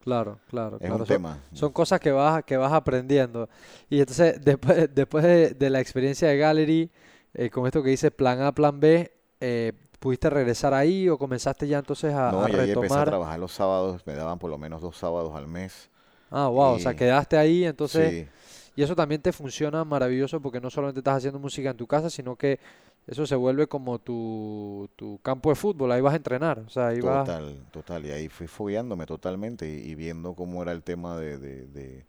Claro, 0.06 0.40
claro, 0.48 0.80
es 0.80 0.82
claro. 0.88 1.02
un 1.02 1.08
Son- 1.08 1.18
tema. 1.18 1.40
Son 1.52 1.72
cosas 1.74 2.00
que 2.00 2.12
vas, 2.12 2.44
que 2.46 2.58
vas 2.58 2.72
aprendiendo. 2.72 3.50
Y 3.90 4.00
entonces, 4.00 4.40
después, 4.44 4.88
después 4.94 5.24
de, 5.24 5.50
de 5.56 5.70
la 5.70 5.80
experiencia 5.82 6.28
de 6.30 6.38
Gallery, 6.38 6.92
eh, 7.34 7.50
con 7.50 7.66
esto 7.66 7.82
que 7.84 7.90
dice 7.90 8.12
plan 8.12 8.42
A, 8.42 8.54
plan 8.54 8.80
B, 8.80 9.12
eh, 9.42 9.74
¿pudiste 10.00 10.30
regresar 10.30 10.74
ahí 10.76 11.10
o 11.10 11.18
comenzaste 11.18 11.68
ya 11.68 11.80
entonces 11.80 12.14
a, 12.14 12.32
No, 12.32 12.46
a 12.46 12.50
y 12.50 12.54
ahí 12.54 12.72
empecé 12.72 13.00
a 13.00 13.04
retomar? 13.04 13.06
trabajar 13.06 13.40
los 13.40 13.52
sábados, 13.52 14.06
me 14.06 14.14
daban 14.14 14.38
por 14.40 14.50
lo 14.52 14.58
menos 14.60 14.82
dos 14.82 14.96
sábados 14.98 15.34
al 15.36 15.48
mes. 15.48 15.90
Ah, 16.30 16.48
wow, 16.50 16.74
o 16.74 16.80
sea, 16.80 16.94
quedaste 16.94 17.38
ahí, 17.38 17.66
entonces, 17.66 18.12
Sí, 18.12 18.28
y 18.76 18.84
eso 18.84 18.96
también 18.96 19.22
te 19.22 19.32
funciona 19.32 19.84
maravilloso 19.86 20.42
porque 20.42 20.60
no 20.60 20.70
solamente 20.70 21.00
estás 21.00 21.18
haciendo 21.18 21.40
música 21.40 21.70
en 21.72 21.78
tu 21.78 21.88
casa, 21.88 22.10
sino 22.10 22.36
que 22.36 22.60
eso 23.08 23.26
se 23.26 23.36
vuelve 23.36 23.68
como 23.68 24.00
tu, 24.00 24.90
tu 24.96 25.20
campo 25.22 25.50
de 25.50 25.56
fútbol, 25.56 25.92
ahí 25.92 26.02
vas 26.02 26.14
a 26.14 26.18
entrenar, 26.18 26.60
o 26.60 26.70
sea, 26.70 26.88
ahí 26.88 27.02
vas... 27.02 27.26
Total, 27.26 27.66
total. 27.72 28.06
Y 28.06 28.12
ahí 28.12 28.30
fui 28.30 28.48
fogueándome 28.48 29.06
totalmente 29.06 29.68
y, 29.70 29.92
y 29.92 29.96
viendo 29.96 30.34
cómo 30.36 30.62
era 30.62 30.72
el 30.72 30.84
tema 30.84 31.18
de, 31.18 31.38
de, 31.38 31.68
de, 31.68 32.06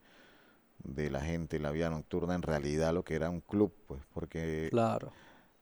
de 0.85 1.11
la 1.11 1.20
gente, 1.20 1.59
la 1.59 1.70
vida 1.70 1.90
nocturna, 1.90 2.35
en 2.35 2.42
realidad 2.42 2.94
lo 2.94 3.04
que 3.04 3.14
era 3.16 3.30
un 3.30 3.40
club, 3.40 3.72
pues, 3.87 4.02
porque 4.14 4.68
Claro, 4.70 5.12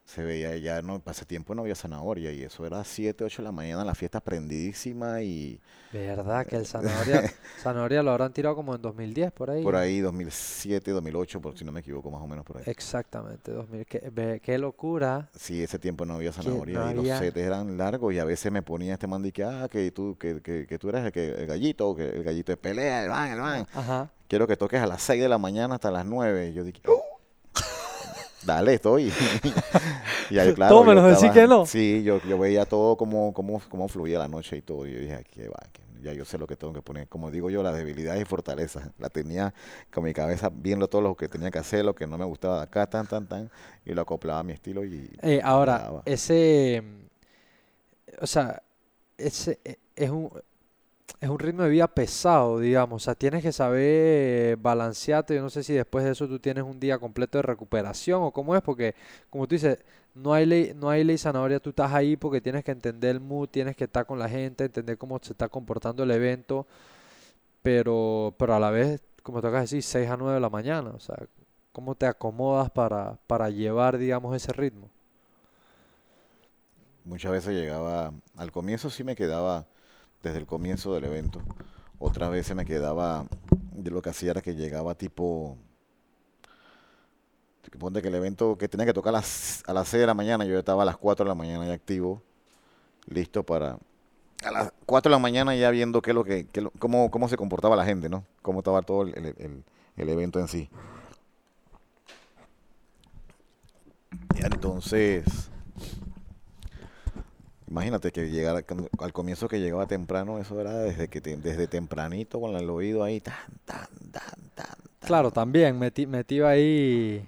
se 0.04 0.22
veía 0.22 0.56
ya, 0.58 0.82
no, 0.82 1.00
hace 1.06 1.24
tiempo 1.24 1.54
no 1.54 1.62
había 1.62 1.74
zanahoria 1.74 2.30
y 2.30 2.42
eso 2.42 2.66
era 2.66 2.84
7, 2.84 3.24
8 3.24 3.40
de 3.40 3.44
la 3.44 3.52
mañana, 3.52 3.84
la 3.84 3.94
fiesta 3.94 4.20
prendidísima 4.20 5.22
y 5.22 5.58
Verdad 5.92 6.44
que 6.46 6.56
el 6.56 6.66
zanahoria, 6.66 7.22
zanahoria 7.62 8.02
lo 8.02 8.10
habrán 8.10 8.32
tirado 8.32 8.54
como 8.56 8.74
en 8.74 8.82
2010 8.82 9.32
por 9.32 9.50
ahí. 9.50 9.62
por 9.62 9.76
ahí 9.76 10.00
2007, 10.00 10.90
2008, 10.90 11.40
por 11.40 11.56
si 11.56 11.64
no 11.64 11.72
me 11.72 11.80
equivoco, 11.80 12.10
más 12.10 12.20
o 12.20 12.26
menos 12.26 12.44
por 12.44 12.58
ahí. 12.58 12.64
Exactamente, 12.66 13.52
2000. 13.52 13.86
Qué, 13.86 14.40
qué 14.42 14.58
locura. 14.58 15.30
Sí, 15.34 15.62
ese 15.62 15.78
tiempo 15.78 16.04
no 16.04 16.14
había 16.14 16.32
zanahoria 16.32 16.80
no 16.80 16.90
y 16.90 16.94
los 16.94 17.00
había- 17.04 17.18
setes 17.20 17.46
eran 17.46 17.76
largos 17.78 18.12
y 18.12 18.18
a 18.18 18.24
veces 18.24 18.50
me 18.52 18.62
ponía 18.62 18.94
este 18.94 19.06
man 19.06 19.22
de 19.22 19.32
que, 19.32 19.44
ah, 19.44 19.68
que 19.70 19.90
tú, 19.92 20.16
que, 20.18 20.42
que, 20.42 20.66
que 20.66 20.78
tú 20.78 20.88
eres 20.90 21.04
el, 21.06 21.12
que, 21.12 21.28
el 21.30 21.46
gallito, 21.46 21.94
que 21.94 22.08
el 22.10 22.24
gallito 22.24 22.52
de 22.52 22.56
pelea, 22.56 23.04
el 23.04 23.10
man, 23.10 23.58
el. 23.58 23.66
Ajá. 23.72 24.10
Quiero 24.26 24.46
que 24.48 24.56
toques 24.56 24.80
a 24.82 24.86
las 24.86 25.00
6 25.02 25.22
de 25.22 25.28
la 25.28 25.38
mañana 25.38 25.76
hasta 25.76 25.90
las 25.92 26.04
9. 26.04 26.48
Y 26.48 26.52
yo 26.54 26.64
dije, 26.64 26.80
"Oh". 26.88 27.03
Dale, 28.44 28.74
estoy. 28.74 29.04
y 30.30 30.38
ahí, 30.38 30.52
claro, 30.54 30.92
estaba- 30.92 31.32
que 31.32 31.46
no. 31.46 31.66
Sí, 31.66 32.02
yo, 32.02 32.20
yo 32.22 32.38
veía 32.38 32.64
todo 32.64 32.96
como, 32.96 33.32
como, 33.32 33.60
como 33.68 33.88
fluía 33.88 34.18
la 34.18 34.28
noche 34.28 34.56
y 34.56 34.62
todo. 34.62 34.86
Y 34.86 34.92
yo 34.92 34.98
dije, 35.00 35.14
aquí 35.14 35.42
va, 35.42 35.58
ya 36.04 36.12
yo 36.12 36.24
sé 36.24 36.38
lo 36.38 36.46
que 36.46 36.56
tengo 36.56 36.72
que 36.72 36.82
poner. 36.82 37.08
Como 37.08 37.30
digo 37.30 37.50
yo, 37.50 37.62
las 37.62 37.74
debilidades 37.74 38.22
y 38.22 38.24
fortalezas. 38.24 38.90
La 38.98 39.08
tenía 39.08 39.52
con 39.92 40.04
mi 40.04 40.12
cabeza 40.12 40.50
viendo 40.52 40.86
todo 40.88 41.00
lo 41.00 41.16
que 41.16 41.28
tenía 41.28 41.50
que 41.50 41.58
hacer, 41.58 41.84
lo 41.84 41.94
que 41.94 42.06
no 42.06 42.18
me 42.18 42.24
gustaba 42.24 42.58
de 42.58 42.62
acá, 42.64 42.86
tan, 42.86 43.06
tan, 43.06 43.26
tan. 43.26 43.50
Y 43.84 43.94
lo 43.94 44.02
acoplaba 44.02 44.40
a 44.40 44.42
mi 44.42 44.52
estilo 44.52 44.84
y... 44.84 45.10
Eh, 45.22 45.40
ahora, 45.42 45.78
daba. 45.78 46.02
ese, 46.04 46.82
o 48.20 48.26
sea, 48.26 48.62
ese 49.16 49.58
eh, 49.64 49.78
es 49.96 50.10
un, 50.10 50.30
es 51.24 51.28
un 51.28 51.38
ritmo 51.38 51.62
de 51.62 51.70
vida 51.70 51.88
pesado, 51.88 52.58
digamos. 52.58 53.02
O 53.02 53.04
sea, 53.04 53.14
tienes 53.14 53.42
que 53.42 53.52
saber 53.52 54.56
balancearte. 54.58 55.34
Yo 55.34 55.42
no 55.42 55.50
sé 55.50 55.62
si 55.62 55.72
después 55.72 56.04
de 56.04 56.12
eso 56.12 56.28
tú 56.28 56.38
tienes 56.38 56.64
un 56.64 56.78
día 56.78 56.98
completo 56.98 57.38
de 57.38 57.42
recuperación 57.42 58.22
o 58.22 58.30
cómo 58.30 58.54
es, 58.54 58.62
porque 58.62 58.94
como 59.30 59.46
tú 59.46 59.54
dices, 59.54 59.78
no 60.14 60.34
hay 60.34 60.46
ley, 60.46 60.72
no 60.74 60.90
hay 60.90 61.04
ley 61.04 61.18
zanahoria. 61.18 61.60
Tú 61.60 61.70
estás 61.70 61.92
ahí 61.92 62.16
porque 62.16 62.40
tienes 62.40 62.64
que 62.64 62.72
entender 62.72 63.10
el 63.10 63.20
mood, 63.20 63.48
tienes 63.48 63.76
que 63.76 63.84
estar 63.84 64.06
con 64.06 64.18
la 64.18 64.28
gente, 64.28 64.64
entender 64.64 64.98
cómo 64.98 65.18
se 65.22 65.32
está 65.32 65.48
comportando 65.48 66.02
el 66.02 66.10
evento, 66.10 66.66
pero, 67.62 68.34
pero 68.38 68.54
a 68.54 68.60
la 68.60 68.70
vez, 68.70 69.02
como 69.22 69.40
te 69.40 69.48
acabas 69.48 69.70
de 69.70 69.76
decir, 69.76 69.90
6 69.90 70.10
a 70.10 70.16
9 70.16 70.34
de 70.34 70.40
la 70.40 70.50
mañana. 70.50 70.90
O 70.90 71.00
sea, 71.00 71.16
¿cómo 71.72 71.94
te 71.94 72.06
acomodas 72.06 72.70
para, 72.70 73.18
para 73.26 73.50
llevar, 73.50 73.98
digamos, 73.98 74.36
ese 74.36 74.52
ritmo? 74.52 74.90
Muchas 77.04 77.32
veces 77.32 77.54
llegaba, 77.54 78.12
al 78.36 78.52
comienzo 78.52 78.90
sí 78.90 79.04
me 79.04 79.16
quedaba 79.16 79.66
desde 80.28 80.40
el 80.40 80.46
comienzo 80.46 80.94
del 80.94 81.04
evento. 81.04 81.40
Otras 81.98 82.30
veces 82.30 82.56
me 82.56 82.64
quedaba, 82.64 83.26
yo 83.76 83.90
lo 83.92 84.02
que 84.02 84.10
hacía 84.10 84.32
era 84.32 84.42
que 84.42 84.54
llegaba 84.54 84.94
tipo, 84.94 85.56
ponte 87.78 88.02
que 88.02 88.08
el 88.08 88.14
evento 88.14 88.56
que 88.58 88.68
tenía 88.68 88.86
que 88.86 88.92
tocar 88.92 89.10
a 89.14 89.18
las, 89.18 89.62
a 89.66 89.72
las 89.72 89.88
6 89.88 90.00
de 90.02 90.06
la 90.06 90.14
mañana, 90.14 90.44
yo 90.44 90.58
estaba 90.58 90.82
a 90.82 90.86
las 90.86 90.96
4 90.96 91.24
de 91.24 91.28
la 91.28 91.34
mañana 91.34 91.66
ya 91.66 91.72
activo, 91.72 92.22
listo 93.06 93.42
para, 93.44 93.78
a 94.44 94.50
las 94.50 94.72
4 94.86 95.10
de 95.10 95.14
la 95.16 95.18
mañana 95.20 95.54
ya 95.56 95.70
viendo 95.70 96.02
qué 96.02 96.12
lo 96.12 96.24
que, 96.24 96.46
cómo, 96.78 97.10
cómo 97.10 97.28
se 97.28 97.36
comportaba 97.36 97.76
la 97.76 97.84
gente, 97.84 98.08
¿no? 98.08 98.24
Cómo 98.42 98.60
estaba 98.60 98.82
todo 98.82 99.02
el- 99.02 99.16
el- 99.38 99.64
el 99.96 100.08
evento 100.08 100.40
en 100.40 100.48
sí. 100.48 100.68
Y 104.34 104.44
entonces, 104.44 105.50
Imagínate 107.74 108.12
que 108.12 108.30
llegara 108.30 108.62
al 109.00 109.12
comienzo 109.12 109.48
que 109.48 109.58
llegaba 109.58 109.84
temprano, 109.88 110.38
eso 110.38 110.60
era 110.60 110.74
desde 110.78 111.08
que 111.08 111.20
te- 111.20 111.36
desde 111.36 111.66
tempranito 111.66 112.40
con 112.40 112.54
el 112.54 112.70
oído 112.70 113.02
ahí 113.02 113.18
tan 113.20 113.34
tan 113.64 113.88
tan 114.12 114.22
tan. 114.54 114.66
tan. 115.00 115.08
Claro, 115.08 115.32
también 115.32 115.76
metí, 115.76 116.06
metido 116.06 116.46
ahí. 116.46 117.26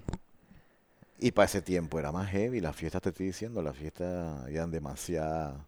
Y 1.19 1.31
para 1.33 1.47
ese 1.47 1.61
tiempo 1.61 1.99
era 1.99 2.13
más 2.13 2.29
heavy, 2.29 2.61
las 2.61 2.77
fiestas 2.77 3.01
te 3.01 3.09
estoy 3.09 3.25
diciendo, 3.25 3.61
las 3.61 3.75
fiestas 3.75 4.47
eran 4.47 4.71
demasiada 4.71 5.65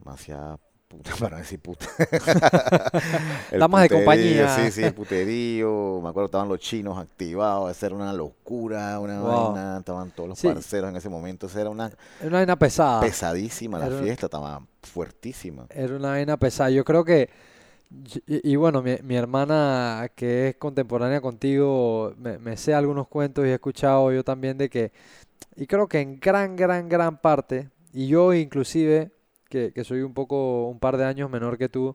demasiada 0.00 0.58
puta, 0.90 1.12
para 1.20 1.38
decir 1.38 1.60
puta. 1.60 1.86
Damas 3.52 3.82
de 3.82 3.88
compañía. 3.90 4.48
Sí, 4.56 4.70
sí, 4.72 4.90
puterío. 4.90 6.00
Me 6.02 6.08
acuerdo 6.08 6.26
estaban 6.26 6.48
los 6.48 6.58
chinos 6.58 6.98
activados, 6.98 7.70
esa 7.70 7.86
era 7.86 7.94
una 7.94 8.12
locura, 8.12 8.98
una 8.98 9.20
Wow. 9.20 9.52
vaina, 9.52 9.78
estaban 9.78 10.10
todos 10.10 10.28
los 10.30 10.38
Sí. 10.38 10.48
parceros 10.48 10.90
en 10.90 10.96
ese 10.96 11.08
momento, 11.08 11.46
esa 11.46 11.60
era 11.60 11.70
una 11.70 11.86
Era 11.86 12.28
una 12.28 12.38
vaina 12.38 12.56
pesada. 12.58 13.00
pesadísima 13.00 13.78
la 13.78 13.86
Era- 13.86 13.98
fiesta, 13.98 14.26
estaba 14.26 14.62
fuertísima. 14.82 15.66
Era 15.70 15.94
una 15.96 16.10
vaina 16.10 16.36
pesada. 16.36 16.70
Yo 16.70 16.84
creo 16.84 17.04
que. 17.04 17.30
Y, 18.26 18.52
y 18.52 18.56
bueno, 18.56 18.82
mi, 18.82 18.96
mi 19.02 19.16
hermana, 19.16 20.08
que 20.14 20.48
es 20.50 20.56
contemporánea 20.56 21.20
contigo, 21.20 22.14
me, 22.18 22.38
me 22.38 22.56
sé 22.56 22.72
algunos 22.74 23.08
cuentos 23.08 23.44
y 23.44 23.48
he 23.48 23.54
escuchado 23.54 24.12
yo 24.12 24.22
también 24.24 24.58
de 24.58 24.68
que. 24.68 24.92
Y 25.56 25.66
creo 25.66 25.88
que 25.88 26.00
en 26.00 26.20
gran, 26.20 26.54
gran, 26.56 26.88
gran 26.88 27.18
parte, 27.20 27.68
y 27.92 28.06
yo 28.06 28.32
inclusive, 28.32 29.10
que, 29.50 29.72
que 29.74 29.84
soy 29.84 30.00
un 30.00 30.14
poco, 30.14 30.68
un 30.68 30.78
par 30.78 30.96
de 30.96 31.04
años 31.04 31.28
menor 31.28 31.58
que 31.58 31.68
tú, 31.68 31.94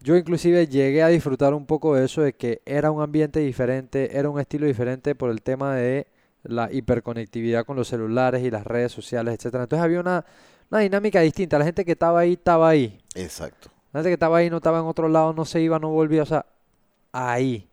yo 0.00 0.16
inclusive 0.16 0.66
llegué 0.68 1.02
a 1.02 1.08
disfrutar 1.08 1.54
un 1.54 1.66
poco 1.66 1.94
de 1.94 2.04
eso, 2.04 2.22
de 2.22 2.34
que 2.34 2.62
era 2.66 2.90
un 2.90 3.02
ambiente 3.02 3.40
diferente, 3.40 4.16
era 4.16 4.28
un 4.30 4.38
estilo 4.38 4.66
diferente 4.66 5.14
por 5.14 5.30
el 5.30 5.42
tema 5.42 5.74
de 5.74 6.06
la 6.44 6.72
hiperconectividad 6.72 7.64
con 7.64 7.76
los 7.76 7.88
celulares 7.88 8.44
y 8.44 8.50
las 8.50 8.64
redes 8.64 8.92
sociales, 8.92 9.34
etcétera. 9.34 9.64
Entonces 9.64 9.84
había 9.84 10.00
una, 10.00 10.24
una 10.70 10.80
dinámica 10.80 11.20
distinta. 11.20 11.58
La 11.58 11.64
gente 11.64 11.84
que 11.84 11.92
estaba 11.92 12.20
ahí, 12.20 12.34
estaba 12.34 12.68
ahí. 12.68 13.00
Exacto. 13.14 13.70
La 13.92 14.00
gente 14.00 14.10
que 14.10 14.14
estaba 14.14 14.38
ahí 14.38 14.50
no 14.50 14.58
estaba 14.58 14.78
en 14.78 14.86
otro 14.86 15.08
lado, 15.08 15.32
no 15.32 15.44
se 15.44 15.60
iba, 15.60 15.78
no 15.80 15.88
volvía, 15.88 16.22
o 16.22 16.26
sea, 16.26 16.46
ahí. 17.10 17.68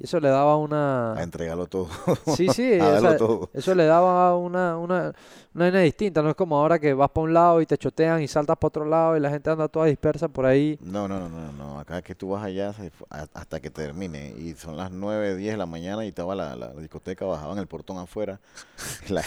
Y 0.00 0.04
eso 0.04 0.20
le 0.20 0.28
daba 0.28 0.52
A 0.52 0.56
una... 0.56 1.16
entregarlo 1.18 1.66
todo. 1.66 1.88
Sí, 2.36 2.46
sí, 2.50 2.78
a 2.80 3.16
todo. 3.16 3.50
eso 3.52 3.74
le 3.74 3.84
daba 3.84 4.36
una, 4.36 4.76
una, 4.78 5.12
una 5.54 5.64
vaina 5.64 5.80
distinta. 5.80 6.22
No 6.22 6.30
es 6.30 6.36
como 6.36 6.56
ahora 6.56 6.78
que 6.78 6.94
vas 6.94 7.10
para 7.10 7.24
un 7.24 7.34
lado 7.34 7.60
y 7.60 7.66
te 7.66 7.76
chotean 7.76 8.22
y 8.22 8.28
saltas 8.28 8.56
para 8.58 8.68
otro 8.68 8.84
lado 8.84 9.16
y 9.16 9.20
la 9.20 9.28
gente 9.28 9.50
anda 9.50 9.66
toda 9.66 9.86
dispersa 9.86 10.28
por 10.28 10.46
ahí. 10.46 10.78
No, 10.82 11.08
no, 11.08 11.18
no, 11.18 11.28
no, 11.28 11.50
no. 11.52 11.80
Acá 11.80 12.00
que 12.00 12.14
tú 12.14 12.28
vas 12.30 12.44
allá 12.44 12.72
a- 13.10 13.26
hasta 13.34 13.58
que 13.58 13.70
termine. 13.70 14.28
Y 14.38 14.54
son 14.54 14.76
las 14.76 14.92
9, 14.92 15.34
10 15.34 15.54
de 15.54 15.58
la 15.58 15.66
mañana 15.66 16.04
y 16.04 16.08
estaba 16.10 16.36
la, 16.36 16.54
la 16.54 16.72
discoteca, 16.74 17.24
bajaban 17.26 17.58
el 17.58 17.66
portón 17.66 17.98
afuera. 17.98 18.38
La, 19.08 19.24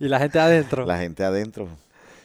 Y 0.00 0.08
la 0.08 0.18
gente 0.18 0.40
adentro. 0.40 0.84
la 0.84 0.98
gente 0.98 1.22
adentro. 1.22 1.68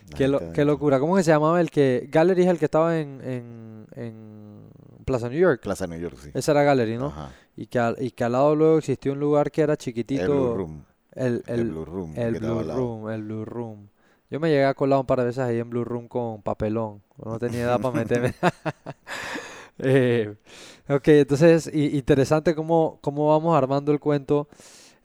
la 0.09 0.17
Qué, 0.17 0.27
lo- 0.27 0.39
locura. 0.65 0.99
¿Cómo 0.99 1.15
que 1.15 1.21
se 1.21 1.29
llamaba 1.29 1.61
el 1.61 1.69
que... 1.69 2.07
Gallery 2.11 2.41
es 2.41 2.47
el 2.47 2.57
que 2.57 2.65
estaba 2.65 2.97
en, 2.97 3.21
en, 3.23 3.87
en 3.95 4.69
Plaza 5.05 5.29
New 5.29 5.37
York. 5.39 5.61
Plaza 5.61 5.85
New 5.85 5.99
York, 5.99 6.17
sí. 6.19 6.31
Esa 6.33 6.53
era 6.53 6.63
Gallery, 6.63 6.97
¿no? 6.97 7.07
Ajá. 7.07 7.29
Y 7.57 7.67
que, 7.67 7.79
al, 7.79 7.97
y 8.01 8.11
que 8.11 8.23
al 8.23 8.33
lado 8.33 8.55
luego 8.55 8.77
existía 8.79 9.11
un 9.13 9.19
lugar 9.19 9.51
que 9.51 9.63
era 9.63 9.77
El 10.15 10.29
Blue 10.29 10.47
chiquitito. 10.47 10.53
Room. 10.53 10.85
El, 11.13 11.43
El, 11.47 11.61
el, 11.61 11.65
Blue 11.65 11.85
Room. 11.85 12.13
el 12.15 12.35
estaba 12.35 12.63
Blue. 12.63 12.63
Room, 12.63 13.09
el 13.09 13.23
Blue 13.23 13.45
Room. 13.45 13.89
Yo 14.29 14.39
me 14.39 14.49
llegué 14.49 14.65
a 14.65 14.73
colar 14.75 14.99
un 14.99 15.05
par 15.05 15.19
de 15.19 15.25
veces 15.25 15.39
ahí 15.43 15.59
en 15.59 15.69
Blue 15.69 15.83
Room 15.85 16.07
con 16.07 16.41
papelón. 16.43 17.01
No 17.23 17.39
tenía 17.39 17.63
edad 17.63 17.81
para 17.81 17.95
meterme. 17.95 18.35
Eh, 19.79 20.35
ok, 20.89 21.07
entonces, 21.09 21.69
interesante 21.73 22.55
cómo, 22.55 22.99
cómo 23.01 23.27
vamos 23.29 23.55
armando 23.55 23.91
el 23.91 23.99
cuento. 23.99 24.47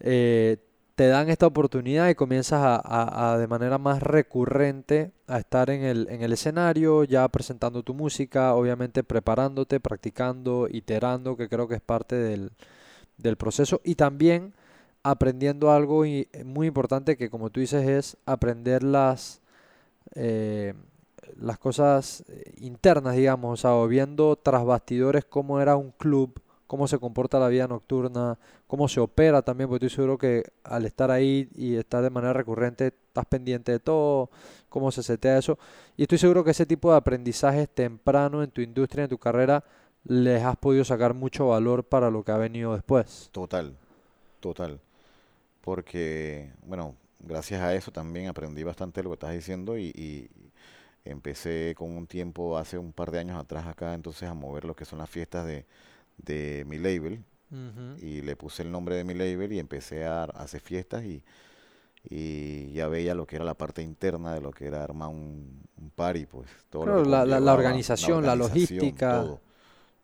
Eh, 0.00 0.56
te 1.02 1.08
dan 1.08 1.28
esta 1.30 1.46
oportunidad 1.48 2.08
y 2.08 2.14
comienzas 2.14 2.60
a, 2.84 3.36
de 3.36 3.48
manera 3.48 3.76
más 3.78 4.00
recurrente 4.02 5.10
a 5.26 5.38
estar 5.38 5.68
en 5.70 5.82
el, 5.82 6.06
en 6.10 6.22
el 6.22 6.32
escenario, 6.32 7.02
ya 7.02 7.26
presentando 7.28 7.82
tu 7.82 7.92
música, 7.92 8.54
obviamente 8.54 9.02
preparándote, 9.02 9.80
practicando, 9.80 10.68
iterando, 10.70 11.36
que 11.36 11.48
creo 11.48 11.66
que 11.66 11.74
es 11.74 11.80
parte 11.80 12.14
del, 12.14 12.52
del 13.18 13.36
proceso. 13.36 13.80
Y 13.84 13.96
también 13.96 14.54
aprendiendo 15.02 15.72
algo 15.72 16.06
y- 16.06 16.28
muy 16.44 16.68
importante 16.68 17.16
que, 17.16 17.30
como 17.30 17.50
tú 17.50 17.60
dices, 17.60 17.88
es 17.88 18.16
aprender 18.26 18.82
las, 18.84 19.40
eh, 20.14 20.74
las 21.40 21.58
cosas 21.58 22.24
eh, 22.28 22.54
internas, 22.58 23.16
digamos, 23.16 23.60
o 23.60 23.62
sea, 23.62 23.74
o 23.74 23.88
viendo 23.88 24.36
tras 24.36 24.64
bastidores 24.64 25.24
cómo 25.24 25.60
era 25.60 25.76
un 25.76 25.92
club, 25.92 26.40
cómo 26.72 26.88
se 26.88 26.98
comporta 26.98 27.38
la 27.38 27.48
vida 27.48 27.68
nocturna, 27.68 28.38
cómo 28.66 28.88
se 28.88 28.98
opera 28.98 29.42
también, 29.42 29.68
porque 29.68 29.84
estoy 29.84 29.94
seguro 29.94 30.16
que 30.16 30.42
al 30.64 30.86
estar 30.86 31.10
ahí 31.10 31.46
y 31.54 31.74
estar 31.74 32.02
de 32.02 32.08
manera 32.08 32.32
recurrente, 32.32 32.86
estás 32.86 33.26
pendiente 33.26 33.72
de 33.72 33.78
todo, 33.78 34.30
cómo 34.70 34.90
se 34.90 35.02
setea 35.02 35.36
eso. 35.36 35.58
Y 35.98 36.04
estoy 36.04 36.16
seguro 36.16 36.42
que 36.42 36.52
ese 36.52 36.64
tipo 36.64 36.90
de 36.90 36.96
aprendizajes 36.96 37.68
temprano 37.68 38.42
en 38.42 38.50
tu 38.50 38.62
industria, 38.62 39.04
en 39.04 39.10
tu 39.10 39.18
carrera, 39.18 39.62
les 40.04 40.42
has 40.42 40.56
podido 40.56 40.82
sacar 40.82 41.12
mucho 41.12 41.48
valor 41.48 41.84
para 41.84 42.10
lo 42.10 42.24
que 42.24 42.32
ha 42.32 42.38
venido 42.38 42.72
después. 42.72 43.28
Total, 43.32 43.76
total. 44.40 44.80
Porque, 45.60 46.52
bueno, 46.64 46.94
gracias 47.20 47.60
a 47.60 47.74
eso 47.74 47.90
también 47.90 48.28
aprendí 48.28 48.62
bastante 48.62 49.02
lo 49.02 49.10
que 49.10 49.14
estás 49.16 49.34
diciendo 49.34 49.76
y, 49.76 49.92
y 49.94 50.30
empecé 51.04 51.74
con 51.76 51.94
un 51.94 52.06
tiempo, 52.06 52.56
hace 52.56 52.78
un 52.78 52.94
par 52.94 53.10
de 53.10 53.18
años 53.18 53.38
atrás 53.38 53.66
acá, 53.66 53.92
entonces 53.92 54.26
a 54.26 54.32
mover 54.32 54.64
lo 54.64 54.74
que 54.74 54.86
son 54.86 55.00
las 55.00 55.10
fiestas 55.10 55.44
de, 55.44 55.66
de 56.22 56.64
mi 56.68 56.78
label 56.78 57.24
y 57.96 58.22
le 58.22 58.36
puse 58.36 58.62
el 58.62 58.72
nombre 58.72 58.96
de 58.96 59.04
mi 59.04 59.14
label 59.14 59.52
y 59.52 59.58
empecé 59.60 60.06
a, 60.06 60.24
a 60.24 60.26
hacer 60.26 60.60
fiestas 60.60 61.04
y, 61.04 61.24
y 62.04 62.72
ya 62.72 62.88
veía 62.88 63.14
lo 63.14 63.26
que 63.26 63.36
era 63.36 63.44
la 63.44 63.54
parte 63.54 63.82
interna 63.82 64.34
de 64.34 64.40
lo 64.40 64.50
que 64.52 64.66
era 64.66 64.84
armar 64.84 65.08
un, 65.10 65.62
un 65.76 65.90
party, 65.90 66.26
pues 66.26 66.48
todo 66.70 66.86
lo 66.86 66.94
Claro, 66.94 67.02
que 67.02 67.04
la- 67.06 67.24
la- 67.24 67.40
la 67.40 67.54
conllevaba, 67.54 67.80
organización, 67.94 68.26
la 68.26 68.34
organización, 68.34 68.34
logística. 68.36 69.08
todo, 69.08 69.40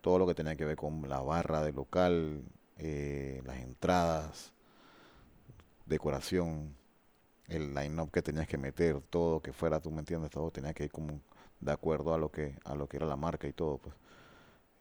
todo 0.01 0.19
lo 0.19 0.27
que 0.27 0.35
tenía 0.35 0.55
que 0.57 0.65
ver 0.65 0.77
con 0.77 1.07
la 1.09 1.21
barra 1.21 1.63
del 1.63 1.75
local, 1.75 2.43
eh, 2.77 3.41
las 3.45 3.59
entradas, 3.59 4.53
decoración, 5.85 6.75
el 7.49 7.73
line-up 7.75 8.11
que 8.11 8.21
tenías 8.23 8.47
que 8.47 8.57
meter, 8.57 9.01
todo 9.09 9.41
que 9.41 9.53
fuera, 9.53 9.79
tú 9.81 9.91
me 9.91 9.99
entiendes, 9.99 10.31
todo 10.31 10.51
tenía 10.51 10.73
que 10.73 10.85
ir 10.85 10.91
como 10.91 11.21
de 11.61 11.71
acuerdo 11.71 12.13
a 12.13 12.17
lo 12.17 12.31
que 12.31 12.55
a 12.65 12.75
lo 12.75 12.87
que 12.89 12.97
era 12.97 13.05
la 13.07 13.15
marca 13.17 13.47
y 13.47 13.53
todo, 13.53 13.77
pues. 13.79 13.95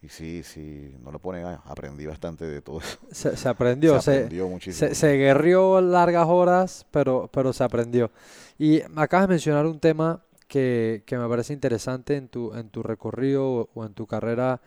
Y 0.00 0.08
sí, 0.08 0.42
sí, 0.44 0.94
no 1.02 1.10
lo 1.10 1.18
pone, 1.18 1.42
ah, 1.42 1.60
aprendí 1.64 2.06
bastante 2.06 2.44
de 2.46 2.62
todo 2.62 2.80
eso. 2.80 2.98
Se, 3.10 3.36
se 3.36 3.48
aprendió, 3.48 4.00
se 4.00 4.02
se, 4.02 4.10
aprendió 4.12 4.48
muchísimo. 4.48 4.88
se, 4.90 4.94
se 4.94 5.12
guerrió 5.16 5.80
largas 5.80 6.26
horas, 6.28 6.86
pero, 6.90 7.28
pero 7.32 7.52
se 7.52 7.64
aprendió. 7.64 8.10
Y 8.58 8.82
me 8.90 9.02
acabas 9.02 9.26
de 9.26 9.34
mencionar 9.34 9.66
un 9.66 9.80
tema 9.80 10.22
que, 10.46 11.02
que 11.04 11.18
me 11.18 11.28
parece 11.28 11.52
interesante 11.52 12.16
en 12.16 12.28
tu, 12.28 12.54
en 12.54 12.70
tu 12.70 12.82
recorrido 12.82 13.44
o, 13.44 13.70
o 13.74 13.84
en 13.84 13.94
tu 13.94 14.06
carrera 14.06 14.60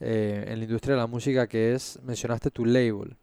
eh, 0.00 0.46
en 0.48 0.58
la 0.58 0.64
industria 0.64 0.96
de 0.96 1.00
la 1.00 1.06
música, 1.06 1.46
que 1.46 1.74
es, 1.74 1.98
mencionaste 2.02 2.50
tu 2.50 2.64
label. 2.64 3.16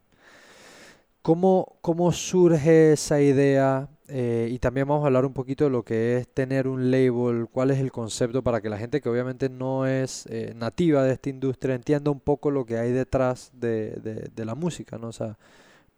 ¿Cómo, 1.21 1.77
cómo 1.81 2.11
surge 2.11 2.93
esa 2.93 3.21
idea? 3.21 3.89
Eh, 4.11 4.49
y 4.51 4.59
también 4.59 4.87
vamos 4.87 5.03
a 5.03 5.07
hablar 5.07 5.25
un 5.25 5.33
poquito 5.33 5.65
de 5.65 5.69
lo 5.69 5.83
que 5.83 6.17
es 6.17 6.27
tener 6.27 6.67
un 6.67 6.89
label, 6.89 7.47
cuál 7.51 7.69
es 7.71 7.79
el 7.79 7.91
concepto 7.91 8.41
para 8.43 8.59
que 8.61 8.69
la 8.69 8.77
gente 8.79 9.01
que 9.01 9.09
obviamente 9.09 9.49
no 9.49 9.85
es 9.85 10.25
eh, 10.27 10.53
nativa 10.55 11.03
de 11.03 11.13
esta 11.13 11.29
industria 11.29 11.75
entienda 11.75 12.09
un 12.09 12.19
poco 12.19 12.49
lo 12.49 12.65
que 12.65 12.77
hay 12.77 12.91
detrás 12.91 13.51
de, 13.53 13.91
de- 14.35 14.45
la 14.45 14.55
música, 14.55 14.97
¿no? 14.97 15.09
O 15.09 15.11
sea, 15.11 15.37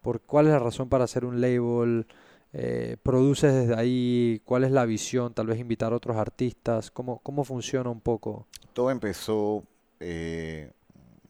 por 0.02 0.20
cuál 0.22 0.46
es 0.46 0.52
la 0.52 0.58
razón 0.60 0.88
para 0.88 1.04
hacer 1.04 1.24
un 1.24 1.40
label, 1.40 2.06
eh, 2.52 2.96
produces 3.02 3.54
desde 3.54 3.74
ahí, 3.76 4.42
cuál 4.44 4.64
es 4.64 4.72
la 4.72 4.84
visión, 4.86 5.34
tal 5.34 5.46
vez 5.48 5.58
invitar 5.60 5.92
a 5.92 5.96
otros 5.96 6.16
artistas, 6.16 6.90
cómo, 6.90 7.18
cómo 7.20 7.44
funciona 7.44 7.90
un 7.90 8.00
poco. 8.00 8.46
Todo 8.72 8.90
empezó 8.90 9.64
eh, 10.00 10.70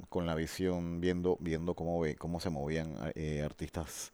con 0.09 0.27
la 0.27 0.35
visión, 0.35 1.01
viendo, 1.01 1.37
viendo 1.41 1.75
cómo, 1.75 2.01
ve- 2.01 2.17
cómo 2.17 2.41
se 2.41 2.51
movían 2.51 2.95
eh, 3.15 3.43
artistas 3.45 4.13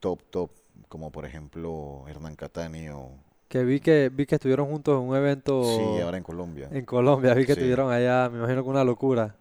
top, 0.00 0.22
top, 0.30 0.50
como 0.88 1.10
por 1.10 1.24
ejemplo 1.26 2.04
Hernán 2.08 2.36
Cattaneo, 2.36 3.12
Que 3.48 3.64
vi 3.64 3.80
que 3.80 4.08
vi 4.10 4.26
que 4.26 4.36
estuvieron 4.36 4.66
juntos 4.68 4.94
en 5.00 5.08
un 5.08 5.16
evento 5.16 5.62
sí, 5.64 6.00
ahora 6.00 6.16
en 6.18 6.22
Colombia. 6.22 6.68
en 6.70 6.84
Colombia, 6.84 7.34
vi 7.34 7.42
que 7.42 7.52
Sí. 7.54 7.60
estuvieron 7.60 7.90
allá, 7.92 8.28
me 8.30 8.38
imagino 8.38 8.62
que 8.62 8.70
una 8.70 8.84
locura. 8.84 9.34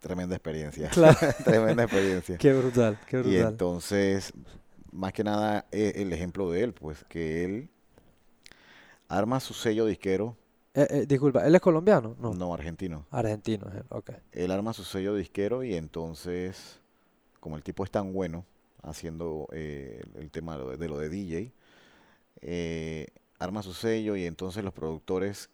Tremenda 0.00 0.36
experiencia. 0.36 0.88
Claro. 0.88 1.16
Tremenda 1.44 1.82
experiencia. 1.84 2.36
Qué 2.38 2.52
brutal, 2.52 2.98
qué 3.06 3.16
Y 3.18 3.20
brutal. 3.22 3.50
entonces, 3.52 4.32
más 4.92 5.12
que 5.12 5.24
nada, 5.24 5.66
e- 5.72 5.94
el 5.96 6.12
ejemplo 6.12 6.50
de 6.50 6.62
él, 6.62 6.72
pues 6.72 7.04
que 7.04 7.44
él 7.44 7.68
arma 9.08 9.40
su 9.40 9.54
sello 9.54 9.86
disquero, 9.86 10.36
Eh, 10.74 10.86
eh, 10.90 11.06
disculpa, 11.06 11.46
¿él 11.46 11.54
es 11.54 11.60
colombiano? 11.60 12.14
No, 12.20 12.34
no 12.34 12.52
argentino. 12.52 13.06
argentino, 13.10 13.66
ok. 13.88 14.10
Él 14.32 14.50
arma 14.50 14.72
su 14.74 14.84
sello 14.84 15.14
disquero 15.14 15.64
y 15.64 15.74
entonces, 15.74 16.80
como 17.40 17.56
el 17.56 17.62
tipo 17.62 17.82
es 17.84 17.90
tan 17.90 18.12
bueno 18.12 18.44
haciendo 18.86 19.48
eh, 19.52 20.02
el 20.14 20.30
tema 20.30 20.56
de 20.56 20.88
lo 20.88 20.98
de, 20.98 21.08
DJ, 21.08 21.52
eh, 22.40 23.08
arma 23.38 23.62
su 23.62 23.74
sello 23.74 24.16
y 24.16 24.24
entonces 24.24 24.64
los 24.64 24.72
productores 24.72 25.50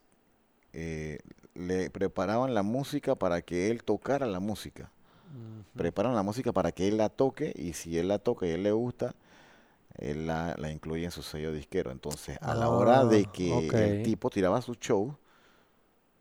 eh, 0.72 1.18
le 1.55 1.91
preparaban 1.91 2.55
la 2.55 2.62
música 2.62 3.14
para 3.14 3.43
que 3.43 3.70
él 3.70 3.83
tocara 3.83 4.26
la 4.26 4.41
música. 4.41 4.91
Preparan 5.74 6.14
la 6.14 6.22
música 6.22 6.53
para 6.53 6.72
que 6.72 6.89
él 6.89 6.99
la 6.99 7.09
toque 7.09 7.55
y 7.57 7.72
si 7.72 7.97
él 7.97 8.09
la 8.09 8.18
toca 8.18 8.47
y 8.47 8.51
él 8.51 8.62
le 8.62 8.72
gusta, 8.72 9.14
él 9.97 10.26
la, 10.26 10.55
la 10.59 10.70
incluye 10.70 11.07
en 11.07 11.11
su 11.11 11.22
sello 11.22 11.53
disquero. 11.53 11.91
Entonces, 11.91 12.39
a 12.43 12.55
la 12.55 12.68
hora 12.68 13.07
de 13.07 13.24
Ah, 13.26 13.33
que 13.33 13.85
el 13.85 14.03
tipo 14.03 14.28
tiraba 14.28 14.61
su 14.61 14.74
show, 14.74 15.16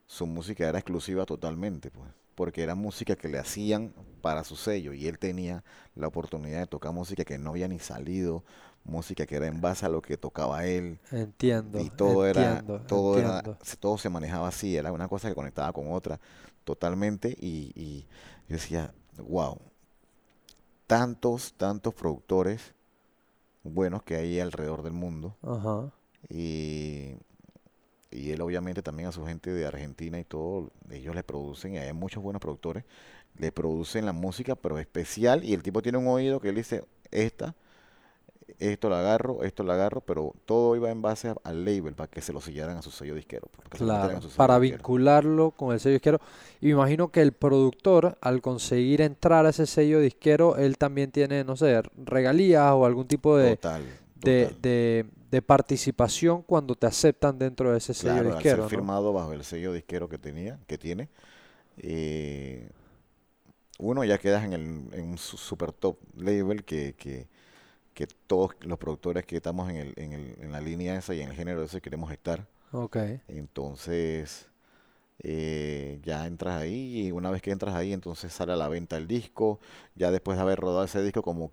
su 0.08 0.26
música 0.26 0.68
era 0.68 0.80
exclusiva 0.80 1.26
totalmente, 1.26 1.92
pues, 1.92 2.08
porque 2.36 2.64
era 2.64 2.76
música 2.76 3.16
que 3.16 3.28
le 3.30 3.40
hacían 3.40 3.94
para 4.22 4.44
su 4.44 4.56
sello 4.56 4.94
y 4.94 5.08
él 5.08 5.20
tenía 5.20 5.64
la 5.96 6.08
oportunidad 6.08 6.60
de 6.62 6.68
tocar 6.68 6.94
música 6.94 7.26
que 7.26 7.38
no 7.38 7.52
había 7.52 7.68
ni 7.68 7.80
salido, 7.80 8.44
música 8.84 9.26
que 9.26 9.36
era 9.36 9.48
en 9.48 9.62
base 9.62 9.86
a 9.86 9.90
lo 9.90 10.02
que 10.02 10.18
tocaba 10.18 10.66
él 10.66 11.00
Entiendo, 11.12 11.78
y 11.78 11.90
todo 11.90 12.26
era, 12.28 12.64
entiendo, 12.64 12.82
todo 12.88 13.20
era, 13.20 13.44
entiendo. 13.44 13.58
se- 13.62 13.78
todo 13.78 13.98
se 13.98 14.10
manejaba 14.10 14.48
así, 14.50 14.76
era 14.78 14.92
una 14.92 15.08
cosa 15.08 15.30
que 15.30 15.36
conectaba 15.36 15.74
con 15.74 15.92
otra 15.94 16.20
totalmente 16.66 17.36
y, 17.40 17.72
y 17.76 18.08
yo 18.50 18.56
decía, 18.58 18.94
wow, 19.18 19.60
tantos, 20.88 21.54
tantos 21.58 21.94
productores 21.94 22.74
buenos 23.64 24.04
que 24.04 24.16
hay 24.18 24.40
alrededor 24.40 24.84
del 24.84 24.94
mundo 24.94 25.36
Ajá. 25.44 25.92
y, 26.30 27.16
y 28.12 28.32
él 28.32 28.42
obviamente 28.42 28.82
también 28.84 29.10
a 29.10 29.12
su 29.12 29.26
gente 29.26 29.52
de 29.52 29.66
Argentina 29.66 30.20
y 30.20 30.24
todo, 30.26 30.72
ellos 30.92 31.16
le 31.16 31.24
producen, 31.24 31.76
y 31.76 31.78
hay 31.80 31.94
muchos 31.94 32.22
buenos 32.24 32.42
productores, 32.42 32.84
le 33.38 33.52
producen 33.52 34.06
la 34.06 34.14
música 34.14 34.56
pero 34.56 34.80
especial 34.80 35.44
y 35.44 35.54
el 35.54 35.64
tipo 35.64 35.82
tiene 35.82 35.98
un 35.98 36.08
oído 36.08 36.40
que 36.42 36.50
él 36.50 36.56
dice, 36.56 36.84
esta, 37.12 37.56
esto 38.60 38.90
la 38.90 39.00
agarro, 39.00 39.44
esto 39.44 39.64
la 39.64 39.74
agarro, 39.76 40.02
pero 40.02 40.34
todo 40.46 40.76
iba 40.76 40.92
en 40.92 41.02
base 41.02 41.34
al 41.44 41.66
label 41.66 41.96
para 41.96 42.10
que 42.10 42.22
se 42.22 42.34
lo 42.34 42.42
sellaran 42.42 42.78
a 42.78 42.82
su 42.82 42.92
sello 42.92 43.16
disquero. 43.16 43.50
se 43.74 43.86
Claro, 43.86 44.18
a 44.18 44.22
su 44.22 44.30
sello 44.30 44.36
para 44.36 44.60
disquero. 44.60 44.84
vincularlo 44.84 45.52
con 45.52 45.74
el 45.74 45.80
sello 45.80 45.94
disquero. 45.94 46.20
Y 46.60 46.68
me 46.68 46.72
imagino 46.74 47.12
que 47.12 47.22
el 47.22 47.32
productor, 47.34 48.18
al 48.22 48.42
conseguir 48.42 49.02
entrar 49.02 49.46
a 49.46 49.50
ese 49.50 49.66
sello 49.66 50.00
disquero, 50.00 50.58
él 50.58 50.78
también 50.78 51.12
tiene, 51.12 51.44
no 51.44 51.56
sé, 51.56 51.82
regalías 51.98 52.72
o 52.74 52.86
algún 52.86 53.08
tipo 53.08 53.38
de, 53.38 53.58
Total, 53.58 54.00
de, 54.16 54.48
total. 54.48 54.62
de, 54.62 55.06
de 55.06 55.06
participación 55.42 56.42
cuando 56.44 56.76
te 56.76 56.88
aceptan 56.88 57.38
dentro 57.40 57.72
de 57.72 57.78
ese 57.78 57.94
sello 57.94 58.24
Claro, 58.24 58.36
al 58.36 58.46
disquero, 58.46 58.46
ser 58.46 58.64
¿no? 58.70 58.90
firmado 58.92 59.14
bajo 59.14 59.32
el 59.34 59.44
sello 59.44 59.72
disquero 59.74 60.10
que 60.10 60.18
tenía, 60.18 60.60
que 60.68 60.78
tiene, 60.80 61.10
eh, 61.78 62.70
uno 63.80 64.04
ya 64.04 64.18
quedas 64.20 64.44
en, 64.44 64.54
el, 64.54 64.62
en 64.94 65.10
un 65.10 65.18
su- 65.18 65.38
super 65.38 65.72
top 65.72 65.98
label 66.16 66.64
que, 66.64 66.94
que, 66.96 67.28
que 67.96 68.08
todos 68.28 68.52
los 68.62 68.80
productores 68.80 69.26
que 69.26 69.38
estamos 69.38 69.70
en, 69.72 69.78
el, 69.78 69.94
en, 69.98 70.14
el, 70.14 70.36
en 70.42 70.52
la 70.52 70.62
línea 70.62 70.98
esa 70.98 71.16
y 71.16 71.22
en 71.22 71.30
el 71.32 71.36
género 71.36 71.64
ese 71.64 71.82
queremos 71.82 72.12
estar. 72.12 72.48
Ok, 72.72 72.98
Entonces, 73.28 74.50
eh, 75.20 76.00
ya 76.04 76.28
entras 76.28 76.62
ahí 76.62 77.08
y 77.08 77.12
una 77.14 77.32
vez 77.32 77.42
que 77.42 77.52
entras 77.52 77.76
ahí, 77.76 77.94
entonces 77.94 78.34
sale 78.34 78.54
a 78.54 78.58
la 78.58 78.70
venta 78.70 78.98
el 78.98 79.08
disco. 79.08 79.60
Ya 79.96 80.12
después 80.12 80.38
de 80.38 80.44
haber 80.44 80.60
rodado 80.60 80.86
ese 80.86 81.04
disco 81.04 81.24
como 81.24 81.52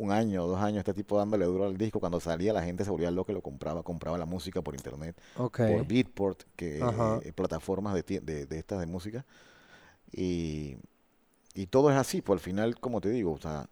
un 0.00 0.12
año 0.12 0.44
o 0.44 0.48
dos 0.48 0.60
años, 0.60 0.78
este 0.80 0.94
tipo 0.94 1.18
dándole 1.18 1.44
duro 1.46 1.64
al 1.66 1.76
disco, 1.76 2.00
cuando 2.00 2.20
salía 2.20 2.52
la 2.52 2.62
gente 2.62 2.84
se 2.84 2.90
volvía 2.90 3.10
loca 3.10 3.32
y 3.32 3.34
lo 3.34 3.42
compraba, 3.42 3.82
compraba 3.82 4.18
la 4.18 4.26
música 4.26 4.62
por 4.62 4.74
internet, 4.74 5.16
por 5.64 5.86
Beatport, 5.86 6.42
que 6.56 7.20
eh, 7.28 7.32
plataformas 7.32 7.94
de, 7.94 8.20
de, 8.20 8.46
de 8.46 8.58
estas 8.58 8.80
de 8.80 8.86
música. 8.86 9.26
Y, 10.12 10.76
y 11.54 11.66
todo 11.68 11.90
es 11.90 11.96
así, 11.96 12.22
pues 12.22 12.38
al 12.38 12.44
final, 12.44 12.80
como 12.80 13.00
te 13.00 13.10
digo, 13.10 13.32
o 13.32 13.38
sea, 13.38 13.68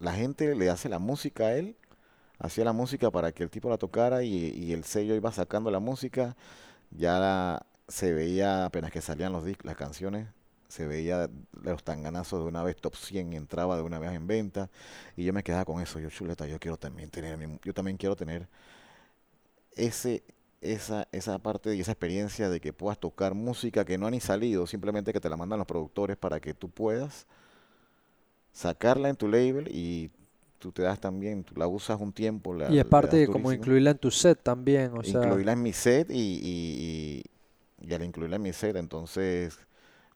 la 0.00 0.14
gente 0.14 0.54
le 0.56 0.70
hace 0.70 0.88
la 0.90 0.98
música 1.00 1.46
a 1.48 1.56
él, 1.56 1.76
hacía 2.38 2.64
la 2.64 2.72
música 2.72 3.10
para 3.10 3.32
que 3.32 3.42
el 3.44 3.50
tipo 3.50 3.70
la 3.70 3.78
tocara 3.78 4.24
y, 4.24 4.30
y 4.50 4.72
el 4.74 4.84
sello 4.84 5.14
iba 5.16 5.32
sacando 5.32 5.70
la 5.70 5.80
música, 5.80 6.36
ya 6.92 7.18
la- 7.20 7.66
se 7.88 8.12
veía 8.14 8.66
apenas 8.66 8.92
que 8.92 9.00
salían 9.02 9.32
los 9.32 9.44
discos, 9.44 9.66
las 9.66 9.76
canciones, 9.76 10.28
se 10.68 10.86
veía 10.86 11.30
los 11.62 11.84
tanganazos 11.84 12.40
de 12.42 12.48
una 12.48 12.62
vez 12.62 12.76
top 12.76 12.96
100 12.96 13.32
entraba 13.34 13.76
de 13.76 13.82
una 13.82 13.98
vez 13.98 14.12
en 14.12 14.26
venta 14.26 14.70
y 15.16 15.24
yo 15.24 15.32
me 15.32 15.42
quedaba 15.42 15.64
con 15.64 15.80
eso, 15.80 15.98
yo 15.98 16.10
chuleta, 16.10 16.46
yo 16.46 16.58
quiero 16.58 16.76
también 16.76 17.10
tener, 17.10 17.38
yo 17.62 17.74
también 17.74 17.96
quiero 17.96 18.16
tener 18.16 18.48
ese 19.76 20.22
esa, 20.64 21.06
esa 21.12 21.38
parte 21.38 21.74
y 21.74 21.80
esa 21.80 21.92
experiencia 21.92 22.48
de 22.48 22.58
que 22.58 22.72
puedas 22.72 22.98
tocar 22.98 23.34
música 23.34 23.84
que 23.84 23.98
no 23.98 24.06
ha 24.06 24.10
ni 24.10 24.20
salido, 24.20 24.66
simplemente 24.66 25.12
que 25.12 25.20
te 25.20 25.28
la 25.28 25.36
mandan 25.36 25.58
los 25.58 25.66
productores 25.66 26.16
para 26.16 26.40
que 26.40 26.54
tú 26.54 26.70
puedas 26.70 27.26
sacarla 28.52 29.10
en 29.10 29.16
tu 29.16 29.28
label 29.28 29.68
y 29.70 30.10
tú 30.58 30.72
te 30.72 30.82
das 30.82 30.98
también, 30.98 31.44
tú 31.44 31.54
la 31.56 31.66
usas 31.66 32.00
un 32.00 32.12
tiempo, 32.12 32.54
la, 32.54 32.64
Y 32.70 32.78
es 32.78 32.84
le 32.84 32.84
parte 32.86 33.18
das 33.18 33.26
de 33.26 33.32
como 33.32 33.52
incluirla 33.52 33.90
en 33.90 33.98
tu 33.98 34.10
set 34.10 34.42
también, 34.42 34.96
o 34.96 35.02
sea, 35.02 35.22
incluirla 35.22 35.52
en 35.52 35.62
mi 35.62 35.72
set 35.74 36.10
y, 36.10 36.14
y, 36.14 37.22
y, 37.82 37.86
y 37.86 37.94
al 37.94 38.02
incluirla 38.02 38.36
en 38.36 38.42
mi 38.42 38.52
set, 38.54 38.76
entonces 38.76 39.58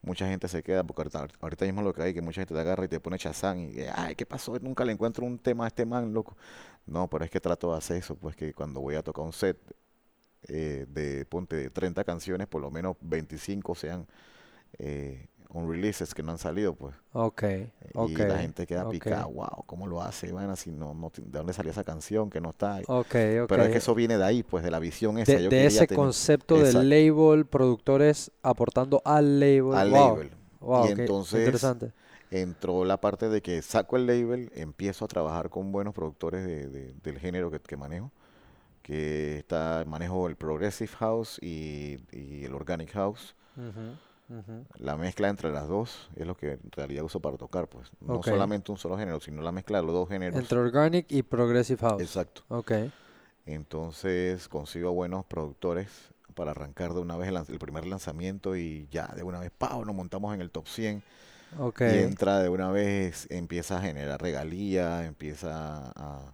mucha 0.02 0.26
gente 0.28 0.48
se 0.48 0.62
queda, 0.62 0.84
porque 0.84 1.02
ahorita, 1.40 1.64
mismo 1.64 1.82
lo 1.82 1.92
que 1.92 2.02
hay, 2.02 2.14
que 2.14 2.22
mucha 2.22 2.40
gente 2.40 2.54
te 2.54 2.60
agarra 2.60 2.84
y 2.84 2.88
te 2.88 3.00
pone 3.00 3.18
chazán 3.18 3.58
y, 3.58 3.80
ay, 3.94 4.14
¿qué 4.14 4.26
pasó? 4.26 4.58
Nunca 4.60 4.84
le 4.84 4.92
encuentro 4.92 5.24
un 5.26 5.38
tema 5.38 5.64
a 5.64 5.68
este 5.68 5.84
man, 5.84 6.12
loco. 6.12 6.36
No, 6.86 7.08
pero 7.08 7.24
es 7.24 7.30
que 7.30 7.40
trato 7.40 7.72
de 7.72 7.78
hacer 7.78 7.98
eso, 7.98 8.16
pues 8.16 8.36
que 8.36 8.54
cuando 8.54 8.80
voy 8.80 8.94
a 8.94 9.02
tocar 9.02 9.24
un 9.24 9.32
set 9.32 9.58
eh, 10.48 10.86
de, 10.88 11.26
ponte, 11.26 11.56
de 11.56 11.70
30 11.70 12.04
canciones, 12.04 12.46
por 12.46 12.62
lo 12.62 12.70
menos 12.70 12.96
25 13.00 13.74
sean 13.74 14.06
eh, 14.78 15.26
on 15.50 15.68
releases 15.70 16.14
que 16.14 16.22
no 16.22 16.32
han 16.32 16.38
salido, 16.38 16.74
pues. 16.74 16.94
ok, 17.12 17.42
ok, 17.94 18.18
Y 18.18 18.24
la 18.26 18.38
gente 18.40 18.66
queda 18.66 18.86
ok, 18.90 19.06
picada, 19.06 19.26
wow, 19.26 19.64
¿cómo 19.66 19.86
lo 19.86 20.02
hace? 20.02 20.32
Bueno, 20.32 20.56
si 20.56 20.70
no, 20.70 20.94
no, 20.94 21.10
¿de 21.16 21.38
dónde 21.38 21.52
salió 21.52 21.72
esa 21.72 21.84
canción 21.84 22.30
que 22.30 22.40
no 22.40 22.50
está? 22.50 22.80
ok, 22.86 23.14
Pero 23.46 23.64
es 23.64 23.70
ok. 23.70 23.70
que 23.70 23.78
eso 23.78 23.94
viene 23.94 24.18
de 24.18 24.24
ahí, 24.24 24.42
pues, 24.44 24.64
de 24.64 24.70
la 24.72 24.80
visión 24.80 25.18
esa. 25.18 25.38
De, 25.38 25.40
Yo 25.40 25.52
de 25.52 25.54
quería 25.54 25.66
ese 25.66 25.86
tener 25.86 26.14
concepto 26.14 26.60
Exacto. 26.60 26.62
del 26.62 26.88
label, 26.88 27.46
productores 27.46 28.32
aportando 28.42 29.02
al 29.04 29.38
label. 29.38 29.82
al 29.82 29.92
wow, 29.92 29.92
label. 29.92 30.30
wow, 30.60 30.76
Y 30.76 30.88
entonces 30.88 31.32
interesante. 31.32 31.92
entró 32.30 32.84
la 32.84 33.00
parte 33.00 33.28
de 33.28 33.42
que 33.42 33.62
saco 33.62 33.96
el 33.96 34.06
label, 34.06 34.50
empiezo 34.54 35.04
a 35.04 35.08
trabajar 35.08 35.50
con 35.50 35.72
buenos 35.72 35.94
productores 35.94 36.46
de- 36.46 36.68
de- 36.68 36.94
del 37.02 37.18
género 37.18 37.50
que, 37.50 37.60
que 37.60 37.76
manejo, 37.76 38.12
que 38.82 39.38
está, 39.38 39.84
manejo 39.86 40.28
el 40.28 40.36
Progressive 40.36 40.90
House 40.98 41.38
y, 41.42 41.98
y 42.12 42.44
el 42.46 42.54
Organic 42.54 42.92
House. 42.92 43.36
La 44.78 44.96
mezcla 44.96 45.28
entre 45.28 45.50
las 45.50 45.68
dos 45.68 46.10
es 46.16 46.26
lo 46.26 46.36
que 46.36 46.52
en 46.52 46.70
realidad 46.72 47.04
uso 47.04 47.20
para 47.20 47.36
tocar, 47.36 47.66
pues. 47.68 47.90
No 48.00 48.22
solamente 48.22 48.70
un 48.70 48.78
solo 48.78 48.98
género, 48.98 49.20
sino 49.20 49.40
la 49.42 49.52
mezcla 49.52 49.80
de 49.80 49.86
los 49.86 49.94
dos 49.94 50.08
géneros. 50.08 50.38
Entre 50.38 50.58
organic 50.58 51.06
y 51.10 51.22
progressive 51.22 51.80
house. 51.80 52.02
Exacto. 52.02 52.42
Ok. 52.48 52.72
Entonces 53.46 54.46
consigo 54.48 54.92
buenos 54.92 55.24
productores 55.24 55.88
para 56.34 56.50
arrancar 56.50 56.92
de 56.92 57.00
una 57.00 57.16
vez 57.16 57.32
el, 57.48 57.58
primer 57.58 57.86
lanzamiento 57.86 58.54
y 58.56 58.86
ya 58.90 59.08
de 59.08 59.22
una 59.22 59.40
vez, 59.40 59.50
¡pau! 59.56 59.84
nos 59.84 59.94
montamos 59.94 60.34
en 60.34 60.42
el 60.42 60.50
top 60.50 60.68
100 60.68 61.02
Ok. 61.58 61.80
y 61.80 61.98
entra 61.98 62.40
de 62.40 62.50
una 62.50 62.70
vez, 62.70 63.26
empieza 63.30 63.78
a 63.78 63.80
generar 63.80 64.20
regalía, 64.20 65.06
empieza 65.06 65.90
a, 65.96 66.32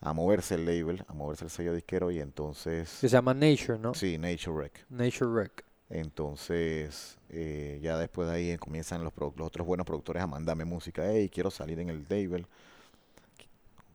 a 0.00 0.12
moverse 0.14 0.54
el 0.54 0.64
label, 0.64 1.04
a 1.06 1.12
moverse 1.12 1.44
el 1.44 1.50
sello 1.50 1.74
disquero 1.74 2.10
y 2.10 2.20
entonces, 2.20 2.88
Que 3.00 3.08
se 3.08 3.12
llama 3.12 3.34
Nature, 3.34 3.78
¿no? 3.78 3.94
sí, 3.94 4.18
Nature 4.18 4.64
Rec. 4.64 4.86
Nature 4.88 5.30
Rec. 5.32 5.64
Entonces, 5.90 7.18
eh, 7.30 7.78
ya 7.82 7.98
después 7.98 8.28
de 8.28 8.34
ahí 8.34 8.58
comienzan 8.58 9.04
los, 9.04 9.12
los 9.16 9.46
otros 9.46 9.66
buenos 9.66 9.86
productores 9.86 10.22
a 10.22 10.26
mandarme 10.26 10.64
música. 10.64 11.02
Hey, 11.06 11.28
quiero 11.32 11.50
salir 11.50 11.78
en 11.78 11.90
el 11.90 12.04
label. 12.08 12.46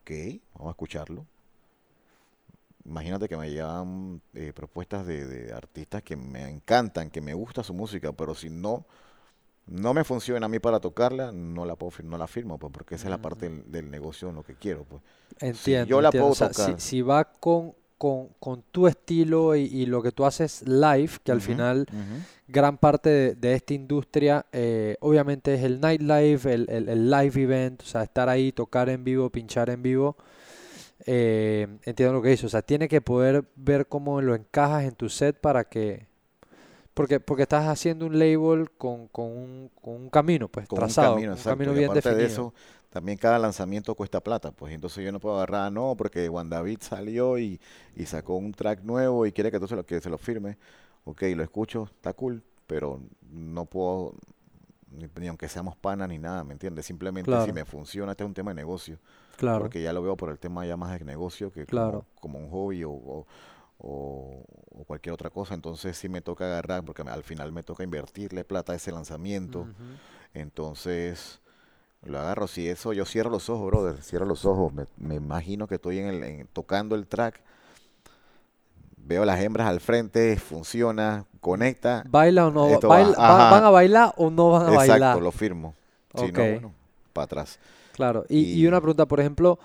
Ok, 0.01 0.11
vamos 0.55 0.69
a 0.69 0.71
escucharlo. 0.71 1.25
Imagínate 2.85 3.27
que 3.27 3.37
me 3.37 3.51
llevan 3.51 4.21
eh, 4.33 4.51
propuestas 4.53 5.05
de, 5.05 5.25
de 5.27 5.53
artistas 5.53 6.01
que 6.01 6.15
me 6.15 6.49
encantan, 6.49 7.09
que 7.09 7.21
me 7.21 7.33
gusta 7.33 7.61
su 7.63 7.73
música, 7.73 8.11
pero 8.13 8.33
si 8.33 8.49
no, 8.49 8.85
no 9.67 9.93
me 9.93 10.03
funciona 10.03 10.45
a 10.47 10.49
mí 10.49 10.59
para 10.59 10.79
tocarla, 10.79 11.31
no 11.31 11.65
la 11.65 11.75
puedo, 11.75 11.93
no 12.03 12.17
la 12.17 12.27
firmo, 12.27 12.57
pues, 12.59 12.73
porque 12.73 12.95
esa 12.95 13.05
es 13.05 13.11
la 13.11 13.19
parte 13.19 13.49
del, 13.49 13.71
del 13.71 13.91
negocio 13.91 14.29
en 14.29 14.35
lo 14.35 14.43
que 14.43 14.55
quiero, 14.55 14.85
pues. 14.85 15.01
Entiendo. 15.39 15.87
yo 15.89 16.01
la 16.01 16.07
entiendo. 16.07 16.23
puedo 16.27 16.31
O 16.31 16.35
sea, 16.35 16.53
si- 16.53 16.53
tocar. 16.55 16.81
Si, 16.81 17.01
va 17.01 17.25
con, 17.25 17.75
con, 17.99 18.29
con 18.39 18.63
tu 18.71 18.87
estilo 18.87 19.55
y, 19.55 19.65
y 19.65 19.85
lo 19.85 20.01
que 20.01 20.11
tú 20.11 20.25
haces 20.25 20.67
live, 20.67 21.11
que 21.23 21.31
al 21.31 21.41
final 21.41 21.85
gran 22.47 22.77
parte 22.77 23.09
de, 23.09 23.35
de 23.35 23.53
esta 23.53 23.75
industria 23.75 24.45
eh, 24.51 24.95
obviamente 25.01 25.53
es 25.53 25.63
el 25.63 25.79
nightlife, 25.79 26.51
el, 26.51 26.65
el, 26.69 26.89
el 26.89 27.11
live 27.11 27.43
event, 27.43 27.83
o 27.83 27.85
sea, 27.85 28.01
estar 28.01 28.27
ahí, 28.29 28.51
tocar 28.51 28.89
en 28.89 29.03
vivo, 29.03 29.29
pinchar 29.29 29.69
en 29.69 29.83
vivo. 29.83 30.17
Eh, 31.05 31.67
entiendo 31.83 32.13
lo 32.13 32.21
que 32.21 32.29
dices, 32.29 32.45
o 32.45 32.49
sea, 32.49 32.61
tiene 32.61 32.87
que 32.87 33.01
poder 33.01 33.43
ver 33.55 33.87
cómo 33.87 34.21
lo 34.21 34.33
encajas 34.33 34.85
en 34.85 34.95
tu 34.95 35.09
set 35.09 35.39
para 35.39 35.65
que... 35.65 36.07
Porque, 36.93 37.19
porque 37.19 37.43
estás 37.43 37.67
haciendo 37.67 38.05
un 38.05 38.17
label 38.17 38.71
con, 38.77 39.07
con 39.07 39.25
un, 39.25 39.71
con 39.81 39.93
un 39.93 40.09
camino, 40.09 40.49
pues, 40.49 40.67
con 40.67 40.79
trazado, 40.79 41.15
un 41.15 41.21
camino, 41.21 41.35
un 41.35 41.43
camino 41.43 41.73
bien 41.73 41.89
de 41.89 41.95
definido. 41.95 42.25
eso, 42.25 42.53
también 42.89 43.17
cada 43.17 43.37
lanzamiento 43.39 43.93
cuesta 43.95 44.19
plata, 44.21 44.51
pues 44.51 44.73
entonces 44.73 45.03
yo 45.05 45.11
no 45.11 45.19
puedo 45.19 45.35
agarrar, 45.35 45.71
no, 45.71 45.95
porque 45.95 46.27
WandaVit 46.29 46.81
salió 46.81 47.37
y, 47.37 47.59
y 47.95 48.05
sacó 48.05 48.35
un 48.35 48.51
track 48.51 48.81
nuevo 48.83 49.25
y 49.25 49.31
quiere 49.31 49.51
que 49.51 49.59
se 49.67 49.75
lo, 49.75 49.85
que 49.85 50.01
se 50.01 50.09
lo 50.09 50.17
firme. 50.17 50.57
Ok, 51.05 51.21
lo 51.35 51.43
escucho, 51.43 51.83
está 51.95 52.13
cool, 52.13 52.43
pero 52.67 52.99
no 53.31 53.65
puedo, 53.65 54.13
ni, 54.91 55.07
ni 55.19 55.27
aunque 55.27 55.47
seamos 55.47 55.75
panas 55.75 56.09
ni 56.09 56.17
nada, 56.17 56.43
¿me 56.43 56.53
entiendes? 56.53 56.85
Simplemente 56.85 57.29
Claro. 57.29 57.45
si 57.45 57.53
me 57.53 57.65
funciona, 57.65 58.11
este 58.13 58.23
es 58.23 58.27
un 58.27 58.33
tema 58.33 58.51
de 58.51 58.55
negocio, 58.55 58.97
Claro, 59.37 59.63
porque 59.63 59.81
ya 59.81 59.93
lo 59.93 60.01
veo 60.01 60.17
por 60.17 60.29
el 60.29 60.39
tema 60.39 60.65
ya 60.65 60.75
más 60.77 60.97
de 60.97 61.05
negocio 61.05 61.51
que 61.51 61.65
Claro. 61.65 62.05
como, 62.21 62.37
como 62.37 62.45
un 62.45 62.49
hobby 62.51 62.83
o, 62.83 62.91
o- 62.91 63.27
o- 63.79 64.43
o 64.71 64.83
cualquier 64.85 65.13
otra 65.13 65.29
cosa. 65.29 65.53
Entonces 65.53 65.97
sí 65.97 66.09
me 66.09 66.21
toca 66.21 66.45
agarrar, 66.45 66.83
porque 66.83 67.01
al 67.03 67.23
final 67.23 67.51
me 67.51 67.63
toca 67.63 67.83
invertirle 67.83 68.43
plata 68.43 68.73
a 68.73 68.75
ese 68.75 68.91
lanzamiento. 68.91 69.67
Entonces, 70.33 71.39
lo 72.05 72.19
agarro. 72.19 72.47
Si 72.47 72.67
eso, 72.67 72.93
yo 72.93 73.05
cierro 73.05 73.29
los 73.29 73.49
ojos, 73.49 73.67
brother. 73.67 74.01
Cierro 74.01 74.25
los 74.25 74.45
ojos. 74.45 74.73
Me, 74.73 74.85
me 74.97 75.15
imagino 75.15 75.67
que 75.67 75.75
estoy 75.75 75.99
en 75.99 76.07
el, 76.07 76.23
en- 76.23 76.47
tocando 76.47 76.95
el 76.95 77.07
track. 77.07 77.41
Veo 78.97 79.25
las 79.25 79.39
hembras 79.41 79.67
al 79.67 79.79
frente, 79.79 80.37
funciona, 80.37 81.25
conecta. 81.41 82.03
¿Baila 82.07 82.47
o 82.47 82.51
no? 82.51 82.79
Baila- 82.79 83.17
va-. 83.17 83.49
¿Van 83.51 83.63
a 83.63 83.69
bailar 83.71 84.13
o 84.17 84.29
no 84.29 84.51
van 84.51 84.61
a 84.63 84.69
Exacto, 84.69 84.89
bailar? 84.91 85.21
lo 85.21 85.31
firmo. 85.31 85.73
Si 86.15 86.31
no, 86.31 86.39
bueno, 86.39 86.73
para 87.13 87.25
atrás. 87.25 87.59
Claro, 87.93 88.25
y, 88.29 88.37
y 88.39 88.61
Y- 88.63 88.67
una 88.67 88.79
pregunta, 88.79 89.05
por 89.07 89.19
ejemplo, 89.19 89.57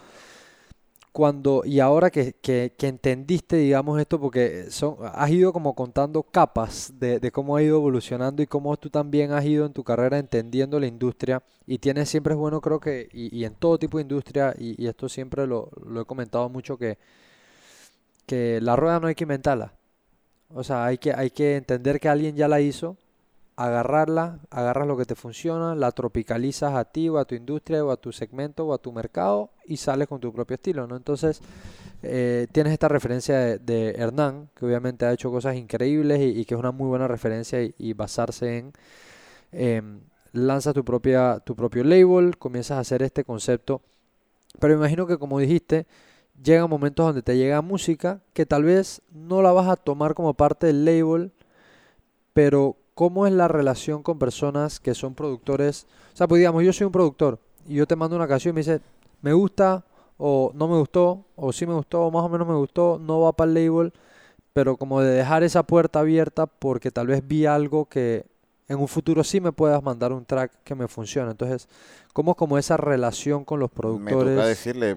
cuando, 1.14 1.62
y 1.64 1.80
ahora 1.80 2.10
que, 2.10 2.34
que- 2.42 2.74
entendiste, 2.88 3.56
digamos, 3.56 4.00
esto, 4.00 4.20
porque 4.20 4.66
son, 4.70 4.96
has 5.14 5.30
ido 5.30 5.52
como 5.54 5.74
contando 5.76 6.24
capas 6.24 6.92
de, 6.98 7.20
cómo 7.32 7.56
ha 7.56 7.62
ido 7.62 7.78
evolucionando 7.78 8.42
y 8.42 8.48
cómo 8.48 8.76
tú 8.76 8.90
también 8.90 9.32
has 9.32 9.46
ido 9.46 9.66
en 9.66 9.72
tu 9.72 9.84
carrera 9.84 10.18
entendiendo 10.18 10.80
la 10.80 10.88
industria, 10.88 11.42
y 11.66 11.78
tienes, 11.78 12.08
siempre 12.10 12.34
es 12.34 12.38
bueno, 12.40 12.60
creo 12.60 12.80
que, 12.80 13.08
y, 13.12 13.44
en 13.44 13.54
todo 13.54 13.78
tipo 13.78 13.98
de 13.98 14.02
industria, 14.02 14.54
y, 14.58 14.82
y 14.82 14.88
esto 14.88 15.08
siempre 15.08 15.46
lo, 15.46 15.70
lo 15.86 16.02
he 16.02 16.06
comentado 16.06 16.48
mucho, 16.50 16.76
que, 16.78 16.98
que 18.26 18.60
la 18.60 18.76
rueda 18.76 19.00
no 19.00 19.06
hay 19.08 19.14
que 19.14 19.24
inventarla. 19.24 19.72
O 20.50 20.64
sea, 20.64 20.86
hay 20.86 20.98
que, 20.98 21.12
hay 21.14 21.30
que 21.30 21.56
entender 21.56 22.00
que 22.00 22.08
alguien 22.10 22.36
ya 22.36 22.48
la 22.48 22.60
hizo, 22.60 22.96
agarrarla, 23.56 24.40
agarras 24.50 24.86
lo 24.86 24.96
que 24.96 25.04
te 25.04 25.14
funciona, 25.14 25.74
la 25.74 25.92
tropicalizas 25.92 26.74
a 26.74 26.84
ti 26.84 27.08
o 27.08 27.18
a 27.18 27.24
tu 27.24 27.34
industria 27.34 27.84
o 27.84 27.90
a 27.90 27.96
tu 27.96 28.12
segmento 28.12 28.66
o 28.66 28.74
a 28.74 28.78
tu 28.78 28.92
mercado 28.92 29.50
y 29.66 29.76
sales 29.76 30.08
con 30.08 30.20
tu 30.20 30.32
propio 30.32 30.54
estilo, 30.56 30.86
¿no? 30.86 30.96
Entonces, 30.96 31.40
eh, 32.02 32.48
tienes 32.52 32.72
esta 32.72 32.88
referencia 32.88 33.58
de, 33.58 33.90
Hernán, 33.96 34.48
que 34.54 34.66
obviamente 34.66 35.06
ha 35.06 35.12
hecho 35.12 35.30
cosas 35.30 35.56
increíbles 35.56 36.20
y, 36.20 36.44
que 36.44 36.54
es 36.54 36.58
una 36.58 36.72
muy 36.72 36.88
buena 36.88 37.08
referencia 37.08 37.58
y, 37.62 37.92
basarse 37.92 38.58
en, 38.58 38.72
em, 39.52 40.00
lanzas 40.32 40.74
tu 40.74 40.84
propia, 40.84 41.40
tu 41.40 41.54
propio 41.54 41.84
label, 41.84 42.36
comienzas 42.38 42.78
a 42.78 42.80
hacer 42.80 43.02
este 43.02 43.24
concepto, 43.24 43.82
pero 44.58 44.74
imagino 44.74 45.06
que 45.06 45.18
como 45.18 45.38
dijiste, 45.38 45.86
llegan 46.42 46.68
momentos 46.68 47.06
donde 47.06 47.22
te 47.22 47.36
llega 47.36 47.62
música 47.62 48.20
que 48.32 48.46
tal 48.46 48.64
vez 48.64 49.02
no 49.12 49.42
la 49.42 49.52
vas 49.52 49.68
a 49.68 49.76
tomar 49.76 50.14
como 50.14 50.34
parte 50.34 50.66
del 50.66 50.84
label, 50.84 51.32
pero 52.32 52.76
¿cómo 52.94 53.26
es 53.26 53.32
la 53.32 53.48
relación 53.48 54.02
con 54.02 54.18
personas 54.18 54.80
que 54.80 54.94
son 54.94 55.14
productores? 55.14 55.86
O 56.12 56.16
sea, 56.16 56.28
pues 56.28 56.38
digamos, 56.38 56.62
yo 56.62 56.72
soy 56.72 56.86
un 56.86 56.92
productor 56.92 57.38
y 57.68 57.74
yo 57.74 57.86
te 57.86 57.96
mando 57.96 58.16
una 58.16 58.28
canción 58.28 58.52
y 58.52 58.54
me 58.54 58.60
dices, 58.60 58.80
me 59.22 59.32
gusta 59.32 59.84
o 60.16 60.52
no 60.54 60.68
me 60.68 60.76
gustó, 60.78 61.24
o 61.36 61.52
sí 61.52 61.66
me 61.66 61.74
gustó 61.74 62.02
o 62.06 62.10
más 62.10 62.22
o 62.22 62.28
menos 62.28 62.46
me 62.46 62.54
gustó, 62.54 63.00
no 63.00 63.20
va 63.20 63.32
para 63.32 63.48
el 63.50 63.54
label, 63.54 63.92
pero 64.52 64.76
como 64.76 65.00
de 65.00 65.10
dejar 65.10 65.42
esa 65.42 65.64
puerta 65.64 66.00
abierta 66.00 66.46
porque 66.46 66.90
tal 66.90 67.08
vez 67.08 67.26
vi 67.26 67.46
algo 67.46 67.86
que 67.86 68.26
en 68.68 68.78
un 68.78 68.88
futuro 68.88 69.24
sí 69.24 69.40
me 69.40 69.52
puedas 69.52 69.82
mandar 69.82 70.12
un 70.12 70.24
track 70.24 70.52
que 70.64 70.74
me 70.74 70.88
funcione. 70.88 71.30
Entonces, 71.30 71.68
¿cómo 72.12 72.32
es 72.32 72.36
como 72.36 72.56
esa 72.58 72.76
relación 72.76 73.44
con 73.44 73.60
los 73.60 73.70
Me 73.70 73.76
productores? 73.76 74.36
toca 74.36 74.46
decirle 74.46 74.96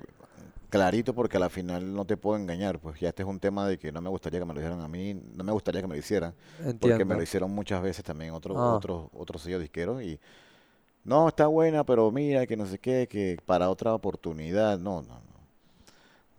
clarito 0.70 1.13
porque 1.13 1.38
a 1.38 1.39
la 1.39 1.49
final 1.49 1.93
no 1.93 2.05
te 2.05 2.18
puedo 2.18 2.38
engañar. 2.38 2.80
Pues 2.80 2.99
ya 2.99 3.09
este 3.09 3.24
es 3.24 3.28
un 3.30 3.39
tema 3.39 3.68
de 3.68 3.78
que 3.78 3.91
no 3.91 4.01
me 4.01 4.09
gustaría 4.09 4.39
que 4.39 4.45
me 4.45 4.53
lo 4.53 4.59
hicieran 4.59 4.82
a 4.82 4.88
mí, 4.88 5.13
no 5.36 5.43
me 5.43 5.51
gustaría 5.51 5.82
que 5.82 5.88
me 5.88 5.95
lo 5.95 5.99
hicieran. 5.99 6.34
Porque 6.80 7.05
me 7.05 7.15
lo 7.15 7.22
hicieron 7.24 7.51
muchas 7.51 7.82
veces 7.82 8.03
también 8.03 8.34
otros 8.34 8.57
Ah. 8.59 8.76
otros 8.76 9.09
otros 9.13 9.41
sellos 9.41 9.61
disqueros 9.61 10.01
y 10.03 10.20
no, 11.05 11.30
está 11.30 11.47
buena, 11.47 11.86
pero 11.86 12.11
mira 12.11 12.45
que 12.47 12.57
no 12.57 12.65
sé 12.65 12.80
qué, 12.80 13.07
que 13.09 13.38
para 13.45 13.70
otra 13.70 13.93
oportunidad, 13.93 14.78
no, 14.80 15.01
no, 15.01 15.15
no. 15.15 15.38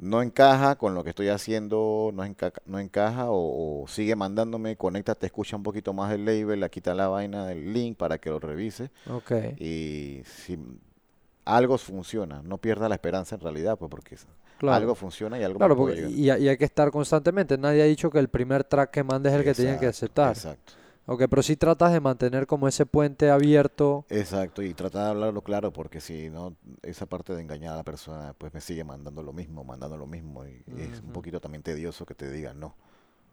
No 0.00 0.22
encaja 0.22 0.76
con 0.76 0.94
lo 0.94 1.02
que 1.02 1.10
estoy 1.10 1.28
haciendo, 1.28 2.10
no, 2.14 2.24
enca- 2.24 2.52
no 2.66 2.78
encaja 2.78 3.30
o, 3.32 3.82
o 3.82 3.88
sigue 3.88 4.14
mandándome, 4.14 4.76
conéctate, 4.76 5.26
escucha 5.26 5.56
un 5.56 5.64
poquito 5.64 5.92
más 5.92 6.12
el 6.12 6.24
label, 6.24 6.62
aquí 6.62 6.78
está 6.78 6.94
la 6.94 7.08
vaina 7.08 7.46
del 7.46 7.72
link 7.72 7.96
para 7.96 8.18
que 8.18 8.30
lo 8.30 8.38
revise 8.38 8.90
Ok. 9.10 9.32
y 9.58 10.22
si 10.24 10.56
algo 11.56 11.78
funciona, 11.78 12.42
no 12.42 12.58
pierda 12.58 12.88
la 12.88 12.94
esperanza 12.96 13.34
en 13.36 13.40
realidad, 13.40 13.78
pues 13.78 13.90
porque 13.90 14.16
Claro. 14.58 14.76
algo 14.76 14.94
funciona 14.94 15.38
y 15.38 15.44
algo 15.44 15.58
Claro, 15.58 15.74
más 15.74 15.76
puede 15.76 15.96
porque, 15.96 16.14
y, 16.14 16.24
y 16.26 16.48
hay 16.48 16.56
que 16.56 16.64
estar 16.64 16.90
constantemente. 16.90 17.56
Nadie 17.58 17.82
ha 17.82 17.86
dicho 17.86 18.10
que 18.10 18.18
el 18.18 18.28
primer 18.28 18.64
track 18.64 18.90
que 18.90 19.04
mandes 19.04 19.32
es 19.32 19.38
el 19.38 19.44
que 19.44 19.54
tienen 19.54 19.78
que 19.78 19.86
Exacto, 19.86 19.88
aceptar. 19.88 20.30
Exacto. 20.30 20.72
Ok, 21.06 21.22
pero 21.30 21.42
sí 21.42 21.56
tratas 21.56 21.92
de 21.92 22.00
mantener 22.00 22.46
como 22.46 22.68
ese 22.68 22.84
puente 22.86 23.30
abierto. 23.30 24.04
Exacto, 24.10 24.62
y 24.62 24.72
trata 24.72 25.04
de 25.04 25.10
hablarlo 25.10 25.42
claro, 25.42 25.70
porque 25.72 26.00
si 26.00 26.30
no, 26.30 26.56
esa 26.82 27.04
parte 27.06 27.34
de 27.34 27.42
engañar 27.42 27.74
a 27.74 27.76
la 27.76 27.84
persona, 27.84 28.34
pues 28.38 28.54
me 28.54 28.60
sigue 28.62 28.82
mandando 28.82 29.22
lo 29.22 29.32
mismo, 29.34 29.64
mandando 29.64 29.98
lo 29.98 30.06
mismo, 30.06 30.46
y 30.46 30.64
es 30.76 31.02
un 31.02 31.12
poquito 31.12 31.40
también 31.40 31.62
tedioso 31.62 32.06
que 32.06 32.14
te 32.14 32.30
digan 32.30 32.58
no, 32.58 32.74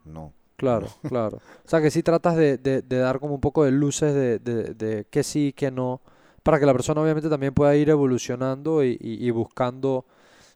no. 0.05 0.33
Claro, 0.57 0.87
claro. 1.07 1.37
O 1.65 1.69
sea 1.69 1.81
que 1.81 1.91
sí 1.91 2.01
tratas 2.01 2.35
de, 2.37 2.57
de- 2.57 2.81
de 2.81 2.97
dar 2.97 3.19
como 3.19 3.35
un 3.35 3.41
poco 3.41 3.65
de 3.65 3.71
luces 3.71 4.13
de, 4.13 4.39
de, 4.39 4.73
de 4.73 5.05
que 5.09 5.21
sí, 5.23 5.51
que 5.53 5.69
no, 5.69 6.01
para 6.45 6.59
que 6.61 6.67
la 6.67 6.73
persona 6.73 7.01
obviamente 7.01 7.29
también 7.29 7.53
pueda 7.53 7.75
ir 7.75 7.89
evolucionando 7.89 8.85
y, 8.85 8.97
y- 9.01 9.27
y 9.27 9.31
buscando 9.31 10.05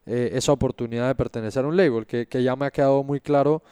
eh, 0.07 0.31
esa 0.33 0.53
oportunidad 0.53 1.07
de 1.09 1.15
pertenecer 1.15 1.65
a 1.65 1.69
un 1.69 1.77
label, 1.77 2.05
que, 2.07 2.27
que 2.27 2.43
ya 2.43 2.55
me 2.55 2.67
ha 2.67 2.71
quedado 2.71 3.03
muy 3.03 3.21
claro 3.21 3.63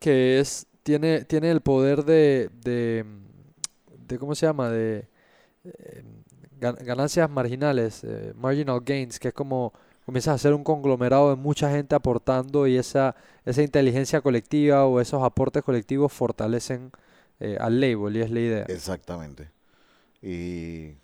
que 0.00 0.40
es, 0.40 0.66
tiene, 0.82 1.24
tiene 1.24 1.50
el 1.50 1.60
poder 1.62 2.04
de, 2.04 2.50
de, 2.64 3.04
de 4.08 4.18
¿cómo 4.18 4.34
se 4.34 4.46
llama? 4.46 4.70
De 4.70 5.08
eh, 5.64 6.04
gan- 6.60 6.82
ganancias 6.84 7.30
marginales, 7.30 8.04
eh, 8.04 8.32
marginal 8.36 8.80
gains, 8.84 9.18
que 9.18 9.28
es 9.28 9.34
como 9.34 9.72
comienzas 10.06 10.32
a 10.32 10.34
hacer 10.36 10.54
un 10.54 10.64
conglomerado 10.64 11.30
de 11.30 11.36
mucha 11.36 11.70
gente 11.70 11.94
aportando 11.94 12.66
y 12.66 12.76
esa, 12.76 13.14
esa 13.44 13.62
inteligencia 13.62 14.20
colectiva 14.22 14.86
o 14.86 15.00
esos 15.00 15.22
aportes 15.22 15.62
colectivos 15.62 16.12
fortalecen 16.12 16.92
eh, 17.40 17.56
al 17.60 17.80
label 17.80 18.16
y 18.16 18.20
es 18.22 18.30
la 18.30 18.40
idea. 18.40 18.64
Exactamente. 18.68 19.50
Y 20.22 20.94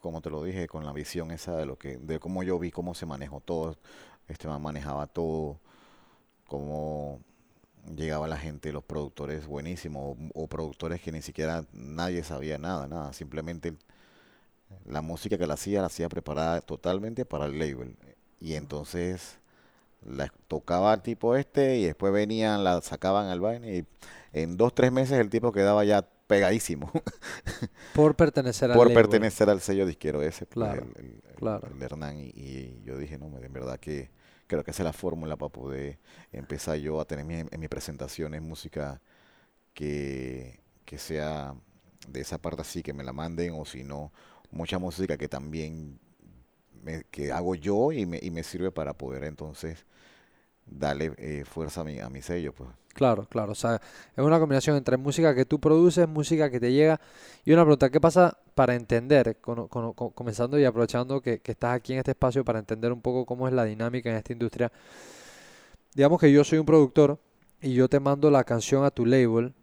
como 0.00 0.20
te 0.20 0.30
lo 0.30 0.42
dije, 0.44 0.66
con 0.68 0.84
la 0.84 0.92
visión 0.92 1.30
esa 1.30 1.56
de 1.56 1.66
lo 1.66 1.76
que, 1.76 1.98
de 1.98 2.18
cómo 2.18 2.42
yo 2.42 2.58
vi 2.58 2.70
cómo 2.70 2.94
se 2.94 3.06
manejó 3.06 3.40
todo, 3.40 3.76
este 4.28 4.48
man 4.48 4.62
manejaba 4.62 5.06
todo, 5.06 5.58
cómo 6.46 7.20
llegaba 7.96 8.28
la 8.28 8.36
gente, 8.36 8.72
los 8.72 8.84
productores 8.84 9.46
buenísimos, 9.46 10.16
o, 10.34 10.42
o 10.42 10.46
productores 10.48 11.00
que 11.00 11.12
ni 11.12 11.22
siquiera 11.22 11.64
nadie 11.72 12.22
sabía 12.24 12.58
nada, 12.58 12.86
nada, 12.88 13.12
simplemente 13.12 13.74
la 14.86 15.02
música 15.02 15.38
que 15.38 15.46
la 15.46 15.54
hacía 15.54 15.80
la 15.80 15.86
hacía 15.86 16.08
preparada 16.08 16.60
totalmente 16.60 17.24
para 17.24 17.46
el 17.46 17.58
label. 17.58 17.96
Y 18.40 18.54
entonces 18.54 19.38
la 20.06 20.32
tocaba 20.48 20.92
al 20.92 21.02
tipo 21.02 21.36
este 21.36 21.76
y 21.78 21.84
después 21.84 22.12
venían, 22.12 22.64
la 22.64 22.80
sacaban 22.80 23.26
al 23.28 23.40
baile 23.40 23.78
y 23.78 23.86
en 24.32 24.56
dos, 24.56 24.74
tres 24.74 24.92
meses 24.92 25.18
el 25.18 25.28
tipo 25.30 25.52
quedaba 25.52 25.84
ya 25.84 26.08
pegadísimo 26.30 26.90
Por 27.92 28.16
pertenecer 28.16 28.70
al 28.72 28.78
por 28.78 28.86
label. 28.86 28.94
pertenecer 28.94 29.50
al 29.50 29.60
sello 29.60 29.86
disquero 29.86 30.22
ese, 30.22 30.46
pues, 30.46 30.72
Claro, 30.72 30.74
el, 30.74 30.92
el- 30.96 31.22
el- 31.36 31.36
claro. 31.36 31.76
el 31.76 31.82
Hernán. 31.82 32.18
Y, 32.20 32.32
y 32.34 32.82
yo 32.84 32.96
dije, 32.98 33.18
no, 33.18 33.26
en 33.38 33.52
verdad 33.52 33.78
que 33.80 34.10
creo 34.46 34.64
que 34.64 34.70
esa 34.72 34.82
es 34.82 34.86
la 34.86 34.92
fórmula 34.92 35.36
para 35.36 35.50
poder 35.52 35.98
empezar 36.32 36.76
yo 36.78 37.00
a 37.00 37.04
tener 37.06 37.24
mi- 37.24 37.34
en 37.50 37.60
mis 37.60 37.68
presentaciones 37.68 38.42
música 38.42 39.00
que, 39.74 40.60
que 40.84 40.98
sea 40.98 41.54
de 42.08 42.20
esa 42.20 42.38
parte 42.38 42.62
así, 42.62 42.82
que 42.82 42.92
me 42.94 43.04
la 43.04 43.12
manden, 43.12 43.54
o 43.56 43.64
si 43.66 43.84
no, 43.84 44.12
mucha 44.50 44.78
música 44.78 45.16
que 45.18 45.28
también 45.28 46.00
me- 46.82 47.04
que 47.10 47.32
hago 47.32 47.54
yo 47.54 47.92
y 47.92 48.06
me, 48.06 48.18
y 48.22 48.30
me 48.30 48.42
sirve 48.42 48.70
para 48.72 48.94
poder 48.94 49.24
entonces 49.24 49.86
darle 50.70 51.12
eh, 51.18 51.44
fuerza 51.44 51.82
a 51.82 51.84
mi, 51.84 51.98
a 52.00 52.08
mi 52.08 52.22
sello, 52.22 52.52
pues. 52.54 52.70
Claro, 52.94 53.26
claro. 53.26 53.52
O 53.52 53.54
sea, 53.54 53.80
es 54.16 54.24
una 54.24 54.38
combinación 54.38 54.76
entre 54.76 54.96
música 54.96 55.34
que 55.34 55.44
tú 55.44 55.60
produces, 55.60 56.08
música 56.08 56.50
que 56.50 56.60
te 56.60 56.72
llega. 56.72 57.00
Y 57.44 57.52
una 57.52 57.62
pregunta, 57.62 57.90
¿qué 57.90 58.00
pasa 58.00 58.36
para 58.54 58.74
entender, 58.74 59.38
comenzando 59.40 60.58
y 60.58 60.64
aprovechando 60.64 61.20
que, 61.20 61.40
que 61.40 61.52
estás 61.52 61.74
aquí 61.74 61.92
en 61.92 62.00
este 62.00 62.12
espacio 62.12 62.44
para 62.44 62.58
entender 62.58 62.92
un 62.92 63.00
poco 63.00 63.24
cómo 63.24 63.46
es 63.48 63.54
la 63.54 63.64
dinámica 63.64 64.10
en 64.10 64.16
esta 64.16 64.32
industria? 64.32 64.72
Digamos 65.94 66.20
que 66.20 66.32
yo 66.32 66.44
soy 66.44 66.58
un 66.58 66.66
productor 66.66 67.18
y 67.60 67.74
yo 67.74 67.88
te 67.88 68.00
mando 68.00 68.30
la 68.30 68.44
canción 68.44 68.84
a 68.84 68.90
tu 68.90 69.06
label. 69.06 69.54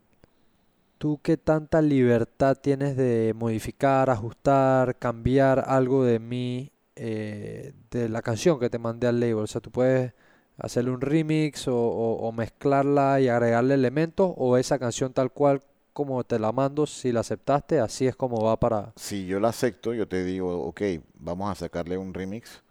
¿Tú 0.98 1.20
qué 1.22 1.38
tanta 1.38 1.82
libertad 1.82 2.58
tienes 2.60 2.98
de 2.98 3.34
modificar, 3.36 4.10
ajustar, 4.10 4.98
cambiar 4.98 5.64
algo 5.68 6.04
de 6.04 6.20
mí, 6.20 6.72
eh, 6.96 7.74
de 7.92 8.10
la 8.10 8.22
canción 8.22 8.60
que 8.60 8.70
te 8.70 8.80
mandé 8.80 9.08
al 9.08 9.20
label? 9.20 9.44
O 9.44 9.48
sea, 9.48 9.62
tú 9.62 9.70
puedes 9.70 10.14
hacerle 10.58 10.92
un 10.92 11.02
remix 11.02 11.68
o, 11.68 11.76
o- 11.78 12.28
o 12.28 12.32
mezclarla 12.32 13.20
y 13.22 13.28
agregarle 13.28 13.74
elementos 13.76 14.32
o 14.36 14.58
esa 14.58 14.80
canción 14.80 15.14
tal 15.14 15.32
cual 15.32 15.62
como 15.94 16.24
te 16.24 16.38
la 16.38 16.52
mando, 16.52 16.86
si 16.86 17.12
la 17.12 17.22
aceptaste, 17.22 17.80
así 17.80 18.06
es 18.06 18.16
como 18.16 18.44
va 18.44 18.56
para... 18.60 18.94
Si 18.96 19.26
yo 19.26 19.40
la 19.40 19.50
acepto, 19.50 19.94
yo 19.96 20.08
te 20.08 20.24
digo, 20.24 20.64
ok, 20.68 20.82
vamos 21.16 21.50
a 21.52 21.56
sacarle 21.56 21.98
un 21.98 22.14
remix. 22.14 22.62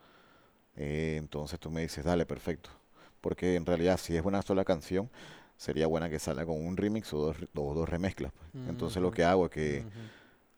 eh, 0.76 1.16
entonces 1.18 1.58
tú 1.58 1.70
me 1.70 1.80
dices, 1.82 2.04
dale, 2.04 2.26
perfecto. 2.26 2.70
Porque 3.20 3.56
en 3.56 3.66
realidad, 3.66 3.98
si 3.98 4.16
es 4.16 4.24
una 4.24 4.42
sola 4.42 4.64
canción, 4.64 5.10
sería 5.56 5.86
buena 5.88 6.08
que 6.08 6.18
salga 6.20 6.46
con 6.46 6.64
un 6.64 6.76
remix 6.76 7.12
o 7.14 7.18
dos, 7.18 7.36
o 7.54 7.74
dos 7.74 7.88
remezclas. 7.88 8.30
pues. 8.52 8.68
Entonces 8.68 9.02
lo 9.02 9.10
que 9.10 9.24
hago 9.24 9.46
es 9.46 9.50
que. 9.50 9.84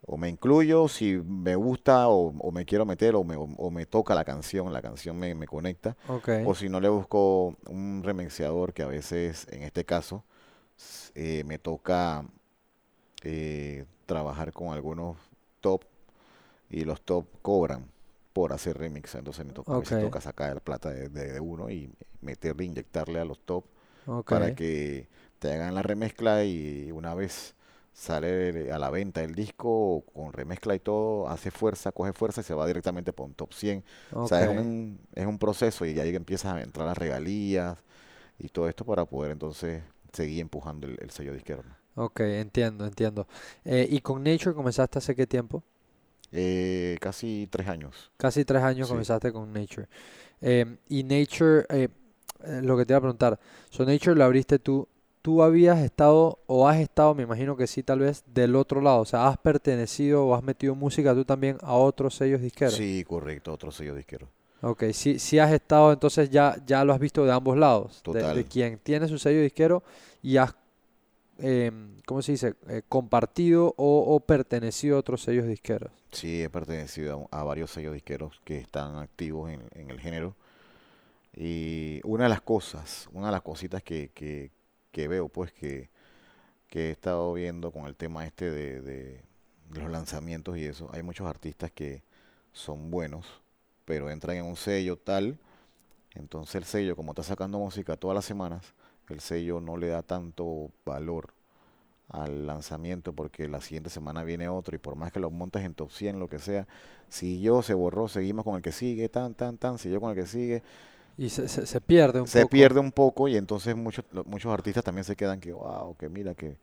O 0.06 0.16
me 0.16 0.28
incluyo 0.28 0.88
si 0.88 1.16
me 1.24 1.54
gusta 1.56 2.08
o, 2.08 2.28
o 2.38 2.52
me 2.52 2.64
quiero 2.64 2.86
meter 2.86 3.14
o 3.16 3.24
me, 3.24 3.36
o, 3.36 3.42
o 3.56 3.70
me 3.70 3.86
toca 3.86 4.14
la 4.14 4.24
canción, 4.24 4.72
la 4.72 4.82
canción 4.82 5.18
me, 5.18 5.34
me 5.34 5.46
conecta. 5.46 5.96
Ok, 6.08 6.28
O 6.42 6.54
si 6.54 6.68
no 6.68 6.80
le 6.80 6.88
busco 6.88 7.56
un 7.68 8.02
remixeador 8.04 8.72
que 8.72 8.82
a 8.82 8.86
veces, 8.86 9.46
en 9.50 9.62
este 9.62 9.84
caso, 9.84 10.24
eh, 11.14 11.44
me 11.44 11.58
toca 11.58 12.24
eh, 13.24 13.84
trabajar 14.06 14.52
con 14.52 14.72
algunos 14.72 15.16
top 15.60 15.84
y 16.70 16.84
los 16.84 17.02
top 17.02 17.26
cobran 17.42 17.86
por 18.32 18.52
hacer 18.52 18.78
remix. 18.78 19.14
Entonces 19.14 19.46
me 19.46 19.52
toca, 19.52 20.20
sacar 20.20 20.62
plata 20.62 20.90
de, 20.90 21.08
de- 21.08 21.32
de 21.34 21.40
uno 21.40 21.70
y 21.70 21.92
meterle, 22.20 22.64
inyectarle 22.64 23.20
a 23.20 23.24
los 23.24 23.40
top 23.40 23.64
para 24.28 24.52
que 24.52 25.08
te 25.38 25.52
hagan 25.52 25.74
la 25.74 25.82
remezcla 25.82 26.44
y 26.44 26.92
una 26.92 27.14
vez 27.14 27.54
sale 27.98 28.70
a 28.72 28.78
la 28.78 28.90
venta 28.90 29.22
el 29.24 29.34
disco 29.34 30.04
con 30.14 30.32
remezcla 30.32 30.74
y 30.74 30.80
todo, 30.80 31.28
hace 31.28 31.50
fuerza, 31.50 31.92
coge 31.92 32.12
fuerza 32.12 32.40
y 32.42 32.44
se 32.44 32.54
va 32.54 32.66
directamente 32.66 33.12
por 33.12 33.26
un 33.26 33.34
top 33.34 33.52
100. 33.54 33.84
O 34.12 34.28
sea, 34.28 34.42
es 34.44 34.48
un, 34.48 35.00
es 35.14 35.26
un 35.26 35.38
proceso 35.38 35.84
y 35.86 35.98
ahí 36.00 36.14
empiezan 36.14 36.56
a 36.58 36.62
entrar 36.62 36.86
las 36.86 36.98
regalías 36.98 37.78
y 38.38 38.48
todo 38.50 38.68
esto 38.68 38.84
para 38.84 39.06
poder 39.06 39.32
entonces 39.32 39.82
seguir 40.12 40.40
empujando 40.40 40.86
el, 40.86 40.98
el 41.02 41.10
sello 41.10 41.34
disquero. 41.34 41.64
Ok, 41.96 42.20
entiendo, 42.20 42.86
entiendo. 42.86 43.26
Eh, 43.64 43.86
¿y 43.90 44.00
con 44.00 44.22
Nature 44.22 44.54
comenzaste 44.54 44.98
hace 44.98 45.14
qué 45.16 45.26
tiempo? 45.26 45.64
Eh, 46.32 46.96
casi 47.00 47.48
tres 47.50 47.68
años. 47.68 48.10
Casi 48.16 48.44
tres 48.44 48.62
años 48.62 48.88
Sí. 48.88 48.92
comenzaste 48.92 49.32
con 49.32 49.52
Nature. 49.52 49.88
Em, 50.40 50.78
y 50.88 51.04
Nature, 51.04 51.66
eh, 51.70 51.88
eh, 52.44 52.60
lo 52.62 52.76
que 52.78 52.86
te 52.86 52.94
iba 52.94 52.98
a 52.98 53.02
preguntar, 53.02 53.40
so 53.70 53.84
Nature 53.84 54.16
lo 54.16 54.24
abriste 54.24 54.58
tú, 54.58 54.88
tú 55.28 55.42
habías 55.42 55.78
estado 55.80 56.38
o 56.46 56.66
has 56.66 56.78
estado, 56.78 57.14
me 57.14 57.22
imagino 57.24 57.54
que 57.54 57.66
sí, 57.66 57.82
tal 57.82 57.98
vez, 57.98 58.24
del 58.32 58.56
otro 58.56 58.80
lado, 58.80 59.00
o 59.00 59.04
sea, 59.04 59.28
has 59.28 59.36
pertenecido 59.36 60.24
o 60.24 60.34
has 60.34 60.42
metido 60.42 60.74
música 60.74 61.12
tú 61.12 61.22
también 61.22 61.58
a 61.60 61.74
otros 61.74 62.14
sellos 62.14 62.40
disqueros. 62.40 62.72
Sí, 62.72 63.04
correcto, 63.06 63.52
otro 63.52 63.70
sello 63.70 63.94
disquero. 63.94 64.30
Ok, 64.62 64.84
sí, 64.94 65.18
sí 65.18 65.38
has 65.38 65.52
estado, 65.52 65.92
entonces 65.92 66.30
ya, 66.30 66.56
ya 66.64 66.82
lo 66.82 66.94
has 66.94 66.98
visto 66.98 67.26
de 67.26 67.32
ambos 67.32 67.58
lados, 67.58 68.02
de, 68.06 68.24
de 68.32 68.44
Total. 68.44 68.44
quien 68.46 68.78
tiene 68.78 69.06
su 69.06 69.18
sello 69.18 69.42
disquero 69.42 69.82
y 70.22 70.38
has, 70.38 70.54
em, 71.36 72.00
¿cómo 72.06 72.22
se 72.22 72.32
dice? 72.32 72.54
Eh, 72.66 72.80
compartido 72.88 73.74
o, 73.76 74.14
o 74.16 74.20
pertenecido 74.20 74.96
a 74.96 75.00
otros 75.00 75.20
sellos 75.20 75.46
disqueros. 75.46 75.92
Sí, 76.10 76.42
he 76.42 76.48
pertenecido 76.48 77.28
a, 77.30 77.40
a 77.40 77.44
varios 77.44 77.70
sellos 77.70 77.92
disqueros 77.92 78.40
que 78.44 78.56
están 78.56 78.96
activos 78.96 79.50
en, 79.50 79.60
en 79.72 79.90
el 79.90 80.00
género. 80.00 80.36
Y 81.36 82.00
una 82.04 82.24
de 82.24 82.30
las 82.30 82.40
cosas, 82.40 83.08
una 83.12 83.26
de 83.26 83.32
las 83.32 83.42
cositas 83.42 83.82
que, 83.82 84.10
que, 84.14 84.50
que 84.92 85.08
veo, 85.08 85.28
pues, 85.28 85.52
que, 85.52 85.90
que 86.68 86.88
he 86.88 86.90
estado 86.92 87.32
viendo 87.34 87.72
con 87.72 87.86
el 87.86 87.96
tema 87.96 88.26
este 88.26 88.50
de, 88.50 88.80
de- 88.82 89.22
los 89.72 89.90
lanzamientos 89.90 90.56
y 90.58 90.64
eso, 90.66 90.90
hay 90.92 91.02
muchos 91.02 91.26
artistas 91.26 91.70
que 91.72 92.02
son 92.52 92.90
buenos, 92.90 93.26
pero 93.84 94.10
entran 94.10 94.36
en 94.38 94.46
un 94.46 94.56
sello 94.56 94.96
tal, 94.98 95.38
entonces 96.14 96.54
el 96.56 96.64
sello, 96.64 96.96
como 96.96 97.12
está 97.12 97.22
sacando 97.22 97.58
música 97.58 97.96
todas 97.96 98.14
las 98.14 98.24
semanas, 98.24 98.74
el 99.08 99.20
sello 99.20 99.60
no 99.60 99.76
le 99.76 99.88
da 99.88 100.02
tanto 100.02 100.70
valor 100.84 101.34
al 102.08 102.46
lanzamiento 102.46 103.12
porque 103.12 103.48
la 103.48 103.60
siguiente 103.60 103.90
semana 103.90 104.24
viene 104.24 104.48
otro 104.48 104.74
y 104.74 104.78
por 104.78 104.96
más 104.96 105.12
que 105.12 105.20
lo 105.20 105.30
montes 105.30 105.64
en 105.64 105.74
top 105.74 105.90
100, 105.92 106.18
lo 106.18 106.28
que 106.28 106.38
sea, 106.38 106.66
si 107.08 107.40
yo 107.40 107.62
se 107.62 107.74
borró, 107.74 108.08
seguimos 108.08 108.44
con 108.44 108.56
el 108.56 108.62
que 108.62 108.72
sigue, 108.72 109.08
tan, 109.10 109.34
tan, 109.34 109.58
tan, 109.58 109.78
si 109.78 109.90
yo 109.90 110.00
con 110.00 110.10
el 110.10 110.16
que 110.16 110.26
sigue, 110.26 110.62
Y 111.18 111.28
se, 111.30 111.48
se, 111.48 111.66
se 111.66 111.80
pierde 111.82 112.20
un 112.22 112.28
se 112.28 112.46
poco. 112.46 112.46
pierde 112.46 112.80
un 112.80 112.92
poco 112.92 113.28
y 113.28 113.36
entonces 113.36 113.76
muchos 113.76 114.04
muchos 114.26 114.52
artistas 114.52 114.84
también 114.84 115.04
se 115.04 115.16
quedan 115.16 115.40
que 115.40 115.52
wow 115.52 115.96
que 115.96 116.08
mira 116.08 116.34
que 116.34 116.58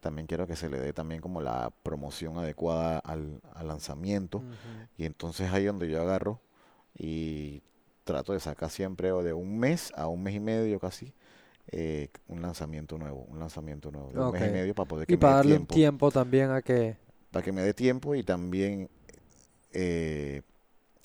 también 0.00 0.26
quiero 0.28 0.46
que 0.46 0.56
se 0.56 0.70
le 0.70 0.80
dé 0.80 0.92
también 0.94 1.20
como 1.22 1.40
la 1.42 1.72
promoción 1.82 2.38
adecuada 2.38 2.98
al, 3.00 3.40
al 3.54 3.68
lanzamiento 3.68 4.44
y 4.98 5.06
entonces 5.06 5.52
ahí 5.52 5.66
donde 5.66 5.90
yo 5.90 6.02
agarro 6.02 6.40
y 6.98 7.62
trato 8.04 8.32
de 8.34 8.40
sacar 8.40 8.70
siempre 8.70 9.12
o 9.12 9.22
de 9.24 9.32
un 9.34 9.58
mes 9.58 9.92
a 9.96 10.08
un 10.08 10.22
mes 10.22 10.36
y 10.36 10.40
medio 10.40 10.80
casi 10.80 11.14
eh, 11.68 12.10
un 12.28 12.42
lanzamiento 12.42 12.98
nuevo 12.98 13.24
un 13.30 13.40
lanzamiento 13.40 13.90
nuevo 13.92 14.12
de 14.12 14.20
un 14.20 14.30
mes 14.30 14.44
y 14.44 14.50
medio 14.50 14.74
para 14.74 14.88
poder 14.88 15.08
que 15.08 15.14
Y 15.14 15.18
me 15.18 15.26
para 15.26 15.36
dé 15.36 15.36
darle 15.36 15.54
un 15.56 15.66
tiempo. 15.66 15.68
tiempo 15.68 16.10
también 16.10 16.50
a 16.50 16.60
que... 16.60 16.96
para 17.30 17.42
que 17.44 17.52
me 17.52 17.62
dé 17.62 17.74
tiempo 17.74 18.14
y 18.14 18.22
también 18.22 18.90
eh, 19.72 20.42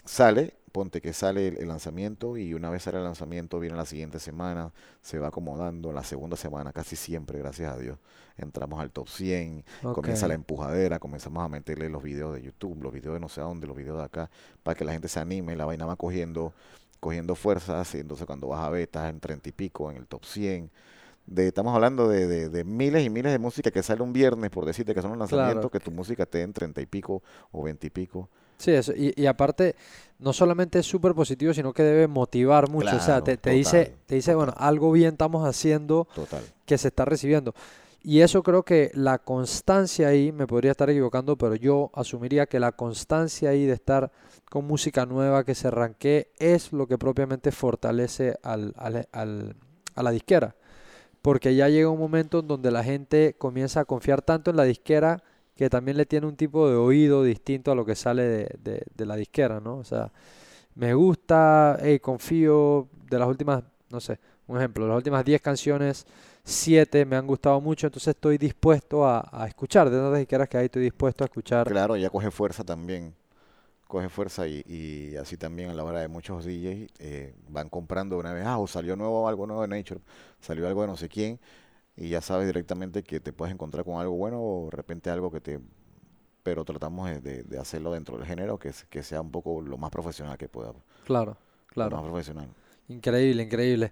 sale, 0.05 0.55
ponte 0.77 1.01
que 1.01 1.13
sale 1.13 1.47
el, 1.49 1.57
el 1.59 1.67
lanzamiento 1.67 2.37
y 2.37 2.53
una 2.53 2.69
vez 2.69 2.83
sale 2.83 2.97
el 2.99 3.03
lanzamiento 3.03 3.59
viene 3.59 3.75
la 3.75 3.85
siguiente 3.85 4.19
semana, 4.19 4.71
se 5.01 5.19
va 5.19 5.27
acomodando, 5.27 5.91
la 5.93 6.03
segunda 6.03 6.37
semana 6.37 6.71
casi 6.73 6.95
siempre, 6.95 7.39
gracias 7.39 7.73
a 7.73 7.77
Dios, 7.77 7.97
entramos 8.37 8.79
al 8.79 8.91
top 8.91 9.07
100, 9.09 9.65
comienza 9.91 10.27
la 10.27 10.33
empujadera, 10.35 10.99
comenzamos 10.99 11.43
a 11.43 11.49
meterle 11.49 11.89
los 11.89 12.03
videos 12.03 12.33
de 12.35 12.41
YouTube, 12.43 12.81
los 12.83 12.93
videos 12.93 13.13
de 13.15 13.19
no 13.19 13.29
sé 13.29 13.41
a 13.41 13.45
dónde, 13.45 13.67
los 13.67 13.75
videos 13.77 13.97
de 13.97 14.03
acá, 14.05 14.29
para 14.63 14.75
que 14.75 14.85
la 14.85 14.93
gente 14.93 15.07
se 15.07 15.19
anime, 15.19 15.55
la 15.55 15.65
vaina 15.65 15.85
va 15.85 15.95
cogiendo, 15.95 16.53
cogiendo 16.99 17.35
fuerzas, 17.35 17.93
y 17.95 17.99
entonces 17.99 18.25
cuando 18.25 18.47
vas 18.47 18.61
a 18.61 18.69
ver 18.69 18.81
estás 18.83 19.09
en 19.09 19.19
30 19.19 19.49
y 19.49 19.51
pico, 19.51 19.91
en 19.91 19.97
el 19.97 20.07
top 20.07 20.23
100. 20.25 20.71
De, 21.25 21.47
estamos 21.47 21.75
hablando 21.75 22.07
de, 22.07 22.25
de- 22.27 22.49
de 22.49 22.63
miles 22.63 23.05
y 23.05 23.09
miles 23.09 23.31
de 23.33 23.39
música 23.39 23.69
que 23.71 23.83
sale 23.83 24.01
un 24.01 24.13
viernes, 24.13 24.49
por 24.49 24.65
decirte 24.65 24.93
que 24.95 25.01
son 25.01 25.11
un 25.11 25.19
Claro. 25.25 25.61
lanzamiento, 25.61 25.69
que 25.69 25.79
tu 25.79 25.91
música 25.91 26.23
esté 26.23 26.41
en 26.41 26.53
30 26.53 26.81
y 26.81 26.85
pico 26.85 27.21
o 27.51 27.63
20 27.63 27.87
y 27.87 27.89
pico. 27.89 28.29
Sí, 28.57 28.71
eso. 28.71 28.93
Y, 28.95 29.13
y 29.15 29.25
aparte, 29.27 29.75
no 30.19 30.33
solamente 30.33 30.79
es 30.79 30.85
súper 30.85 31.13
positivo, 31.13 31.53
sino 31.53 31.73
que 31.73 31.83
debe 31.83 32.07
motivar 32.07 32.69
mucho. 32.69 32.87
O 32.95 32.99
sea, 32.99 33.21
Claro, 33.21 33.37
te, 33.39 33.51
dice, 33.51 33.93
te 34.05 34.15
dice, 34.15 34.33
bueno, 34.35 34.53
algo 34.57 34.91
bien 34.91 35.11
estamos 35.13 35.45
haciendo 35.47 36.07
Total. 36.15 36.43
que 36.65 36.77
se 36.77 36.87
está 36.87 37.05
recibiendo. 37.05 37.53
Y 38.03 38.21
eso 38.21 38.41
creo 38.41 38.63
que 38.63 38.89
la 38.93 39.17
constancia 39.19 40.07
ahí, 40.07 40.31
me 40.31 40.47
podría 40.47 40.71
estar 40.71 40.89
equivocando, 40.89 41.37
pero 41.37 41.55
yo 41.55 41.91
asumiría 41.93 42.45
que 42.45 42.59
la 42.59 42.71
constancia 42.71 43.49
ahí 43.49 43.65
de 43.65 43.73
estar 43.73 44.11
con 44.49 44.65
música 44.65 45.05
nueva 45.05 45.43
que 45.43 45.53
se 45.55 45.67
arranque 45.67 46.31
es 46.39 46.71
lo 46.71 46.87
que 46.87 46.97
propiamente 46.97 47.51
fortalece 47.51 48.37
al, 48.43 48.73
al- 48.77 49.07
al- 49.11 49.55
a 49.95 50.03
la 50.03 50.11
disquera. 50.11 50.55
Porque 51.21 51.55
ya 51.55 51.67
llega 51.67 51.89
un 51.89 51.99
momento 51.99 52.39
en 52.39 52.47
donde 52.47 52.71
la 52.71 52.83
gente 52.83 53.35
comienza 53.37 53.81
a 53.81 53.85
confiar 53.85 54.21
tanto 54.21 54.51
en 54.51 54.57
la 54.57 54.63
disquera 54.63 55.21
que 55.57 55.69
también 55.69 55.97
le 55.97 56.05
tiene 56.05 56.27
un 56.27 56.35
tipo 56.37 56.69
de 56.69 56.75
oído 56.75 57.23
distinto 57.23 57.71
a 57.71 57.75
lo 57.75 57.85
que 57.85 57.95
sale 57.95 58.23
de, 58.23 58.55
de- 58.63 58.83
de 58.95 59.05
la 59.05 59.15
disquera, 59.15 59.59
¿no? 59.59 59.77
O 59.77 59.83
sea, 59.83 60.11
me 60.75 60.93
gusta, 60.93 61.77
hey, 61.81 61.99
confío 61.99 62.87
de 63.09 63.19
las 63.19 63.27
últimas, 63.27 63.63
no 63.89 63.99
sé, 63.99 64.19
un 64.47 64.57
ejemplo, 64.57 64.87
las 64.87 64.97
últimas 64.97 65.25
10 65.25 65.41
canciones 65.41 66.05
siete 66.47 67.05
me 67.05 67.17
han 67.17 67.27
gustado 67.27 67.59
mucho, 67.59 67.87
entonces 67.87 68.15
estoy 68.15 68.37
dispuesto 68.37 69.05
a, 69.05 69.45
escuchar. 69.47 69.89
De 69.89 69.97
donde 69.97 70.25
quieras 70.25 70.47
que 70.47 70.57
ahí 70.57 70.65
estoy 70.65 70.83
dispuesto 70.83 71.25
a 71.25 71.25
escuchar. 71.25 71.67
Claro, 71.67 71.97
ya 71.97 72.09
coge 72.09 72.31
fuerza 72.31 72.63
también. 72.63 73.13
Coge 73.85 74.07
fuerza 74.09 74.47
y, 74.47 74.63
y 74.65 75.15
así 75.17 75.37
también 75.37 75.69
a 75.69 75.73
la 75.73 75.83
hora 75.83 75.99
de 75.99 76.07
muchos 76.07 76.45
DJs 76.45 76.91
eh, 76.99 77.33
van 77.49 77.69
comprando 77.69 78.17
una 78.17 78.33
vez, 78.33 78.45
ah, 78.45 78.57
o 78.59 78.67
salió 78.67 78.95
nuevo 78.95 79.27
algo 79.27 79.45
nuevo 79.45 79.61
de 79.61 79.69
Nature, 79.69 80.01
salió 80.41 80.67
algo 80.67 80.81
de 80.81 80.87
no 80.87 80.97
sé 80.97 81.07
quién, 81.07 81.39
y 81.97 82.09
ya 82.09 82.21
sabes 82.21 82.47
directamente 82.47 83.03
que 83.03 83.19
te 83.19 83.33
puedes 83.33 83.53
encontrar 83.53 83.83
con 83.83 83.99
algo 83.99 84.15
bueno 84.15 84.39
o 84.39 84.65
de 84.69 84.77
repente 84.77 85.09
algo 85.09 85.31
que 85.31 85.41
te... 85.41 85.59
Pero 86.43 86.63
tratamos 86.63 87.09
de, 87.21 87.59
hacerlo 87.59 87.91
dentro 87.91 88.17
del 88.17 88.25
género 88.25 88.57
que, 88.57 88.71
que 88.89 89.03
sea 89.03 89.19
un 89.19 89.31
poco 89.31 89.59
lo 89.59 89.77
más 89.77 89.91
profesional 89.91 90.37
que 90.37 90.47
pueda. 90.47 90.71
Claro, 91.05 91.35
Lo 91.69 91.73
claro. 91.73 91.97
más 91.97 92.05
profesional. 92.05 92.47
Increíble, 92.87 93.43
increíble. 93.43 93.91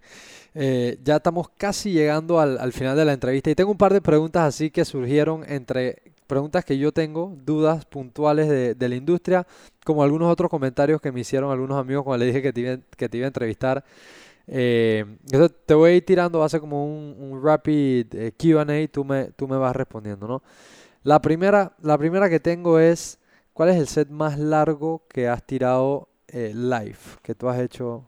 Eh, 0.54 0.98
ya 1.04 1.18
estamos 1.18 1.50
casi 1.58 1.92
llegando 1.92 2.40
al, 2.40 2.58
al 2.58 2.72
final 2.72 2.96
de 2.96 3.04
la 3.04 3.12
entrevista 3.12 3.50
y 3.50 3.56
tengo 3.56 3.72
un 3.72 3.78
par 3.78 3.92
de 3.92 4.00
preguntas 4.00 4.44
así 4.44 4.72
que 4.72 4.86
surgieron 4.86 5.44
entre 5.50 6.02
preguntas 6.28 6.64
que 6.64 6.78
yo 6.78 6.94
tengo, 6.94 7.36
dudas 7.44 7.86
puntuales 7.86 8.48
de, 8.48 8.74
de 8.74 8.90
la 8.90 8.96
industria, 8.96 9.46
como 9.84 10.02
algunos 10.04 10.32
otros 10.32 10.50
comentarios 10.50 11.02
que 11.02 11.12
me 11.12 11.20
hicieron 11.22 11.52
algunos 11.52 11.78
amigos 11.78 12.04
cuando 12.04 12.24
le 12.26 12.28
dije 12.32 12.42
que 12.42 12.54
te 12.54 12.80
que 12.96 13.10
te 13.10 13.18
iba 13.18 13.26
a 13.26 13.28
entrevistar. 13.28 13.84
Eh, 14.48 15.06
entonces 15.26 15.58
te 15.66 15.74
voy 15.74 15.92
a 15.92 15.96
ir 15.96 16.06
tirando, 16.06 16.40
va 16.40 16.46
a 16.46 16.50
ser 16.50 16.60
como 16.62 16.86
un, 16.86 17.16
un 17.20 17.44
rapid 17.44 18.08
eh, 18.14 18.32
Q&A 18.38 18.88
tú 18.92 19.04
me, 19.04 19.26
tú 19.32 19.48
me 19.48 19.58
vas 19.58 19.76
respondiendo, 19.76 20.28
¿no? 20.28 20.44
La 21.04 21.22
primera, 21.22 21.74
la 21.82 21.98
primera 21.98 22.30
que 22.30 22.40
tengo 22.40 22.80
es, 22.80 23.20
¿cuál 23.54 23.70
es 23.70 23.78
el 23.78 23.88
set 23.88 24.10
más 24.10 24.38
largo 24.40 25.04
que 25.08 25.28
has 25.28 25.44
tirado 25.44 26.10
eh, 26.28 26.52
live, 26.56 26.98
que 27.22 27.34
tú 27.36 27.48
has 27.50 27.60
hecho? 27.60 28.04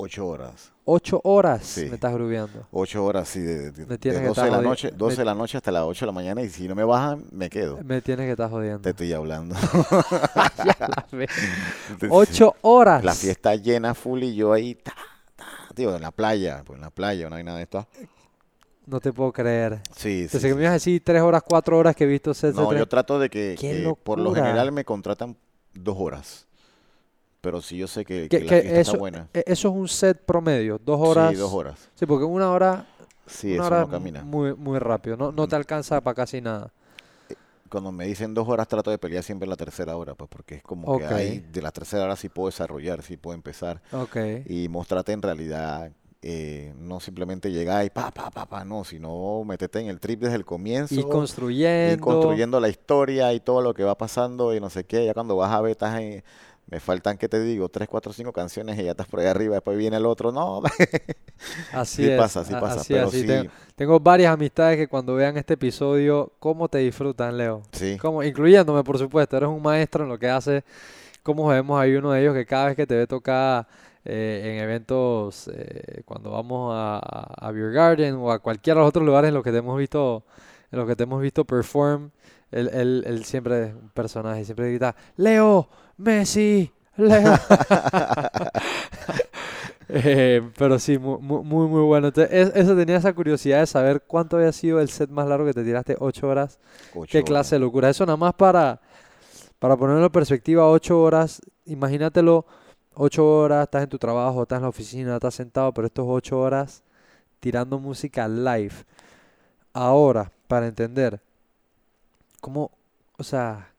Ocho 0.00 0.28
horas. 0.28 0.72
Ocho 0.84 1.20
horas 1.24 1.64
Sí. 1.66 1.86
me 1.88 1.94
estás 1.96 2.14
grubeando. 2.14 2.66
Ocho 2.70 3.04
horas, 3.04 3.28
sí, 3.28 3.40
de, 3.40 3.72
de- 3.72 3.82
Me 3.82 3.86
de 3.86 3.98
tienes 3.98 4.20
que 4.22 4.28
12 4.28 4.40
de 4.42 4.46
estar 4.46 4.62
la 4.62 4.68
noche, 4.68 4.90
12 4.96 5.16
me- 5.16 5.18
de 5.20 5.24
la 5.24 5.34
noche 5.34 5.56
hasta 5.56 5.72
las 5.72 5.82
8 5.82 6.04
de 6.04 6.06
la 6.06 6.12
mañana 6.12 6.40
y 6.42 6.48
si 6.48 6.68
no 6.68 6.74
me 6.76 6.84
bajan, 6.84 7.24
me 7.32 7.50
quedo. 7.50 7.78
Me 7.84 8.00
tienes 8.00 8.26
que 8.26 8.30
estar 8.30 8.48
Te 8.48 8.54
jodiendo. 8.54 8.88
estoy 8.88 9.12
hablando. 9.12 9.54
Ya 10.64 10.76
la 10.88 11.06
ve- 11.12 11.28
Ocho 12.10 12.54
horas. 12.62 13.04
La 13.04 13.12
fiesta 13.14 13.54
llena 13.56 13.92
full 13.94 14.22
y 14.22 14.34
yo 14.36 14.52
ahí, 14.52 14.76
ta, 14.76 14.94
en 15.82 16.02
la 16.02 16.10
playa, 16.10 16.62
pues 16.64 16.76
en 16.76 16.82
la 16.82 16.90
playa, 16.90 17.28
no 17.30 17.36
hay 17.36 17.44
nada 17.44 17.58
de 17.58 17.64
esto. 17.64 17.86
No 18.86 19.00
te 19.00 19.12
puedo 19.12 19.32
creer. 19.32 19.80
Sí, 19.94 20.22
sí, 20.24 20.28
Pensé 20.32 20.48
que 20.48 20.52
sí. 20.52 20.54
me 20.54 20.62
ibas 20.62 20.70
a 20.70 20.74
decir 20.74 21.02
tres 21.04 21.20
horas, 21.22 21.42
cuatro 21.46 21.76
horas 21.76 21.94
que 21.94 22.04
he 22.04 22.06
visto 22.06 22.32
de 22.32 22.52
No, 22.52 22.72
yo 22.72 22.88
trato 22.88 23.18
de 23.18 23.28
que, 23.28 23.54
¡Qué 23.58 23.82
que 23.82 23.94
por 24.02 24.18
lo 24.18 24.34
general 24.34 24.72
me 24.72 24.84
contratan 24.84 25.36
dos 25.74 25.96
horas. 25.98 26.46
Pero 27.40 27.60
sí 27.62 27.76
yo 27.76 27.86
sé 27.86 28.04
que, 28.04 28.28
Que- 28.28 28.38
que 28.40 28.44
la 28.44 28.50
fiesta 28.50 28.80
eso, 28.80 28.90
está 28.92 28.98
buena. 28.98 29.28
e- 29.32 29.44
eso 29.46 29.68
es 29.68 29.74
un 29.74 29.88
set 29.88 30.18
promedio, 30.24 30.80
dos 30.84 30.98
horas. 31.00 31.30
Sí, 31.30 31.36
dos 31.36 31.52
horas. 31.52 31.88
Sí, 31.94 32.04
porque 32.06 32.24
una 32.24 32.50
hora, 32.50 32.86
Sí, 33.26 33.48
una 33.54 33.56
eso 33.56 33.66
hora 33.66 33.80
no 33.82 33.90
camina. 33.90 34.22
muy, 34.22 34.54
muy 34.54 34.78
rápido. 34.78 35.16
No, 35.16 35.30
no 35.32 35.46
te 35.46 35.54
alcanza 35.54 36.00
para 36.00 36.14
casi 36.14 36.40
nada. 36.40 36.72
Cuando 37.68 37.92
me 37.92 38.06
dicen 38.06 38.34
dos 38.34 38.48
horas 38.48 38.68
trato 38.68 38.90
de 38.90 38.98
pelear 38.98 39.22
siempre 39.22 39.44
en 39.46 39.50
la 39.50 39.56
tercera 39.56 39.96
hora, 39.96 40.14
pues 40.14 40.28
porque 40.30 40.56
es 40.56 40.62
como 40.62 40.98
que 40.98 41.04
ahí 41.14 41.40
de 41.52 41.62
la 41.62 41.70
tercera 41.70 42.04
hora 42.04 42.16
sí 42.16 42.28
puedo 42.28 42.48
desarrollar, 42.48 43.02
sí 43.02 43.16
puedo 43.16 43.34
empezar. 43.34 43.82
Ok. 43.92 44.16
y 44.46 44.68
mostrarte 44.68 45.12
en 45.12 45.22
realidad 45.22 45.92
eh, 46.20 46.74
no 46.76 46.98
simplemente 46.98 47.52
llegar 47.52 47.84
y 47.84 47.90
pa, 47.90 48.10
pa, 48.10 48.28
pa, 48.30 48.44
pa, 48.46 48.64
no, 48.64 48.82
sino 48.82 49.44
meterte 49.44 49.78
en 49.78 49.86
el 49.86 50.00
trip 50.00 50.20
desde 50.22 50.34
el 50.34 50.44
comienzo, 50.44 50.94
Y 50.96 51.04
construyendo. 51.04 52.04
construyendo 52.04 52.58
la 52.58 52.68
historia 52.68 53.32
y 53.34 53.38
todo 53.40 53.62
lo 53.62 53.72
que 53.72 53.84
va 53.84 53.96
pasando 53.96 54.52
y 54.52 54.58
no 54.60 54.68
sé 54.68 54.82
qué, 54.84 55.04
ya 55.04 55.14
cuando 55.14 55.36
vas 55.36 55.52
a 55.52 55.60
ver, 55.60 55.70
estás 55.72 56.00
en- 56.00 56.24
me 56.70 56.80
faltan, 56.80 57.16
¿qué 57.18 57.28
te 57.28 57.40
digo? 57.40 57.68
Tres, 57.68 57.88
cuatro, 57.88 58.12
cinco 58.12 58.32
canciones 58.32 58.78
y 58.78 58.84
ya 58.84 58.92
estás 58.92 59.06
por 59.08 59.20
ahí 59.20 59.26
arriba, 59.26 59.54
después 59.56 59.76
viene 59.78 59.96
el 59.96 60.06
otro, 60.06 60.32
no, 60.32 60.62
Así 61.70 62.04
sí 62.04 62.10
es. 62.10 62.30
pasa, 62.30 62.44
sí 62.44 62.56
pasa, 62.56 62.82
así, 62.82 62.84
pero 62.84 63.10
así. 63.10 63.22
sí, 63.22 63.24
Tengo, 63.24 63.46
tengo 63.76 64.00
varias 64.00 64.32
amistades 64.32 64.76
que 64.76 64.88
cuando 64.88 65.14
vean 65.14 65.36
este 65.36 65.54
episodio, 65.54 66.32
¿cómo 66.38 66.68
te 66.68 66.78
disfrutan, 66.78 67.36
Leo? 67.36 67.62
sí, 67.72 68.00
Como, 68.00 68.22
incluyéndome, 68.22 68.84
por 68.84 68.98
supuesto, 68.98 69.36
eres 69.36 69.48
un 69.48 69.62
maestro 69.62 70.04
en 70.04 70.10
lo 70.10 70.18
que 70.18 70.28
hace. 70.28 70.64
Como 71.22 71.48
vemos, 71.48 71.80
hay 71.80 71.94
uno 71.96 72.12
de 72.12 72.22
ellos 72.22 72.34
que 72.34 72.46
cada 72.46 72.66
vez 72.68 72.76
que 72.76 72.86
te 72.86 72.96
ve 72.96 73.06
tocar 73.06 73.68
eh, 74.04 74.54
en 74.56 74.64
eventos, 74.64 75.50
eh, 75.54 76.02
cuando 76.04 76.30
vamos 76.32 76.74
a, 76.74 76.98
a, 76.98 77.48
a 77.48 77.52
Beer 77.52 77.72
Garden 77.72 78.16
o 78.16 78.32
a 78.32 78.38
cualquiera 78.40 78.80
de 78.80 78.82
los 78.84 78.90
otros 78.90 79.06
lugares 79.06 79.28
en 79.28 79.34
los 79.34 79.44
que 79.44 79.52
te 79.52 79.58
hemos 79.58 79.78
visto, 79.78 80.24
en 80.72 80.78
los 80.80 80.88
que 80.88 80.96
te 80.96 81.04
hemos 81.04 81.22
visto 81.22 81.44
perform, 81.44 82.10
él, 82.50 82.70
él, 82.72 83.04
él 83.06 83.24
siempre 83.24 83.68
es 83.68 83.74
un 83.74 83.90
personaje, 83.90 84.44
siempre 84.44 84.68
grita, 84.70 84.96
Leo, 85.16 85.68
Messi, 85.98 86.70
Leo. 86.96 87.40
Eh, 89.90 90.42
pero 90.58 90.78
sí, 90.78 90.98
mu- 90.98 91.18
mu- 91.18 91.42
muy, 91.42 91.66
muy, 91.66 91.80
bueno. 91.82 92.08
Entonces, 92.08 92.32
es- 92.32 92.52
eso 92.54 92.76
tenía 92.76 92.96
esa 92.96 93.12
curiosidad 93.14 93.60
de 93.60 93.66
saber 93.66 94.02
cuánto 94.06 94.36
había 94.36 94.52
sido 94.52 94.80
el 94.80 94.88
set 94.90 95.08
más 95.10 95.26
largo 95.26 95.46
que 95.46 95.54
te 95.54 95.64
tiraste, 95.64 95.96
ocho 95.98 96.28
horas. 96.28 96.58
ocho 96.92 97.10
Qué 97.10 97.22
horas. 97.22 97.24
clase 97.24 97.54
de 97.56 97.60
locura. 97.60 97.88
Eso 97.88 98.04
nada 98.04 98.16
más 98.18 98.34
para, 98.34 98.80
para 99.58 99.76
ponerlo 99.76 100.06
en 100.06 100.12
perspectiva, 100.12 100.68
ocho 100.70 101.00
horas. 101.02 101.42
Imagínatelo, 101.66 102.46
ocho 102.94 103.26
horas, 103.26 103.64
estás 103.64 103.84
en 103.84 103.88
tu 103.90 103.98
trabajo, 103.98 104.42
estás 104.42 104.58
en 104.58 104.62
la 104.64 104.68
oficina, 104.70 105.14
estás 105.16 105.34
sentado, 105.34 105.72
pero 105.74 105.86
estos 105.88 106.06
ocho 106.08 106.40
horas 106.40 106.82
tirando 107.40 107.78
música 107.78 108.28
live. 108.28 108.74
Ahora, 109.72 110.30
para 110.48 110.66
entender, 110.66 111.20
¿cómo, 112.40 112.70
o 113.18 113.22
sea, 113.24 113.72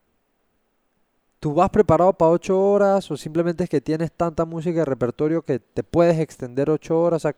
tú 1.40 1.54
vas 1.54 1.70
preparado 1.70 2.14
para 2.14 2.32
ocho 2.32 2.60
horas 2.60 3.10
o 3.12 3.18
simplemente 3.18 3.64
es 3.64 3.70
que 3.70 3.82
tienes 3.82 4.12
tanta 4.12 4.46
música 4.46 4.80
de 4.80 4.86
repertorio 4.86 5.42
que 5.44 5.60
te 5.60 5.84
puedes 5.84 6.20
extender 6.20 6.70
ocho 6.70 7.00
horas? 7.02 7.18
O 7.26 7.30
sea, 7.30 7.36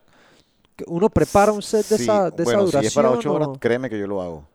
que 0.76 0.84
uno 0.88 1.10
prepara 1.10 1.52
un 1.52 1.62
set 1.62 1.88
de 1.88 1.96
Sí, 1.96 1.96
esa, 1.96 2.30
de 2.30 2.44
esa 2.44 2.58
bueno, 2.58 2.66
si 2.66 2.84
es 2.84 2.92
para 2.92 3.10
duración 3.10 3.10
ocho 3.10 3.32
horas, 3.34 3.50
o- 3.50 3.60
créeme 3.60 3.90
que 3.90 3.98
yo 3.98 4.06
lo 4.06 4.22
hago. 4.22 4.46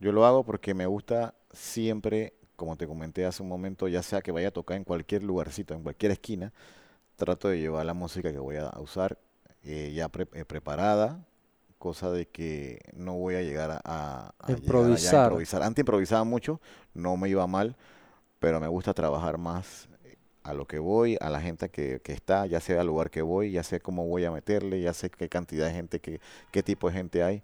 Yo 0.00 0.12
lo 0.12 0.26
hago 0.26 0.44
porque 0.44 0.74
me 0.74 0.86
gusta 0.86 1.34
siempre, 1.52 2.34
como 2.56 2.76
te 2.76 2.86
comenté 2.86 3.24
hace 3.26 3.42
un 3.42 3.48
momento, 3.48 3.88
ya 3.88 4.02
sea 4.02 4.20
que 4.22 4.32
vaya 4.32 4.48
a 4.48 4.50
tocar 4.50 4.76
en 4.76 4.84
cualquier 4.84 5.22
lugarcito, 5.22 5.74
en 5.74 5.82
cualquier 5.82 6.12
esquina, 6.12 6.52
trato 7.16 7.48
de 7.48 7.60
llevar 7.60 7.86
la 7.86 7.94
música 7.94 8.32
que 8.32 8.38
voy 8.40 8.56
a 8.56 8.70
usar 8.80 9.18
eh, 9.64 9.92
ya 9.94 10.08
pre- 10.08 10.28
eh, 10.34 10.44
preparada, 10.46 11.24
cosa 11.78 12.10
de 12.10 12.26
que 12.28 12.80
no 12.96 13.14
voy 13.14 13.36
a 13.36 13.42
llegar 13.42 13.70
a, 13.72 13.80
a- 13.84 14.34
a 14.40 14.56
llegar 14.56 14.92
allá 14.92 15.12
a 15.12 15.16
Improvisar. 15.16 15.16
improvisar. 15.16 15.62
Antes 15.62 15.82
improvisaba 15.82 16.24
mucho, 16.24 16.60
no 16.94 17.16
me 17.16 17.28
iba 17.30 17.46
mal, 17.46 17.76
pero 18.44 18.60
me 18.60 18.68
gusta 18.68 18.92
trabajar 18.92 19.38
más 19.38 19.88
a 20.42 20.52
lo 20.52 20.66
que 20.66 20.78
voy, 20.78 21.16
a 21.22 21.30
la 21.30 21.40
gente 21.40 21.70
que, 21.70 22.00
que 22.02 22.12
está, 22.12 22.44
ya 22.44 22.60
sé 22.60 22.78
al 22.78 22.86
lugar 22.86 23.10
que 23.10 23.22
voy, 23.22 23.52
ya 23.52 23.62
sé 23.62 23.80
cómo 23.80 24.06
voy 24.06 24.26
a 24.26 24.30
meterle, 24.30 24.82
ya 24.82 24.92
sé 24.92 25.08
qué 25.08 25.30
cantidad 25.30 25.66
de 25.66 25.72
gente, 25.72 25.98
qué, 25.98 26.20
qué 26.52 26.62
tipo 26.62 26.88
de 26.90 26.94
gente 26.94 27.22
hay 27.22 27.42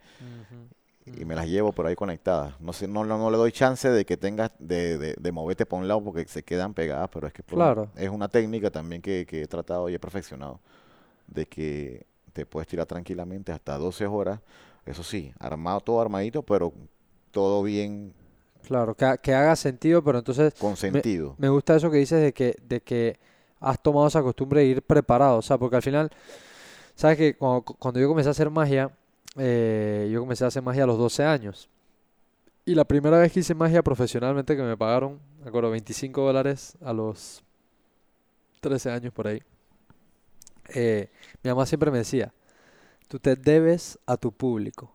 y 1.06 1.24
me 1.24 1.34
las 1.34 1.46
llevo 1.46 1.72
por 1.72 1.86
ahí 1.86 1.94
conectadas. 1.96 2.60
No 2.60 2.72
sé, 2.72 2.86
no, 2.86 3.04
no, 3.04 3.18
no 3.18 3.30
le 3.30 3.36
doy 3.36 3.52
chance 3.52 3.88
de 3.88 4.04
que 4.04 4.16
tengas 4.16 4.52
de, 4.58 4.98
de, 4.98 5.14
de 5.18 5.32
moverte 5.32 5.66
por 5.66 5.80
un 5.80 5.88
lado 5.88 6.02
porque 6.04 6.26
se 6.28 6.42
quedan 6.42 6.74
pegadas, 6.74 7.08
pero 7.12 7.26
es 7.26 7.32
que 7.32 7.42
por 7.42 7.58
Claro. 7.58 7.90
es 7.96 8.08
una 8.10 8.28
técnica 8.28 8.70
también 8.70 9.02
que, 9.02 9.26
que 9.26 9.42
he 9.42 9.46
tratado 9.48 9.88
y 9.88 9.94
he 9.94 9.98
perfeccionado, 9.98 10.60
de 11.28 11.46
que 11.46 12.06
te 12.32 12.46
puedes 12.46 12.68
tirar 12.68 12.86
tranquilamente 12.86 13.52
hasta 13.52 13.78
12 13.78 14.06
horas, 14.06 14.40
eso 14.86 15.02
sí, 15.04 15.32
armado, 15.40 15.80
todo 15.80 16.00
armadito, 16.00 16.42
pero 16.44 16.72
todo 17.32 17.62
bien 17.62 18.14
Claro, 18.66 18.94
que, 18.94 19.16
que 19.22 19.34
haga 19.34 19.56
sentido, 19.56 20.02
pero 20.02 20.18
entonces 20.18 20.54
con 20.54 20.76
sentido. 20.76 21.34
me 21.38 21.48
gusta 21.48 21.76
eso 21.76 21.90
que 21.90 21.98
dices 21.98 22.22
de 22.22 22.32
que, 22.32 22.56
de 22.62 22.80
que 22.80 23.18
has 23.60 23.82
tomado 23.82 24.06
esa 24.06 24.22
costumbre 24.22 24.60
de 24.60 24.66
ir 24.66 24.82
preparado, 24.82 25.38
o 25.38 25.42
sea, 25.42 25.58
porque 25.58 25.76
al 25.76 25.82
final, 25.82 26.10
sabes 26.94 27.18
que 27.18 27.36
cuando, 27.36 27.62
cuando 27.62 28.00
yo 28.00 28.08
comencé 28.08 28.28
a 28.28 28.32
hacer 28.32 28.50
magia, 28.50 28.90
eh, 29.36 30.08
yo 30.12 30.20
comencé 30.20 30.44
a 30.44 30.48
hacer 30.48 30.62
magia 30.62 30.84
a 30.84 30.86
los 30.86 30.98
12 30.98 31.24
años. 31.24 31.68
Y 32.64 32.74
la 32.74 32.84
primera 32.84 33.18
vez 33.18 33.32
que 33.32 33.40
hice 33.40 33.54
magia 33.54 33.82
profesionalmente 33.82 34.56
que 34.56 34.62
me 34.62 34.76
pagaron, 34.76 35.18
me 35.42 35.48
acuerdo, 35.48 35.70
25 35.70 36.22
dólares 36.22 36.76
a 36.82 36.92
los 36.92 37.42
13 38.60 38.90
años 38.90 39.12
por 39.12 39.26
ahí. 39.26 39.42
eh, 40.74 41.10
mi 41.42 41.50
mamá 41.50 41.66
siempre 41.66 41.90
me 41.90 41.98
decía, 41.98 42.32
tú 43.08 43.18
te 43.18 43.34
debes 43.34 43.98
a 44.06 44.16
tu 44.16 44.30
público. 44.30 44.92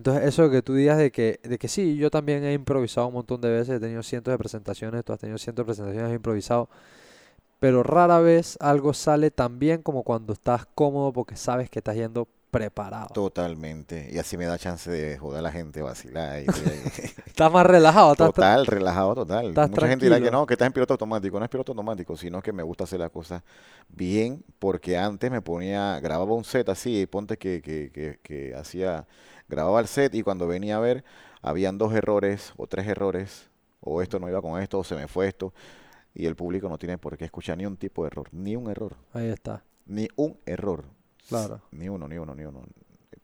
Entonces, 0.00 0.24
eso 0.24 0.48
que 0.50 0.62
tú 0.62 0.72
digas 0.72 0.96
de 0.96 1.10
que, 1.12 1.40
de 1.42 1.58
que 1.58 1.68
sí, 1.68 1.96
yo 1.98 2.10
también 2.10 2.42
he 2.42 2.54
improvisado 2.54 3.06
un 3.08 3.12
montón 3.12 3.38
de 3.42 3.50
veces, 3.50 3.76
he 3.76 3.80
tenido 3.80 4.02
cientos 4.02 4.32
de 4.32 4.38
presentaciones, 4.38 5.04
tú 5.04 5.12
has 5.12 5.18
tenido 5.18 5.36
cientos 5.36 5.62
de 5.62 5.66
presentaciones, 5.66 6.10
he 6.10 6.14
improvisado, 6.14 6.70
pero 7.58 7.82
rara 7.82 8.18
vez 8.20 8.56
algo 8.60 8.94
sale 8.94 9.30
tan 9.30 9.58
bien 9.58 9.82
como 9.82 10.02
cuando 10.02 10.32
estás 10.32 10.66
cómodo 10.74 11.12
porque 11.12 11.36
sabes 11.36 11.68
que 11.68 11.80
estás 11.80 11.96
yendo 11.96 12.26
preparado. 12.50 13.08
Totalmente. 13.12 14.08
Y 14.10 14.18
así 14.18 14.36
me 14.38 14.46
da 14.46 14.58
chance 14.58 14.90
de 14.90 15.18
joder 15.18 15.40
a 15.40 15.42
la 15.42 15.52
gente, 15.52 15.82
vacilar. 15.82 16.42
y- 16.42 16.46
Estás 17.26 17.52
más 17.52 17.64
relajado, 17.66 18.12
estás, 18.12 18.32
Total, 18.32 18.66
relajado, 18.66 19.14
total. 19.14 19.54
Mucha 19.70 19.88
gente 19.88 20.06
dirá 20.06 20.20
que 20.20 20.30
no, 20.30 20.46
que 20.46 20.54
estás 20.54 20.66
en 20.66 20.72
piloto 20.72 20.94
automático. 20.94 21.38
No 21.38 21.44
es 21.44 21.50
piloto 21.50 21.72
automático, 21.72 22.16
sino 22.16 22.42
que 22.42 22.52
me 22.52 22.62
gusta 22.62 22.84
hacer 22.84 22.98
las 23.00 23.10
cosas 23.10 23.42
bien, 23.88 24.42
porque 24.58 24.98
antes 24.98 25.30
me 25.30 25.40
ponía, 25.42 26.00
grababa 26.00 26.34
un 26.34 26.44
set 26.44 26.68
así, 26.70 27.06
ponte 27.06 27.36
que, 27.36 27.62
que, 27.62 27.90
que, 27.92 28.18
que 28.22 28.54
hacía, 28.54 29.06
grababa 29.50 29.80
el 29.80 29.86
set 29.86 30.14
y 30.14 30.22
cuando 30.22 30.46
venía 30.46 30.76
a 30.76 30.80
ver, 30.80 31.04
habían 31.42 31.76
dos 31.76 31.92
errores 31.92 32.54
o 32.56 32.66
tres 32.66 32.86
errores, 32.86 33.50
o 33.80 34.00
esto 34.00 34.18
no 34.18 34.28
iba 34.28 34.40
con 34.40 34.60
esto, 34.62 34.78
o 34.78 34.84
se 34.84 34.94
me 34.94 35.08
fue 35.08 35.28
esto, 35.28 35.52
y 36.14 36.26
el 36.26 36.36
público 36.36 36.68
no 36.68 36.78
tiene 36.78 36.96
por 36.96 37.18
qué 37.18 37.26
escuchar 37.26 37.58
ni 37.58 37.66
un 37.66 37.76
tipo 37.76 38.02
de 38.02 38.08
error, 38.08 38.28
ni 38.32 38.56
un 38.56 38.70
error, 38.70 38.96
Ahí 39.12 39.28
está, 39.28 39.62
ni 39.86 40.08
un 40.16 40.38
error. 40.46 40.84
Claro. 41.28 41.60
Ni 41.70 41.88
uno, 41.88 42.08
ni 42.08 42.16
uno, 42.16 42.34
ni 42.34 42.44
uno. 42.44 42.62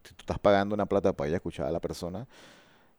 si 0.04 0.14
tú 0.14 0.20
estás 0.20 0.38
pagando 0.38 0.74
una 0.74 0.86
plata 0.86 1.12
para 1.12 1.28
ir 1.28 1.34
a 1.34 1.38
escuchar 1.38 1.66
a 1.66 1.70
la 1.70 1.80
persona, 1.80 2.26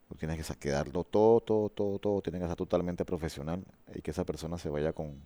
tú 0.09 0.15
tienes 0.15 0.45
que 0.45 0.55
quedarlo 0.55 1.03
todo, 1.03 1.41
todo, 1.41 1.69
todo, 1.69 1.99
todo, 1.99 2.21
tiene 2.21 2.39
que 2.39 2.47
ser 2.47 2.55
totalmente 2.55 3.05
profesional 3.05 3.63
y 3.93 4.01
que 4.01 4.11
esa 4.11 4.25
persona 4.25 4.57
se 4.57 4.69
vaya 4.69 4.93
con, 4.93 5.21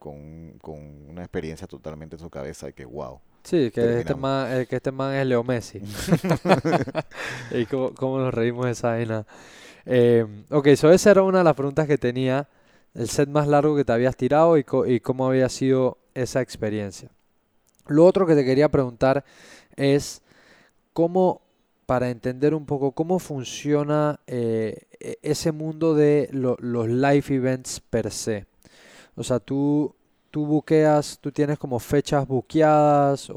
con, 0.00 0.58
con 0.60 0.78
una 1.08 1.20
experiencia 1.22 1.68
totalmente 1.68 2.16
en 2.16 2.20
su 2.20 2.30
cabeza 2.30 2.68
y 2.68 2.72
que 2.72 2.84
wow. 2.84 3.20
Sí, 3.44 3.70
que 3.70 3.98
este 4.00 4.14
man, 4.16 4.48
eh, 4.50 4.66
que 4.66 4.76
este 4.76 4.90
man 4.90 5.14
es 5.14 5.24
Leo 5.26 5.44
Messi. 5.44 5.80
y 7.52 7.66
cómo, 7.66 7.94
cómo 7.94 8.18
nos 8.18 8.34
reímos 8.34 8.66
de 8.66 8.72
esa 8.72 8.88
vaina. 8.88 9.26
Eh, 9.86 10.26
ok, 10.50 10.68
so 10.74 10.90
esa 10.90 11.10
era 11.12 11.22
una 11.22 11.38
de 11.38 11.44
las 11.44 11.54
preguntas 11.54 11.86
que 11.86 11.98
tenía, 11.98 12.48
el 12.94 13.08
set 13.08 13.28
más 13.28 13.46
largo 13.46 13.76
que 13.76 13.84
te 13.84 13.92
habías 13.92 14.16
tirado 14.16 14.58
y, 14.58 14.64
co- 14.64 14.86
y 14.86 15.00
cómo 15.00 15.26
había 15.28 15.48
sido 15.48 15.98
esa 16.14 16.40
experiencia. 16.40 17.10
Lo 17.86 18.04
otro 18.06 18.26
que 18.26 18.34
te 18.34 18.44
quería 18.44 18.68
preguntar 18.68 19.24
es 19.76 20.22
cómo, 20.92 21.42
para 21.86 22.10
entender 22.10 22.54
un 22.54 22.66
poco 22.66 22.92
cómo 22.92 23.18
funciona 23.18 24.20
eh, 24.26 24.82
e- 25.00 25.18
ese 25.22 25.52
mundo 25.52 25.94
de 25.94 26.28
lo- 26.32 26.56
los 26.60 26.88
live 26.88 27.24
events 27.34 27.80
per 27.80 28.10
se. 28.10 28.46
O 29.16 29.22
sea, 29.24 29.40
tú, 29.40 29.94
tú 30.30 30.46
buqueas, 30.46 31.18
tú 31.20 31.32
tienes 31.32 31.58
como 31.58 31.78
fechas 31.78 32.26
buqueadas 32.26 33.30
o, 33.30 33.34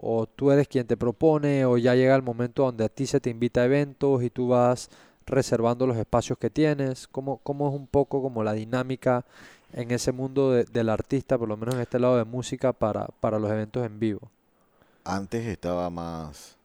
o- 0.00 0.26
tú 0.36 0.50
eres 0.50 0.68
quien 0.68 0.86
te 0.86 0.96
propone 0.96 1.64
o 1.66 1.76
ya 1.78 1.94
llega 1.94 2.14
el 2.16 2.22
momento 2.22 2.64
donde 2.64 2.84
a 2.84 2.88
ti 2.88 3.06
se 3.06 3.20
te 3.20 3.30
invita 3.30 3.60
a 3.62 3.64
eventos 3.66 4.22
y 4.22 4.30
tú 4.30 4.48
vas 4.48 4.90
reservando 5.26 5.86
los 5.86 5.96
espacios 5.96 6.38
que 6.38 6.50
tienes. 6.50 7.06
¿Cómo, 7.08 7.38
cómo 7.42 7.68
es 7.68 7.74
un 7.74 7.86
poco 7.86 8.22
como 8.22 8.42
la 8.44 8.52
dinámica 8.52 9.24
en 9.72 9.90
ese 9.90 10.12
mundo 10.12 10.52
de- 10.52 10.64
del 10.64 10.88
artista, 10.88 11.38
por 11.38 11.48
lo 11.48 11.56
menos 11.56 11.74
en 11.76 11.80
este 11.82 11.98
lado 11.98 12.16
de 12.16 12.24
música, 12.24 12.72
para, 12.72 13.06
para 13.20 13.38
los 13.38 13.50
eventos 13.50 13.84
en 13.86 13.98
vivo? 13.98 14.30
Antes 15.06 15.46
estaba 15.46 15.88
más, 15.88 16.58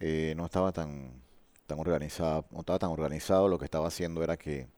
eh, 0.00 0.34
no 0.36 0.46
estaba 0.46 0.72
tan, 0.72 1.22
tan 1.66 1.78
organizado, 1.80 2.46
no 2.50 2.60
estaba 2.60 2.78
tan 2.78 2.90
organizado, 2.90 3.48
lo 3.48 3.58
que 3.58 3.64
estaba 3.64 3.88
haciendo 3.88 4.22
era 4.22 4.36
que 4.36 4.68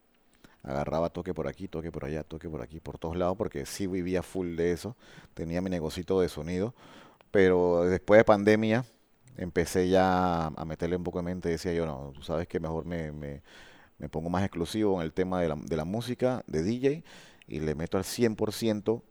agarraba 0.62 1.10
toque 1.10 1.34
por 1.34 1.48
aquí, 1.48 1.68
toque 1.68 1.90
por 1.90 2.04
allá, 2.04 2.22
toque 2.22 2.48
por 2.48 2.62
aquí, 2.62 2.80
por 2.80 2.98
todos 2.98 3.16
lados, 3.16 3.36
porque 3.36 3.66
sí 3.66 3.86
vivía 3.86 4.22
full 4.22 4.56
de 4.56 4.72
eso, 4.72 4.96
tenía 5.34 5.60
mi 5.60 5.70
negocito 5.70 6.20
de 6.20 6.28
sonido, 6.28 6.74
pero 7.30 7.84
después 7.84 8.18
de 8.18 8.24
pandemia 8.24 8.84
empecé 9.36 9.88
ya 9.88 10.46
a 10.46 10.64
meterle 10.64 10.96
un 10.96 11.04
poco 11.04 11.18
de 11.18 11.24
mente, 11.24 11.48
decía 11.48 11.72
yo, 11.72 11.86
no, 11.86 12.12
tú 12.14 12.22
sabes 12.22 12.46
que 12.46 12.60
mejor 12.60 12.84
me, 12.84 13.12
me, 13.12 13.42
me 13.98 14.08
pongo 14.08 14.28
más 14.28 14.42
exclusivo 14.44 15.00
en 15.00 15.02
el 15.02 15.12
tema 15.12 15.40
de 15.40 15.48
la, 15.48 15.56
de 15.56 15.76
la 15.76 15.84
música, 15.84 16.42
de 16.46 16.62
DJ, 16.62 17.04
y 17.46 17.60
le 17.60 17.74
meto 17.74 17.98
al 17.98 18.04
100% 18.04 19.02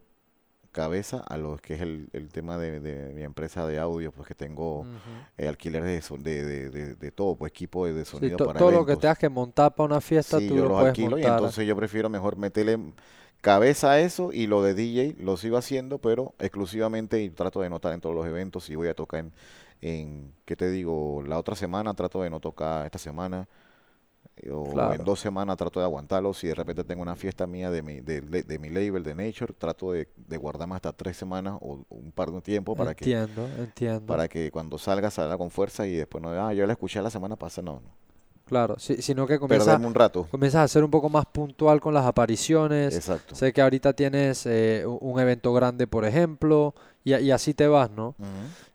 cabeza 0.72 1.18
a 1.28 1.36
lo 1.38 1.56
que 1.58 1.74
es 1.74 1.80
el, 1.82 2.08
el 2.12 2.30
tema 2.30 2.58
de, 2.58 2.80
de 2.80 3.12
mi 3.14 3.22
empresa 3.22 3.66
de 3.66 3.78
audio, 3.78 4.12
pues 4.12 4.28
que 4.28 4.34
tengo 4.34 4.88
Ujú. 4.96 5.26
eh, 5.38 5.48
alquiler 5.48 5.82
de, 5.84 6.44
de, 6.44 6.70
de, 6.70 6.94
de- 6.96 7.12
todo, 7.12 7.36
pues 7.36 7.50
equipo 7.50 7.86
de, 7.86 8.04
Sí, 8.04 8.04
sonido 8.06 8.38
to- 8.38 8.50
para 8.50 8.54
todo 8.54 8.70
lo 8.72 8.84
que 8.86 8.96
tengas 8.96 9.18
que 9.18 9.28
montar 9.28 9.74
para 9.74 9.86
una 9.86 10.00
fiesta, 10.00 10.40
Sí, 10.40 10.42
tú 10.42 10.56
yo 10.56 10.62
lo 10.62 10.68
los 10.68 10.76
puedes 10.76 10.96
alquilo 10.96 11.18
y 11.18 11.26
entonces 11.26 11.66
yo 11.66 11.74
prefiero 11.76 12.08
mejor 12.10 12.36
meterle 12.36 12.78
cabeza 13.40 13.92
a 13.92 14.00
eso 14.00 14.32
y 14.32 14.46
lo 14.46 14.62
de 14.62 14.74
DJ 14.74 15.22
lo 15.24 15.36
sigo 15.36 15.56
haciendo, 15.56 15.98
pero 15.98 16.34
exclusivamente 16.38 17.22
y 17.22 17.30
trato 17.30 17.60
de 17.62 17.70
no 17.70 17.76
estar 17.76 17.92
en 17.94 18.00
todos 18.00 18.14
los 18.14 18.26
eventos. 18.26 18.64
Si 18.64 18.74
voy 18.76 18.88
a 18.88 18.94
tocar 18.94 19.20
en, 19.20 19.32
en, 19.80 20.34
¿qué 20.44 20.56
te 20.56 20.70
digo? 20.70 21.22
La 21.26 21.38
otra 21.38 21.56
semana 21.56 21.94
trato 21.94 22.22
de 22.22 22.30
no 22.30 22.40
tocar 22.40 22.84
esta 22.86 22.98
semana 22.98 23.48
o 24.48 24.64
Claro. 24.72 24.94
en 24.94 25.04
dos 25.04 25.20
semanas 25.20 25.56
trato 25.56 25.80
de 25.80 25.84
aguantarlo. 25.86 26.32
Si 26.32 26.46
de 26.46 26.54
repente 26.54 26.84
tengo 26.84 27.02
una 27.02 27.16
fiesta 27.16 27.46
mía 27.46 27.70
de 27.70 27.82
mi, 27.82 28.00
de, 28.00 28.20
de- 28.20 28.42
de 28.42 28.58
mi 28.58 28.68
label, 28.70 29.02
de 29.02 29.14
Nature, 29.14 29.52
trato 29.52 29.92
de, 29.92 30.08
de 30.16 30.36
guardarme 30.36 30.76
hasta 30.76 30.92
tres 30.92 31.16
semanas 31.16 31.58
o 31.60 31.84
un 31.88 32.12
par 32.12 32.30
de 32.30 32.40
tiempo 32.40 32.74
para 32.76 32.94
que, 32.94 33.04
Entiendo, 33.04 33.48
entiendo. 33.58 34.06
para 34.06 34.28
que 34.28 34.50
cuando 34.50 34.78
salga 34.78 35.10
salga 35.10 35.36
con 35.36 35.50
fuerza 35.50 35.86
y 35.86 35.94
después 35.96 36.22
no, 36.22 36.30
ah, 36.30 36.54
yo 36.54 36.66
la 36.66 36.72
escuché 36.72 37.02
la 37.02 37.10
semana 37.10 37.36
pasada, 37.36 37.66
no, 37.66 37.80
no. 37.80 37.90
Claro, 38.50 38.78
si- 38.80 39.00
sino 39.00 39.26
que 39.28 39.38
comienza, 39.38 39.64
Perderme 39.66 39.86
un 39.86 39.94
rato. 39.94 40.26
comienzas 40.28 40.62
a 40.64 40.68
ser 40.68 40.82
un 40.84 40.90
poco 40.90 41.08
más 41.08 41.24
puntual 41.24 41.80
con 41.80 41.94
las 41.94 42.04
apariciones. 42.04 42.94
Exacto. 42.96 43.34
Sé 43.36 43.52
que 43.52 43.62
ahorita 43.62 43.92
tienes 43.92 44.44
eh, 44.44 44.84
un 44.86 45.20
evento 45.20 45.52
grande, 45.54 45.86
por 45.86 46.04
ejemplo, 46.04 46.74
y, 47.04 47.30
así 47.30 47.54
te 47.54 47.68
vas, 47.68 47.90
¿no? 47.92 48.16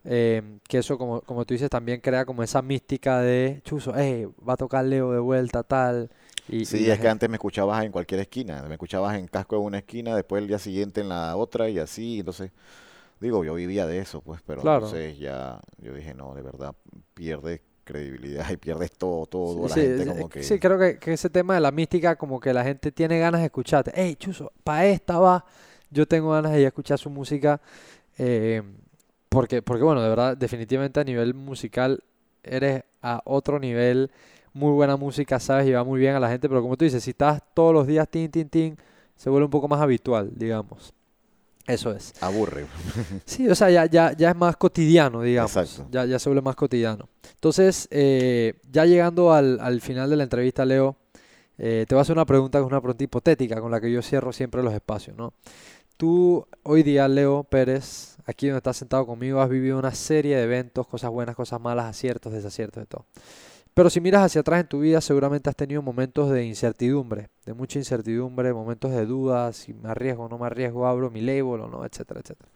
Eh, 0.04 0.42
que 0.66 0.78
eso, 0.78 0.96
como, 0.96 1.20
como 1.20 1.44
tú 1.44 1.52
dices, 1.54 1.68
también 1.68 2.00
crea 2.00 2.24
como 2.24 2.42
esa 2.42 2.62
mística 2.62 3.20
de, 3.20 3.60
chuzo, 3.64 3.92
hey, 3.94 4.26
va 4.48 4.54
a 4.54 4.56
tocar 4.56 4.84
Leo 4.84 5.12
de 5.12 5.18
vuelta, 5.18 5.62
tal. 5.62 6.10
Y, 6.48 6.64
Sí, 6.64 6.90
es 6.90 6.98
que 6.98 7.08
antes 7.08 7.28
me 7.28 7.36
escuchabas 7.36 7.84
en 7.84 7.92
cualquier 7.92 8.20
esquina, 8.20 8.62
me 8.66 8.74
escuchabas 8.74 9.18
en 9.18 9.26
casco 9.26 9.56
en 9.56 9.62
una 9.62 9.78
esquina, 9.78 10.16
después 10.16 10.40
el 10.40 10.48
día 10.48 10.58
siguiente 10.58 11.02
en 11.02 11.10
la 11.10 11.36
otra 11.36 11.68
y 11.68 11.78
así, 11.78 12.20
entonces, 12.20 12.50
digo, 13.20 13.44
yo 13.44 13.54
vivía 13.54 13.86
de 13.86 13.98
eso, 13.98 14.20
pues, 14.22 14.40
pero 14.46 14.62
Claro. 14.62 14.86
entonces 14.86 15.18
ya, 15.18 15.60
yo 15.78 15.92
dije, 15.92 16.14
no, 16.14 16.34
de 16.34 16.42
verdad, 16.42 16.74
pierdes 17.14 17.60
credibilidad 17.86 18.50
y 18.50 18.58
pierdes 18.58 18.92
todo, 18.92 19.26
todo, 19.26 19.68
la 19.68 19.76
Sí, 19.76 19.80
gente 19.80 20.04
sí, 20.04 20.06
como 20.06 20.28
que, 20.28 20.42
sí, 20.42 20.58
creo 20.58 20.78
que, 20.78 20.98
que 20.98 21.12
ese 21.12 21.30
tema 21.30 21.54
de 21.54 21.60
la 21.60 21.70
mística, 21.70 22.16
como 22.16 22.40
que 22.40 22.52
la 22.52 22.64
gente 22.64 22.90
tiene 22.92 23.18
ganas 23.18 23.40
de 23.40 23.46
escucharte. 23.46 23.92
Hey, 23.94 24.16
Chuzo, 24.16 24.52
para 24.64 24.86
esta 24.86 25.18
va. 25.18 25.44
Yo 25.90 26.06
tengo 26.06 26.32
ganas 26.32 26.52
de 26.52 26.60
ir 26.60 26.64
a 26.66 26.68
escuchar 26.68 26.98
su 26.98 27.10
música. 27.10 27.60
eh, 28.18 28.62
porque, 29.30 29.62
porque, 29.62 29.84
bueno, 29.84 30.02
de 30.02 30.08
verdad, 30.10 30.36
definitivamente 30.36 31.00
a 31.00 31.04
nivel 31.04 31.34
musical 31.34 32.02
eres 32.44 32.84
a 33.02 33.22
otro 33.26 33.58
nivel. 33.60 34.10
Muy 34.54 34.72
buena 34.72 34.96
música, 34.96 35.40
sabes, 35.40 35.68
y 35.68 35.72
va 35.72 35.84
muy 35.84 36.00
bien 36.00 36.16
a 36.16 36.20
la 36.20 36.30
gente. 36.30 36.48
Pero 36.48 36.62
como 36.62 36.76
tú 36.78 36.84
dices, 36.86 37.04
si 37.04 37.10
estás 37.12 37.42
todos 37.54 37.74
los 37.74 37.86
días, 37.88 38.08
tin, 38.10 38.30
tin, 38.32 38.48
tin, 38.50 38.78
se 39.16 39.30
vuelve 39.30 39.46
un 39.46 39.52
poco 39.52 39.68
más 39.68 39.80
habitual, 39.82 40.32
digamos. 40.36 40.94
Eso 41.66 41.90
es. 41.92 42.14
aburre. 42.20 42.66
Sí, 43.24 43.48
o 43.48 43.54
sea, 43.54 43.70
ya, 43.70 43.86
ya, 43.86 44.12
ya 44.16 44.30
es 44.30 44.36
más 44.36 44.56
cotidiano, 44.56 45.22
digamos. 45.22 45.56
Exacto. 45.56 45.88
Ya, 45.90 46.04
ya 46.04 46.18
se 46.18 46.28
vuelve 46.28 46.42
más 46.42 46.54
cotidiano. 46.56 47.08
Entonces, 47.34 47.88
eh, 47.90 48.54
ya 48.70 48.84
llegando 48.86 49.32
al, 49.32 49.58
al 49.60 49.80
final 49.80 50.08
de 50.08 50.16
la 50.16 50.22
entrevista, 50.22 50.64
Leo, 50.64 50.96
eh, 51.58 51.84
te 51.88 51.94
voy 51.94 52.00
a 52.00 52.02
hacer 52.02 52.14
una 52.14 52.26
pregunta 52.26 52.58
que 52.58 52.64
es 52.64 52.70
una 52.70 52.80
pregunta 52.80 53.02
hipotética 53.04 53.60
con 53.60 53.70
la 53.70 53.80
que 53.80 53.90
yo 53.90 54.02
cierro 54.02 54.32
siempre 54.32 54.62
los 54.62 54.74
espacios, 54.74 55.16
¿no? 55.16 55.32
Tú, 55.96 56.46
hoy 56.62 56.82
día, 56.82 57.08
Leo 57.08 57.44
Pérez, 57.44 58.16
aquí 58.26 58.48
donde 58.48 58.58
estás 58.58 58.76
sentado 58.76 59.06
conmigo, 59.06 59.40
has 59.40 59.48
vivido 59.48 59.78
una 59.78 59.94
serie 59.94 60.36
de 60.36 60.42
eventos, 60.42 60.86
cosas 60.86 61.10
buenas, 61.10 61.34
cosas 61.34 61.58
malas, 61.60 61.86
aciertos, 61.86 62.32
desaciertos, 62.32 62.82
de 62.82 62.86
todo. 62.86 63.06
Pero 63.76 63.90
si 63.90 64.00
miras 64.00 64.22
hacia 64.22 64.40
atrás 64.40 64.62
en 64.62 64.68
tu 64.68 64.80
vida, 64.80 65.02
seguramente 65.02 65.50
has 65.50 65.54
tenido 65.54 65.82
momentos 65.82 66.30
de 66.30 66.46
incertidumbre, 66.46 67.28
de 67.44 67.52
mucha 67.52 67.78
incertidumbre, 67.78 68.54
momentos 68.54 68.90
de 68.90 69.04
dudas, 69.04 69.54
si 69.54 69.74
me 69.74 69.90
arriesgo 69.90 70.30
no 70.30 70.38
me 70.38 70.46
arriesgo, 70.46 70.86
abro 70.86 71.10
mi 71.10 71.20
label 71.20 71.60
o 71.60 71.68
no, 71.68 71.84
etcétera, 71.84 72.20
etcétera. 72.20 72.48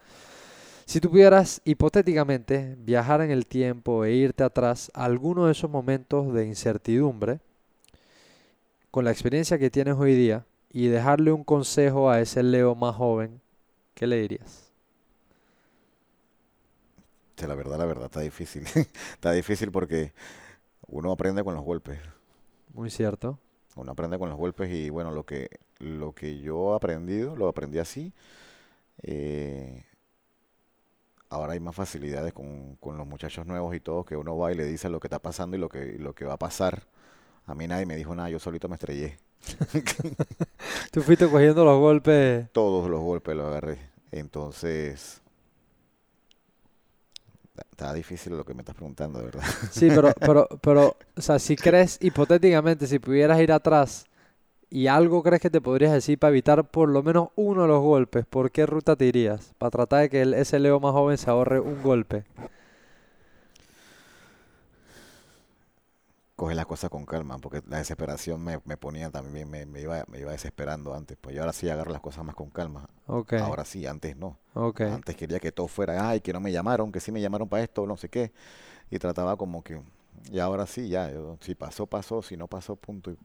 Si 0.86 0.98
tú 0.98 1.10
pudieras 1.10 1.60
hipotéticamente 1.66 2.74
viajar 2.78 3.20
en 3.20 3.30
el 3.30 3.44
tiempo 3.44 4.06
e 4.06 4.12
irte 4.12 4.44
atrás 4.44 4.90
a 4.94 5.04
alguno 5.04 5.44
de 5.44 5.52
esos 5.52 5.70
momentos 5.70 6.32
de 6.32 6.46
incertidumbre, 6.46 7.40
con 8.90 9.04
la 9.04 9.10
experiencia 9.10 9.58
que 9.58 9.68
tienes 9.68 9.96
hoy 9.96 10.14
día, 10.14 10.46
y 10.72 10.86
dejarle 10.86 11.32
un 11.32 11.44
consejo 11.44 12.08
a 12.08 12.22
ese 12.22 12.42
Leo 12.42 12.74
más 12.74 12.96
joven, 12.96 13.42
¿qué 13.92 14.06
le 14.06 14.22
dirías? 14.22 14.72
La 17.46 17.54
verdad, 17.54 17.76
la 17.76 17.84
verdad, 17.84 18.06
está 18.06 18.20
difícil, 18.20 18.64
está 19.12 19.32
difícil 19.32 19.70
porque 19.70 20.14
uno 20.90 21.12
aprende 21.12 21.42
con 21.44 21.54
los 21.54 21.64
golpes, 21.64 21.98
Muy 22.74 22.90
cierto. 22.90 23.38
uno 23.76 23.92
aprende 23.92 24.18
con 24.18 24.28
los 24.28 24.38
golpes 24.38 24.70
y 24.70 24.90
bueno, 24.90 25.10
lo 25.12 25.24
que, 25.24 25.48
lo 25.78 26.12
que 26.14 26.40
yo 26.40 26.72
he 26.72 26.76
aprendido, 26.76 27.36
lo 27.36 27.48
aprendí 27.48 27.78
así, 27.78 28.12
eh, 29.02 29.84
ahora 31.28 31.52
hay 31.54 31.60
más 31.60 31.74
facilidades 31.74 32.32
con, 32.32 32.76
con 32.76 32.96
los 32.98 33.06
muchachos 33.06 33.46
nuevos 33.46 33.74
y 33.74 33.80
todo, 33.80 34.04
que 34.04 34.16
uno 34.16 34.36
va 34.36 34.52
y 34.52 34.56
le 34.56 34.64
dice 34.64 34.88
lo 34.88 35.00
que 35.00 35.06
está 35.06 35.20
pasando 35.20 35.56
y 35.56 35.60
lo 35.60 35.68
que, 35.68 35.96
lo 35.98 36.14
que 36.14 36.24
va 36.24 36.34
a 36.34 36.38
pasar. 36.38 36.86
A 37.46 37.54
mí 37.54 37.66
nadie 37.66 37.86
me 37.86 37.96
dijo 37.96 38.14
nada, 38.14 38.28
yo 38.30 38.38
solito 38.38 38.68
me 38.68 38.74
estrellé. 38.74 39.18
Tú 40.92 41.02
fuiste 41.02 41.28
cogiendo 41.28 41.64
los 41.64 41.78
golpes. 41.78 42.48
Todos 42.52 42.88
los 42.90 43.00
golpes 43.00 43.36
los 43.36 43.46
agarré. 43.46 43.78
Entonces, 44.12 45.19
está- 47.80 47.94
difícil 47.94 48.36
lo 48.36 48.44
que 48.44 48.54
me 48.54 48.60
estás 48.60 48.74
preguntando, 48.74 49.18
de 49.18 49.26
verdad. 49.26 49.42
Sí, 49.70 49.88
pero, 49.88 50.12
pero, 50.20 50.48
pero, 50.60 50.96
o 51.16 51.20
sea, 51.20 51.38
si 51.38 51.56
crees, 51.66 51.98
hipotéticamente, 52.00 52.86
si 52.86 52.98
pudieras 52.98 53.40
ir 53.40 53.52
atrás 53.52 54.06
y 54.70 54.86
algo 54.86 55.22
crees 55.22 55.40
que 55.42 55.50
te 55.50 55.60
podrías 55.60 55.92
decir 55.92 56.18
para 56.18 56.30
evitar 56.30 56.64
por 56.70 56.88
lo 56.88 57.02
menos 57.02 57.28
uno 57.36 57.62
de 57.62 57.68
los 57.68 57.80
golpes, 57.80 58.24
¿por 58.26 58.50
qué 58.50 58.66
ruta 58.66 58.96
te 58.96 59.06
irías? 59.06 59.52
Para 59.58 59.70
tratar 59.70 60.00
de 60.02 60.10
que 60.10 60.22
el- 60.22 60.34
ese 60.34 60.58
Leo 60.58 60.78
más 60.80 60.92
joven 60.92 61.18
se 61.18 61.30
ahorre 61.30 61.58
un 61.60 61.82
golpe. 61.82 62.24
Coge 66.40 66.54
las 66.54 66.64
cosas 66.66 66.88
con 66.88 67.04
calma, 67.04 67.38
porque 67.38 67.62
la 67.68 67.78
desesperación 67.78 68.42
me, 68.42 68.60
me 68.64 68.76
ponía 68.78 69.10
también, 69.10 69.50
me, 69.50 69.66
me 69.66 69.80
iba, 69.82 70.04
me 70.08 70.20
iba 70.20 70.32
desesperando 70.32 70.94
antes. 70.94 71.18
Pues 71.20 71.34
yo 71.36 71.42
ahora 71.42 71.52
sí 71.52 71.68
agarro 71.68 71.92
las 71.92 72.00
cosas 72.00 72.24
más 72.24 72.34
con 72.34 72.48
calma. 72.50 72.88
Ok, 73.06 73.32
Ahora 73.36 73.64
sí, 73.66 73.86
antes 73.86 74.16
no. 74.16 74.38
ok. 74.54 74.80
Antes 74.86 75.16
quería 75.16 75.38
que 75.38 75.52
todo 75.52 75.68
fuera, 75.68 76.08
ay, 76.08 76.20
que 76.22 76.32
no 76.32 76.40
me 76.40 76.50
llamaron, 76.50 76.92
que 76.92 77.00
sí 77.00 77.12
me 77.12 77.20
llamaron 77.20 77.46
para 77.48 77.62
esto, 77.62 77.86
no 77.86 77.96
sé 77.98 78.08
qué. 78.08 78.32
Y 78.90 78.98
trataba 78.98 79.36
como 79.36 79.62
que, 79.64 79.82
y 80.32 80.38
ahora 80.40 80.66
sí, 80.66 80.88
ya, 80.88 81.10
yo- 81.12 81.38
si 81.40 81.54
pasó, 81.56 81.86
pasó, 81.86 82.22
si 82.22 82.36
no 82.36 82.48
pasó, 82.48 82.76
punto. 82.76 83.12
y- 83.12 83.18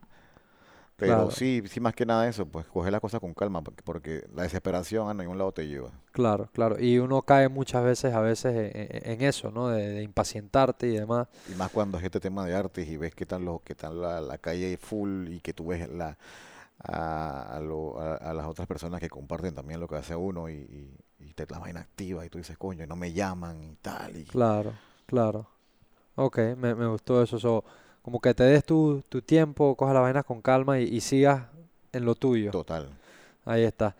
Pero 0.96 1.14
Claro. 1.14 1.30
sí, 1.30 1.62
sí, 1.68 1.80
más 1.80 1.94
que 1.94 2.06
nada 2.06 2.28
eso, 2.28 2.46
pues 2.46 2.66
coger 2.66 2.92
las 2.92 3.00
cosas 3.00 3.20
con 3.20 3.34
calma, 3.34 3.62
porque, 3.62 3.82
porque 3.82 4.24
la 4.34 4.42
desesperación 4.44 5.08
a 5.08 5.14
ningún 5.14 5.38
lado 5.38 5.52
te 5.52 5.66
lleva. 5.68 5.92
Claro, 6.12 6.48
claro. 6.52 6.76
Y 6.80 6.98
uno 6.98 7.22
cae 7.22 7.48
muchas 7.50 7.84
veces, 7.84 8.14
a 8.14 8.20
veces, 8.20 8.54
en, 8.54 8.70
en- 9.04 9.10
en 9.12 9.22
eso, 9.22 9.50
¿no? 9.50 9.68
De, 9.68 9.86
de 9.88 10.02
impacientarte 10.02 10.86
y 10.88 10.96
demás. 10.96 11.28
Y 11.44 11.54
más 11.54 11.70
cuando 11.70 11.98
es 11.98 12.04
este 12.04 12.18
tema 12.20 12.44
de 12.44 12.54
artes 12.54 12.88
y 12.88 12.96
ves 12.96 13.14
que 13.14 13.24
están 13.24 13.44
los, 13.44 13.60
que 13.62 13.72
están 13.74 14.00
la, 14.00 14.20
la 14.20 14.38
calle 14.38 14.76
full 14.78 15.28
y 15.28 15.40
que 15.40 15.52
tú 15.52 15.66
ves 15.68 15.88
la, 15.88 16.18
a, 16.80 17.56
a 17.56 17.60
lo- 17.60 18.00
a- 18.00 18.16
a 18.16 18.34
las 18.34 18.46
otras 18.46 18.66
personas 18.68 19.00
que 19.00 19.08
comparten 19.10 19.54
también 19.54 19.80
lo 19.80 19.88
que 19.88 19.96
hace 19.96 20.16
uno 20.16 20.48
y, 20.50 20.54
y, 20.54 20.98
y 21.20 21.34
te 21.34 21.46
la 21.50 21.58
vaina 21.60 21.80
activa 21.80 22.26
y 22.26 22.30
tú 22.30 22.38
dices, 22.38 22.58
coño, 22.58 22.84
y 22.84 22.86
no 22.88 22.96
me 22.96 23.12
llaman 23.12 23.62
y 23.64 23.76
tal. 23.76 24.16
Y, 24.16 24.26
Claro, 24.26 24.78
claro. 25.06 25.46
Ok, 26.16 26.38
me, 26.58 26.74
me 26.74 26.86
gustó 26.88 27.22
eso. 27.22 27.38
so, 27.40 27.64
como 28.06 28.20
que 28.20 28.32
te 28.34 28.44
des 28.44 28.64
tu, 28.64 29.02
tu 29.08 29.20
tiempo, 29.20 29.74
cojas 29.74 29.92
las 29.92 30.00
vainas 30.04 30.24
con 30.24 30.40
calma 30.40 30.78
y, 30.78 30.84
y 30.84 31.00
sigas 31.00 31.42
en 31.92 32.04
lo 32.04 32.14
tuyo. 32.14 32.52
total. 32.52 32.88
Ahí 33.44 33.64
está. 33.64 33.96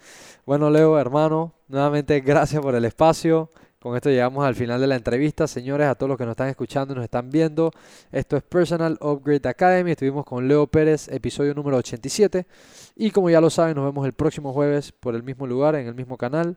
Bueno, 0.46 0.70
Leo, 0.70 0.96
hermano, 0.96 1.54
nuevamente 1.66 2.20
gracias 2.20 2.62
por 2.62 2.76
el 2.76 2.84
espacio. 2.84 3.50
Con 3.80 3.96
esto 3.96 4.08
llegamos 4.08 4.44
al 4.44 4.54
final 4.54 4.80
de 4.80 4.86
la 4.86 4.94
entrevista. 4.94 5.48
Señores, 5.48 5.88
a 5.88 5.96
todos 5.96 6.10
los 6.10 6.18
que 6.18 6.24
nos 6.24 6.34
están 6.34 6.46
escuchando 6.46 6.94
y 6.94 6.96
nos 6.98 7.02
están 7.02 7.30
viendo, 7.30 7.72
esto 8.12 8.36
es 8.36 8.44
Personal 8.44 8.96
Upgrade 9.00 9.48
Academy. 9.48 9.90
Estuvimos 9.90 10.24
con 10.24 10.46
Leo 10.46 10.68
Pérez, 10.68 11.08
episodio 11.08 11.52
número 11.52 11.78
87. 11.78 12.46
Y 12.94 13.10
como 13.10 13.28
ya 13.28 13.40
lo 13.40 13.50
saben, 13.50 13.74
nos 13.74 13.86
vemos 13.86 14.06
el 14.06 14.12
próximo 14.12 14.52
jueves 14.52 14.92
por 14.92 15.16
el 15.16 15.24
mismo 15.24 15.48
lugar, 15.48 15.74
en 15.74 15.88
el 15.88 15.96
mismo 15.96 16.16
canal. 16.16 16.56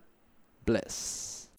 Bless. 0.67 1.49